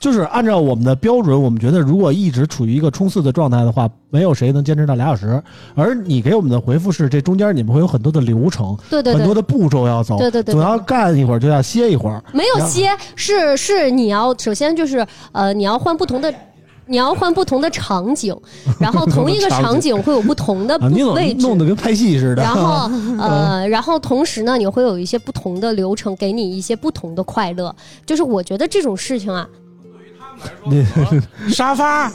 [0.00, 5.42] 就是按照我们的标准，我们觉得如果一直处于一个冲刺的状态的话，没有谁能坚持到俩小时。
[5.74, 12.24] 而你给我们的回复是，这中间你们会有很多的流程，对对，很多的步骤要走，对对对，总要干一会儿就要歇一会儿。
[12.32, 16.32] 没有歇，是是你要首先就是呃，你要换不同的，
[16.90, 18.36] 你要换不同的场景，
[18.80, 20.76] 然后同一个场景会有不同的
[21.14, 22.42] 位置，弄得跟拍戏似的。
[22.42, 27.74] 然后呃， 然后同时呢，你会有一些不同的流程，给你一些不同的快乐。
[28.04, 29.48] 就是我觉得这种事情啊。
[30.64, 30.84] 你
[31.50, 32.10] 沙发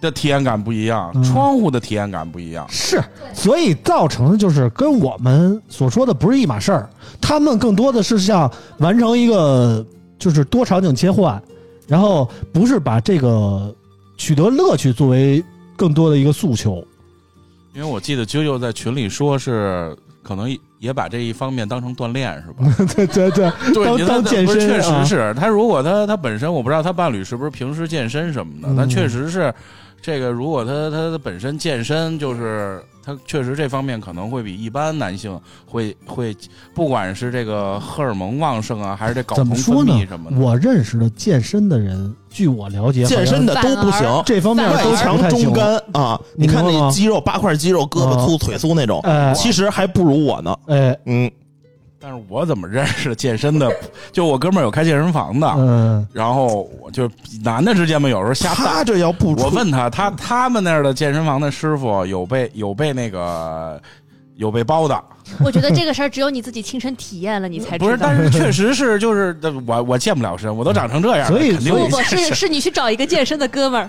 [0.00, 3.02] 的体验感不一样，窗户的体验感不一样，是，
[3.34, 6.88] 所以造成的就是跟我们所说的不是一码事儿。
[7.20, 8.48] 他们更多的是像
[8.78, 9.84] 完成一个
[10.16, 11.42] 就是多场景切换，
[11.88, 13.74] 然后不是把这个
[14.16, 15.44] 取得乐趣作为
[15.76, 16.84] 更多的一个诉求。
[17.74, 20.56] 因为我记得啾啾在群里说是可能。
[20.78, 22.84] 也把这一方面当成锻炼是吧？
[22.94, 23.50] 对对 对，
[23.82, 25.48] 当当健身，确实是他。
[25.48, 29.52] 如果他他本身，我不知道他伴侣是不是平时健身什么的，但确实是
[30.02, 30.30] 这个。
[30.30, 36.36] 如果他他本身健身，就是他确实这方面可能会比一般男性会会，
[36.74, 40.36] 不管是这个荷尔蒙旺盛啊，还是这睾酮分泌什么的。
[40.36, 46.20] 我认识的健身的人，据我了解，健身的都不行，这方面都强中干啊。
[46.34, 49.00] 你看那肌肉八块肌肉，胳膊粗腿粗那种，
[49.36, 50.56] 其实还不如我呢。
[50.66, 51.30] 哎，嗯，
[52.08, 53.68] 但是我怎么认识健身的？
[54.12, 57.10] 就我哥们儿有开健身房的，嗯，然后我就
[57.42, 63.82] 男的之间嘛，有时候瞎他这要不，我问他，他他们那儿的健身房的师傅有被有被那个
[64.36, 65.02] 有被包的。
[65.44, 67.86] 我觉得这个事儿只有你自己亲身体验了，你才知道。
[67.86, 69.36] 不是，但是确实是，就是
[69.66, 73.88] 我我健不了身，我都长成这样，所以不不是是你去找一个健身的哥们儿，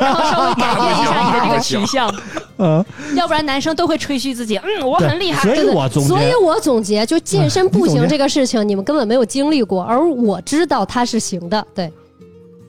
[0.00, 2.12] 然后稍微改变一下你的这个取向，
[2.58, 2.84] 嗯，
[3.16, 5.42] 要不然男生都会吹嘘自己，嗯，我很厉害。
[5.42, 11.92] 所以我总所以我总结，就健身不行这个事情，你们根本没有经历过，而我知道它是行的，对，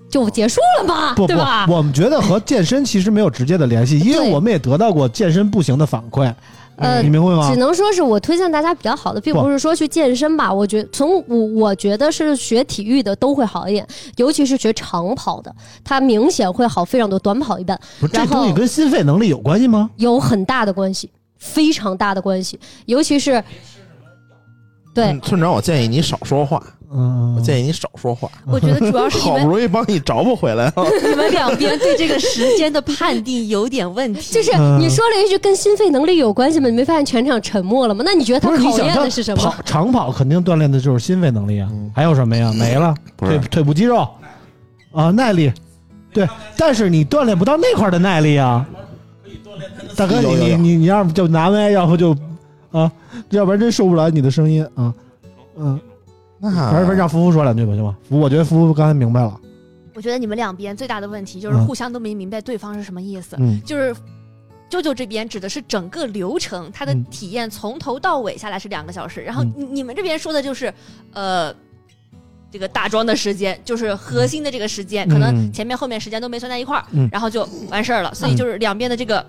[0.10, 1.68] 就结束了嘛，对吧？
[1.70, 6.34] 我们觉得和健身其实没有直接的联系，因为我们也得到过健身不行的反馈。
[6.80, 7.50] 呃，你明白吗？
[7.50, 10.52] 只能说是我推荐大家比较好的，并不是说去健身吧。
[10.52, 13.86] 我觉从我我觉得是学体育的都会好一点，
[14.16, 15.54] 尤其是学长跑的，
[15.84, 17.20] 它明显会好非常多。
[17.20, 17.80] 短跑一般。
[18.14, 19.90] 这东西跟心肺能力有关系吗？
[19.98, 23.44] 有很大的关系，非常大的关系，尤其是。
[24.96, 26.62] 对，村长，我建议你少说话。
[26.92, 28.28] 嗯，我建议你少说话。
[28.48, 30.74] 我觉得主要是好不容易帮你找补回来了。
[31.08, 34.34] 你们两边对这个时间的判定有点问题。
[34.34, 36.68] 就是你说了一句跟心肺能力有关系吗？
[36.68, 38.02] 你没发现全场沉默了吗？
[38.04, 39.44] 那你觉得他考验的是什么？
[39.44, 41.70] 跑长跑肯定锻炼的就是心肺能力啊。
[41.94, 42.52] 还有什么呀？
[42.54, 44.08] 没了，腿腿部肌肉
[44.92, 45.52] 啊，耐力。
[46.12, 48.66] 对，但是你锻炼不到那块的耐力啊。
[49.96, 52.16] 大哥，你你你你要不就拿麦，要不就
[52.72, 52.92] 啊，
[53.30, 54.92] 要不然真受不了你的声音啊。
[55.56, 55.80] 嗯。
[56.40, 57.98] 那还是让夫妇说两句吧，行吗？
[58.10, 59.40] 我觉得夫妇刚才明白了。
[59.94, 63.36] 我觉得你们两边最大的问题就是互相都没明白对方是什么意思。
[63.40, 63.94] 嗯，就是
[64.70, 70.74] 舅舅这边指的是整个流程，他的体验从头到尾下来是两个小时，然后你们这边说的就是
[71.12, 71.54] 呃，
[72.50, 78.14] 这个打桩的时间，就是核心的这个时间，可能前面后面时间都没算在一块儿，然后就完事儿了。
[78.14, 79.26] 所以就是两边的这个。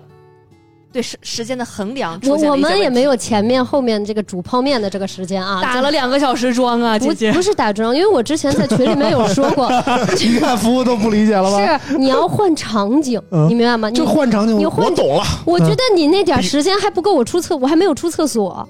[0.91, 9.71] 对时时间的衡量，我我们也没有前面后面这个煮泡面的这个时间啊，打了两个小时妆啊，姐姐不是打妆，因为我之前在群里面有说过，
[10.19, 11.79] 你看服务都不理解了吧？
[11.87, 13.89] 是你要换场景，你明白吗？
[13.91, 15.23] 就换场景，你换我懂了。
[15.45, 18.67] 我觉得你那点时间还不够我出厕，我还没有出厕所。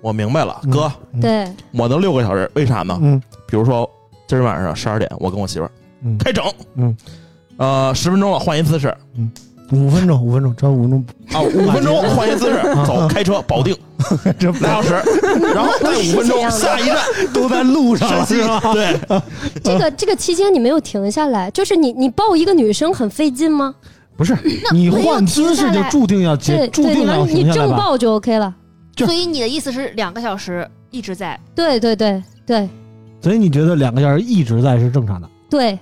[0.00, 0.90] 我明白了，哥，
[1.20, 2.98] 对，我能六个小时，为啥呢？
[3.02, 3.88] 嗯，比如说
[4.26, 5.70] 今儿晚上十二点，我跟我媳妇儿
[6.18, 6.44] 开整，
[6.76, 6.96] 嗯，
[7.56, 9.30] 呃，十分钟了，换一姿势，嗯。
[9.72, 11.42] 五分钟，五分钟，只要五分钟啊！
[11.42, 13.76] 五分钟换一姿势，走，开车 保定，
[14.38, 14.94] 这俩小时，
[15.54, 16.96] 然后再五分钟，下一站
[17.34, 18.60] 都在路上，是吧？
[18.72, 18.98] 对，
[19.64, 23.74] 这个这个期间你没有停下来，就是你你抱一个女生很费劲吗？
[24.16, 24.34] 不是
[24.72, 28.54] 你换姿势就注定要结，注定要你正抱就 OK 了。
[28.98, 31.38] 所以你的意思是两个小时一直在？
[31.54, 32.68] 对对对对。
[33.20, 35.28] 所以你觉得两个小时一直在是正常的？
[35.50, 35.78] 对，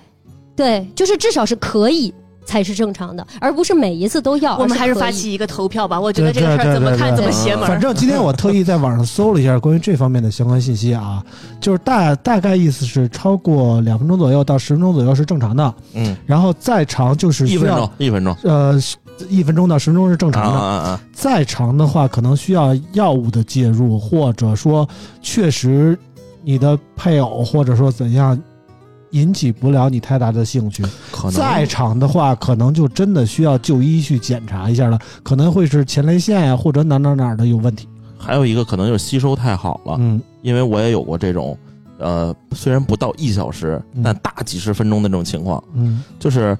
[0.55, 2.13] 对，就是至少是可以。
[2.45, 4.57] 才是正常的，而不是每一次都要。
[4.57, 7.67] 我们还是发起一个投票吧，我觉得这个事儿怎么看怎么邪门。
[7.67, 11.23] 反正今天我特意在网上搜了一下关于这方面的相关信息啊，
[11.59, 18.79] 就是大大概意思是超过两分钟左右到十分钟左右是正常的，嗯，然后再长就是一分钟，一分钟，呃，
[19.27, 24.87] 一分钟到十分钟是正常的，再长的话可能需要药物的介入，或者说
[25.21, 25.97] 确实
[26.43, 28.39] 你的配偶或者说怎样。
[29.15, 30.83] 引起不了你太大的兴趣，
[31.33, 37.87] 在场的话，可能就真的需要就医去检查一下了，可能会是前列腺呀，或者哪哪哪的有问题。
[38.17, 41.57] 还有一个可能就是吸收太好了，嗯，因为我也有过这种，
[41.97, 46.57] 呃，虽然不到一小时，但大几十分钟的这种情况，嗯，就是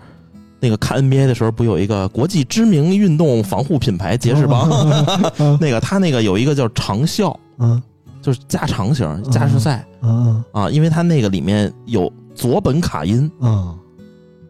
[0.62, 4.70] 那个看 NBA 的时候，不有一个国际知名运动防护品牌杰士邦，
[5.60, 7.82] 那个他那个有一个叫长效，嗯，
[8.22, 10.42] 就是加长型加时赛，嗯。
[10.54, 12.10] 啊，因为他那个里面有。
[12.36, 13.32] 佐苯卡因。
[13.40, 13.76] 啊，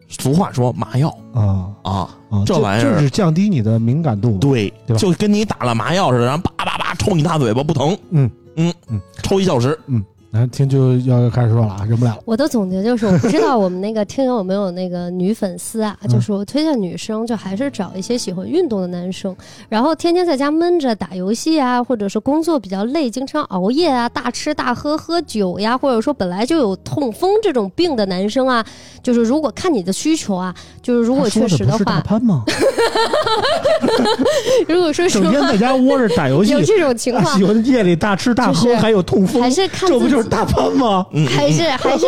[0.08, 1.08] 俗话说麻药。
[1.32, 1.70] 啊。
[1.82, 2.08] 啊，
[2.44, 2.96] 这玩意儿。
[2.96, 8.30] 就是降低你的敏感度，对，就跟你打了麻药似的，然后叭叭叭抽你大嘴巴不疼，嗯。
[8.56, 10.04] 嗯嗯，抽一小时，嗯。
[10.32, 12.18] 来听就要开始说了啊，忍不了。
[12.24, 19.34] 我的总结就是，我不知道我们那个听友有没有那个女粉丝啊，就是我推荐女生就还是找一些喜欢运动的男生，
[19.68, 28.64] 然后天天在家闷着打游戏啊，或者是工作比较累，经常熬夜啊，大吃大喝喝酒呀，或者说本来就有痛风这种病的男生啊，
[29.02, 32.44] 就是如果看你的需求啊，就是如果确实的话，潘吗？
[34.68, 41.04] 如果说整天在家窝着打游戏，有这种情况，喜欢夜里大吃大喝还有痛风，还是看这不就是大潘吗？
[41.28, 42.06] 还是还是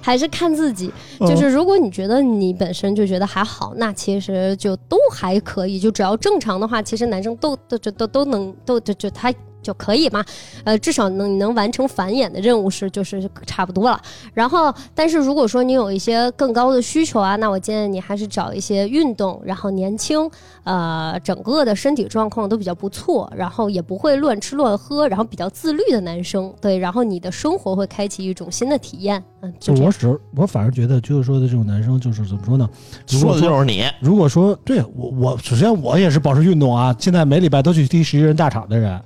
[0.00, 9.34] 还是看自己，就是如果你觉得你本身就觉得还好，那其实就都还可以，就只要正常的话，其实男生都都都都都能都就就他。
[9.62, 10.24] 就可以嘛，
[10.64, 14.00] 呃，至少能能完成繁衍的任务是就是差不多了。
[14.32, 20.30] 然后，但是如果说你有一些更高的需求啊，那我建议你还是找一些运动，然后年轻，
[20.64, 26.52] 呃，整个的身体状况都比较不错，然后也不会乱吃乱喝，然后比较自律的男生。
[26.60, 29.22] 对，然后你的生活会开启一种新的体验。
[29.42, 32.68] 嗯，就我只我反而觉得就是说的这种男生就是怎么说呢？
[33.06, 33.84] 说的就是你。
[34.00, 39.00] 如果说对我我首先我也是保持运动啊，现在每礼拜都去踢十一人大场的人。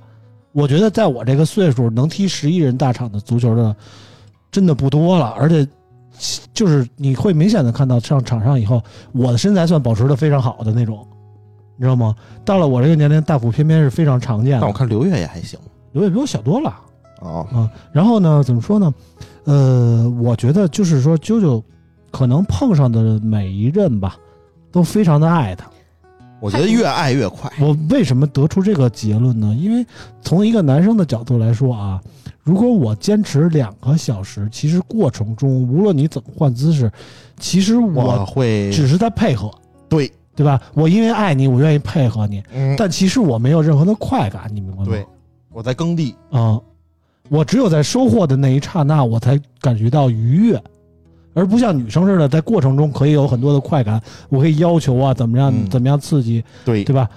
[0.55, 3.75] 我觉得在我这个岁数能踢十一人大场的足球的，
[4.49, 5.35] 真的不多了。
[5.37, 5.67] 而且，
[6.53, 11.05] 就是你会明显的看到上场上以后，我的身材算保持的非常好的那种，
[11.75, 12.15] 你知道吗？
[12.45, 14.61] 到了我这个年龄，大腹便便是非常常见的。
[14.61, 15.59] 但我看刘越也还行，
[15.91, 16.73] 刘越比我小多了。
[17.19, 18.93] 哦啊，然后呢，怎么说呢？
[19.43, 21.61] 呃，我觉得就是说，啾啾
[22.11, 24.15] 可能碰上的每一任吧，
[24.71, 25.69] 都非常的爱他。
[26.39, 27.51] 我觉得越爱越快。
[27.59, 29.55] 我为什么得出这个结论呢？
[29.59, 29.85] 因为
[30.21, 31.99] 从一个男生的角度来说啊，
[32.43, 36.91] 如果我坚持两个小时，其实过程中无论你怎么换姿势，
[37.39, 39.49] 其实我会只是在配合，
[39.89, 40.61] 对对吧？
[40.73, 42.43] 我因为爱你，我愿意配合你，
[42.77, 44.85] 但其实我没有任何的快感，你明白吗？
[44.85, 45.05] 对，
[45.51, 46.59] 我在耕地啊，
[47.29, 50.61] 我只有在收获的那一刹那，我才感觉到愉悦。
[51.35, 57.07] 而不像女生似的，在过程中可以有很多的快感，我可以要求啊，怎么样，怎么样刺激，对对吧？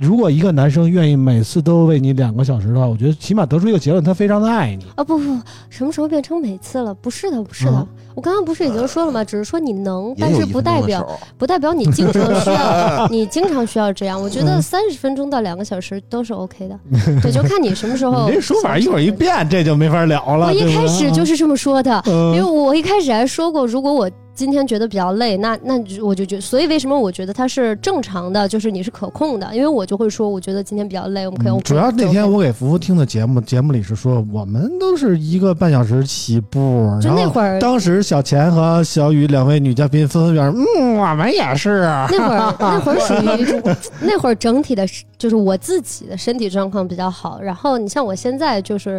[0.00, 5.04] 如果一个男生愿意每次都为你两个小时的话，我觉得起码得出一个结论，他非常的爱你啊！
[5.04, 6.94] 不不，什么时候变成每次了？
[6.94, 9.22] 不是的，不是的，我刚刚不是已经说了吗？
[9.22, 11.06] 只是说你能，但是不代表
[11.36, 14.18] 不代表你经常需要， 你经常需要这样。
[14.18, 16.80] 我觉得三十分钟到两个小时都是 OK 的，
[17.20, 18.24] 对，就看你什么时候。
[18.30, 20.46] 你这说法一会儿一变，这就没法聊了。
[20.46, 24.10] 我一开始就是这么说的，因为我一开始还说过，如果我。
[24.40, 31.60] 今天觉得比较累，那那我就觉，所以为什么我觉得它是正常的，就是你是可控的，因为我就会说，我觉得今天比较累，我们可以。
[31.60, 41.82] 主要那天我给福福听的节目，节目里是说我们都是一个半小时起步，就那会儿，当时小钱和小雨两位女嘉宾纷纷表示，嗯，我们也是。
[42.08, 44.86] 那会儿 那会儿属于那会儿整体的，
[45.18, 48.98] 就是我自己的身体状况比较好，然后你像我现在就是。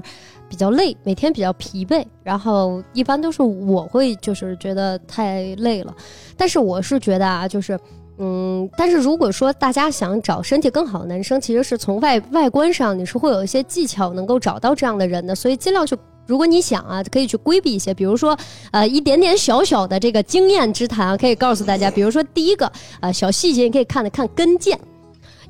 [0.52, 5.95] 比较累，每天比较疲惫，然后一般都是我会就是觉得太累了，
[6.36, 7.80] 但是我是觉得啊，就是
[8.18, 15.95] 嗯，但是如果说大家想找身体更好的男生，其实是从外外观上你是会有一些技巧能够找到这样的人的，所以尽量去，
[16.28, 18.38] 如果你想啊，可以去规避一些，比如说
[18.72, 22.69] 呃一点点小小的这个经验之谈啊，可以告诉大家，比如说第一个
[22.99, 24.78] 呃小细节，你可以看的看跟腱。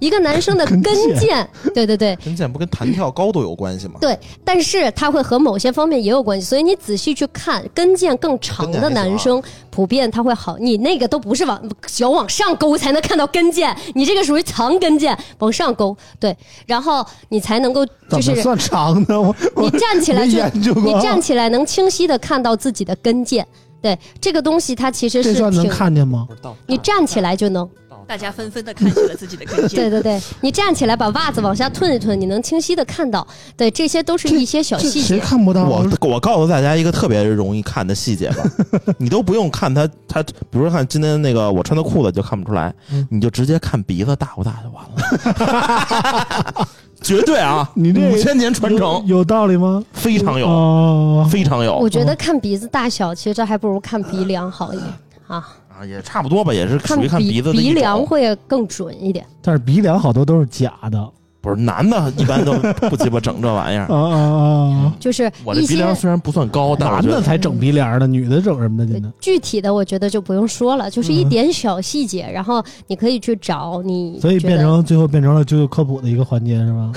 [0.01, 1.45] 一个男生的跟腱，
[1.75, 3.93] 对对对， 跟腱不跟弹跳高度有关系吗？
[4.01, 10.57] 对，但是它会和某些方面也有关系，所以你仔细去看，跟腱更长的男生，普遍他会好。
[10.57, 19.15] 你那个都不是往脚往上勾才能看到跟腱，你这个属于长跟腱，往上勾，对，然后你才能够就是算长的。
[19.55, 23.45] 你站起来就你站起来能清晰的看到自己的跟腱。
[23.83, 26.27] 对这个东西，它其实是能看见吗？
[26.65, 27.69] 你站起来就能。
[28.11, 29.69] 大家纷纷的看起了自己的跟腱。
[29.73, 33.25] 对对对，你站起来把袜子往下褪一褪，你能清晰的看到。
[33.55, 35.01] 对，这些都是一些小细节。
[35.01, 35.63] 谁看不到？
[35.63, 38.43] 我我告诉大家一个特别容易看的细节吧，
[38.99, 42.75] 你都不用看他他，比如说看今天那个我穿的裤子就看不出来，
[43.09, 46.67] 你就直接看鼻子大不大就完了。
[47.01, 47.67] 绝对啊！
[47.75, 49.81] 你这五千年传承有道理吗？
[49.93, 51.77] 非常有，非常有。
[51.77, 54.87] 我觉得看鼻子大小，其实这还不如看鼻梁好一点
[55.27, 55.47] 啊
[55.81, 59.25] 啊，也差不多吧，也是属于看鼻子的鼻梁会更准一点。
[59.41, 61.09] 但是鼻梁好多都是假的。
[61.43, 62.53] 不是男的，一般都
[62.87, 64.93] 不鸡巴整这玩意儿 啊啊啊！
[65.01, 69.11] 就是我这鼻梁虽然不算高，但男的才整鼻梁的，女的整什么的？
[69.19, 74.19] 具体的我觉得就不用说了，就是一点小细节，然后你可以去找你。
[74.19, 76.91] 所以变成最后变成了九九科普的一个环节是吧？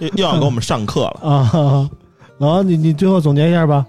[0.16, 1.88] 又要给我们上课了啊！
[2.40, 3.86] 后你你最后总结一下吧，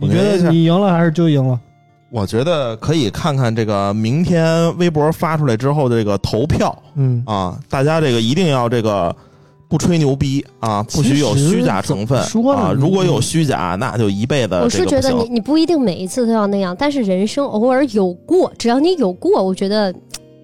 [0.00, 1.58] 你觉得你赢了还是就赢了？
[2.12, 9.16] 我觉得可以看看这个明天微博发出来之后的这个投票，嗯啊，大家这个一定要这个
[9.66, 12.20] 不吹牛逼啊，不许有虚假成分
[12.54, 14.54] 啊，如果有虚假，那就一辈子。
[14.56, 19.90] 我是觉得你你不一定每一次都要那样，但是人生偶尔有过，只要你有过，我觉得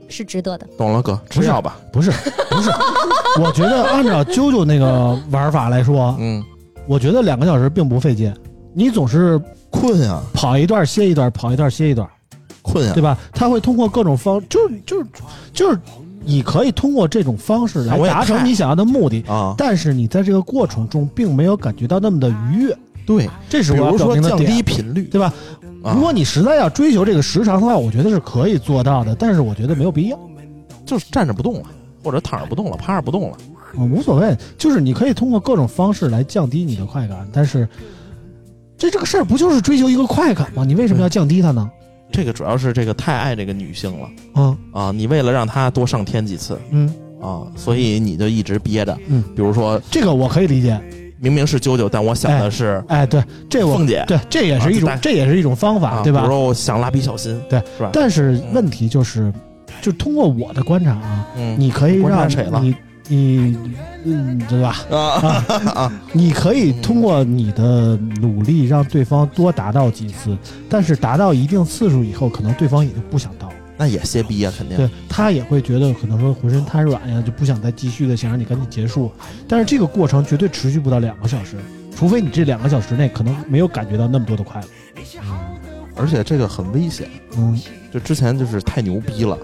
[0.09, 0.67] 是值得的。
[0.79, 1.77] 懂了，哥，吃药吧？
[1.93, 2.11] 不是，
[2.49, 2.71] 不是，
[3.45, 6.43] 我觉得按照啾啾那个玩法来说，嗯，
[6.87, 8.35] 我觉得两个小时并不费劲，
[8.73, 9.39] 你总是。
[9.71, 12.09] 困啊，跑一段歇一段，跑一段歇一段，
[12.63, 13.19] 困啊，对吧？
[13.33, 15.07] 他会通过各种方，就是就是
[15.53, 15.79] 就是，
[16.25, 19.55] 你可以通过这种方式来达成你想要的目的啊。
[19.57, 22.77] 但是你在这个过程中并没有感觉到那么的愉悦，
[23.07, 25.33] 对，这是我说降低频率，对吧？
[25.83, 30.19] 如果你实在要追求这个时长的话，我觉得是可以做到的，但是我觉得没有必要，
[30.85, 31.63] 就是站着不动了，
[32.03, 33.37] 或者躺着不动了，趴着不动了，
[33.77, 37.69] 嗯，无所谓，就是你可以通过各种方式来降低你的快感，但是。
[38.79, 40.65] 这这个事儿不就是追求一个快感吗？
[40.65, 41.69] 你为什么要降低它呢？
[42.11, 44.93] 这个主要是这个太爱这个女性了啊啊！
[44.93, 46.89] 你为了让她多上天几次，嗯
[47.21, 49.23] 啊，所以你就一直憋着，嗯。
[49.37, 50.81] 比如说这个我可以理解，
[51.19, 56.21] 明明是啾啾，但我想的是，哎，对，这我凤姐，对，这也是一种，这也是一种方法，对吧？
[56.21, 57.91] 比如说我想蜡笔小新，对，是吧？
[57.93, 59.31] 但是问题就是，
[59.83, 62.61] 就通过我的观察啊，嗯，你可以让谁了？
[62.63, 62.75] 你。
[63.09, 63.57] 你
[64.05, 64.77] 嗯，对吧？
[64.91, 65.45] 啊
[65.75, 65.93] 啊！
[66.13, 70.37] 你可以通过你的努力让对方多达到几次，
[70.69, 73.51] 但是达到一定次数以后，可能对方也就不想到。
[73.77, 74.77] 那也歇逼啊，肯定。
[74.77, 79.11] 对他也会觉得可能说浑身瘫软呀，就不想再继续的，想让你赶紧结束。
[79.47, 81.57] 但是这个过程绝对持续不到两个小时，
[81.97, 84.67] 除非你这两个小时内可能没有感觉到那么多的快乐。
[85.23, 85.57] 嗯，
[85.95, 87.09] 而且这个很危险。
[87.37, 87.61] 嗯，
[87.93, 89.39] 就之前就是太牛逼了。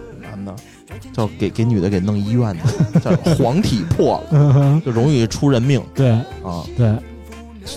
[1.12, 5.82] 叫给给女的给弄医院的，叫黄体破了，就容易出人命。
[5.94, 6.94] 对啊，对，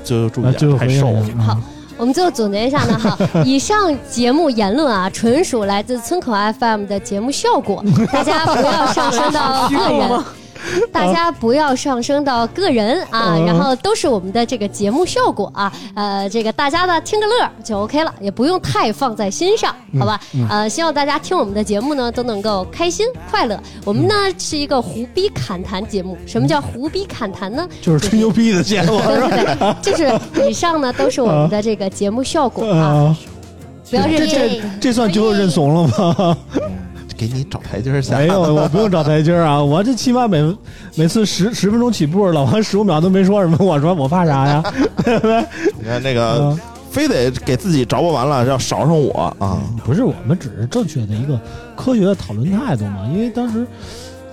[0.03, 1.25] 就注意点，太瘦了。
[1.37, 1.61] 好，
[1.97, 10.23] 我们最后总结一下呢，哈， 以上节目言论啊，纯属来自村口 FM 的节目效果，大家不要上升到个人。
[10.91, 20.19] 大家不要上升到个人啊，然后都是我们的这个节目效果啊，呃，这个大家呢听个乐就 OK 了，也不用太放在心上，好吧？
[20.49, 23.59] 呃，希望大家听我们的节目呢都能够开心快乐。
[23.85, 27.67] 我们呢是一个胡逼侃谈节目，什么叫胡逼侃谈呢？
[27.81, 30.11] 就是吹牛逼的节目，对对对， 就是
[30.47, 33.15] 以上呢都是我们的这个节目效果啊，
[33.89, 36.37] 不要认这这算就认怂了吗？
[37.17, 39.59] 给你找台阶下，没有，我不用找台阶啊！
[39.63, 40.55] 我这起码每
[40.95, 44.63] 每次十十分钟起步，老王十五秒都没说什么，我说我怕啥呀？
[45.77, 46.55] 你看那个，
[46.91, 49.57] 非得给自己着不完了，要少上我啊！
[49.83, 51.39] 不是，我们只是正确的一个
[51.75, 53.07] 科学的讨论态度嘛。
[53.11, 53.65] 因为当时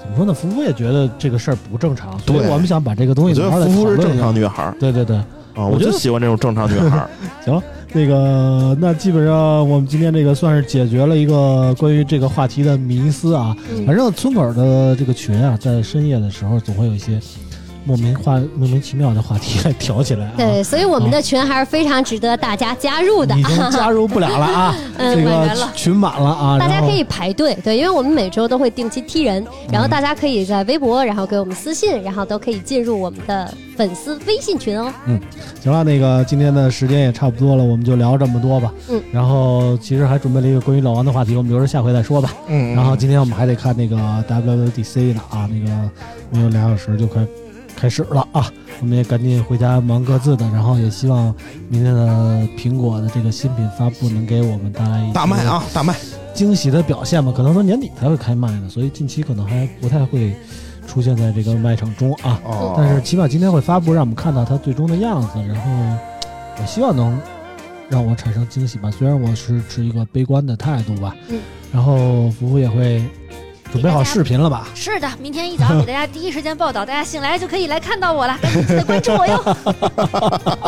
[0.02, 3.40] 怎么说呢，福福也觉得这个事儿不正常，所以我们想把这个东西。
[3.40, 5.18] 我觉得福福是正常女孩对对对，
[5.54, 7.06] 啊，我就喜欢这种正常女孩
[7.44, 7.62] 行。
[7.96, 9.36] 那个，那基本上
[9.68, 13.56] 我们今天这个算是解决了一个关于这个话题的迷思啊。
[13.86, 17.20] 反正村口的这个群啊，在深夜的时候总会有一些
[17.84, 20.30] 莫名话莫名其妙的话题还挑起来。
[20.36, 23.34] 对，所以我们的群还是非常值得大家加入的。
[23.38, 26.58] 已经加入不了了啊， 这个群满了啊。
[26.58, 34.92] 大家可以排队，对，因为我们每周都会定期踢人，然后大家可以在微博，然后给我们私信，然后都可以进入我们的粉丝微信群哦。
[35.06, 35.20] 嗯，
[35.62, 38.72] 行了，那个今天的时间也差不多了，我们就聊这么多吧。
[38.88, 42.32] 嗯，然后其实还准备了一个关于老王的话题，我们留着下回再说吧。
[42.48, 43.96] 嗯，然后今天我们还得看那个
[44.28, 45.90] WWDC 呢啊，那个
[46.30, 47.20] 没有俩小时就快。
[47.84, 48.50] 开始了啊！
[48.80, 51.34] 我们也赶紧回家忙各自的，然后也希望
[51.68, 55.94] 明天的苹果的这个新品发布能给我们带来大卖啊，大卖
[56.32, 57.30] 惊喜的表现吧。
[57.30, 60.34] 可能说年底才会开卖呢，所以近期可能还不太会
[60.86, 62.40] 出现在这个卖场中啊。
[62.46, 62.72] 哦。
[62.74, 65.70] 但是起码今天会发布，让我们看到它最终的样子，然后
[66.58, 67.20] 我希望能
[67.90, 68.90] 让我产生惊喜吧。
[68.90, 71.14] 虽然我是持一个悲观的态度吧。
[71.28, 71.38] 嗯。
[71.70, 73.02] 然后福福也会。
[73.74, 74.68] 准备好视频了吧？
[74.72, 78.38] 是的，明天一早给大家第一时间报道，大家醒来就可以来看到我了。
[78.40, 79.56] 赶紧记得关注我哟！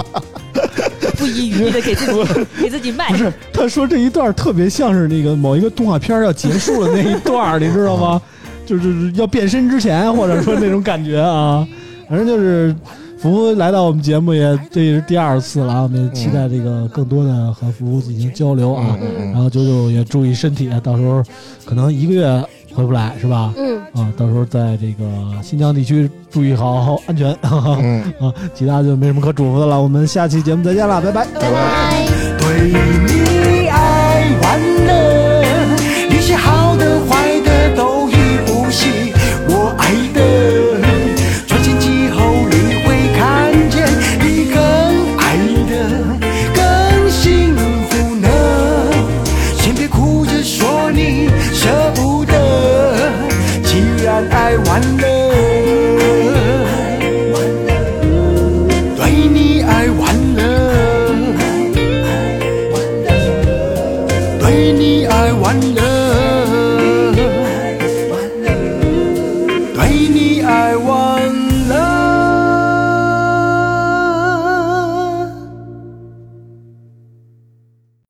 [1.17, 3.09] 不遗余力的给自己给自己卖。
[3.11, 8.21] 不是，他说这一段特别像是那个某一个动画片要结束的那一段，你知道吗？
[8.67, 11.65] 就是要变身之前，或者说那种感觉啊。
[12.09, 12.75] 反正就是
[13.21, 18.99] 福福来到我们节目也这也是第二次了，我们期待这个更多的和福福进行交流啊。
[19.33, 21.23] 然后九九也注意身体，到时候
[21.65, 22.45] 可能一个月。
[22.77, 23.53] 回不来是吧？
[23.57, 25.05] 嗯啊，到时候在这个
[25.43, 27.35] 新疆地区注意好安全。
[27.43, 29.81] 嗯啊，其他就没什么可嘱咐的了。
[29.81, 32.26] 我们下期节目再见了，拜拜拜拜。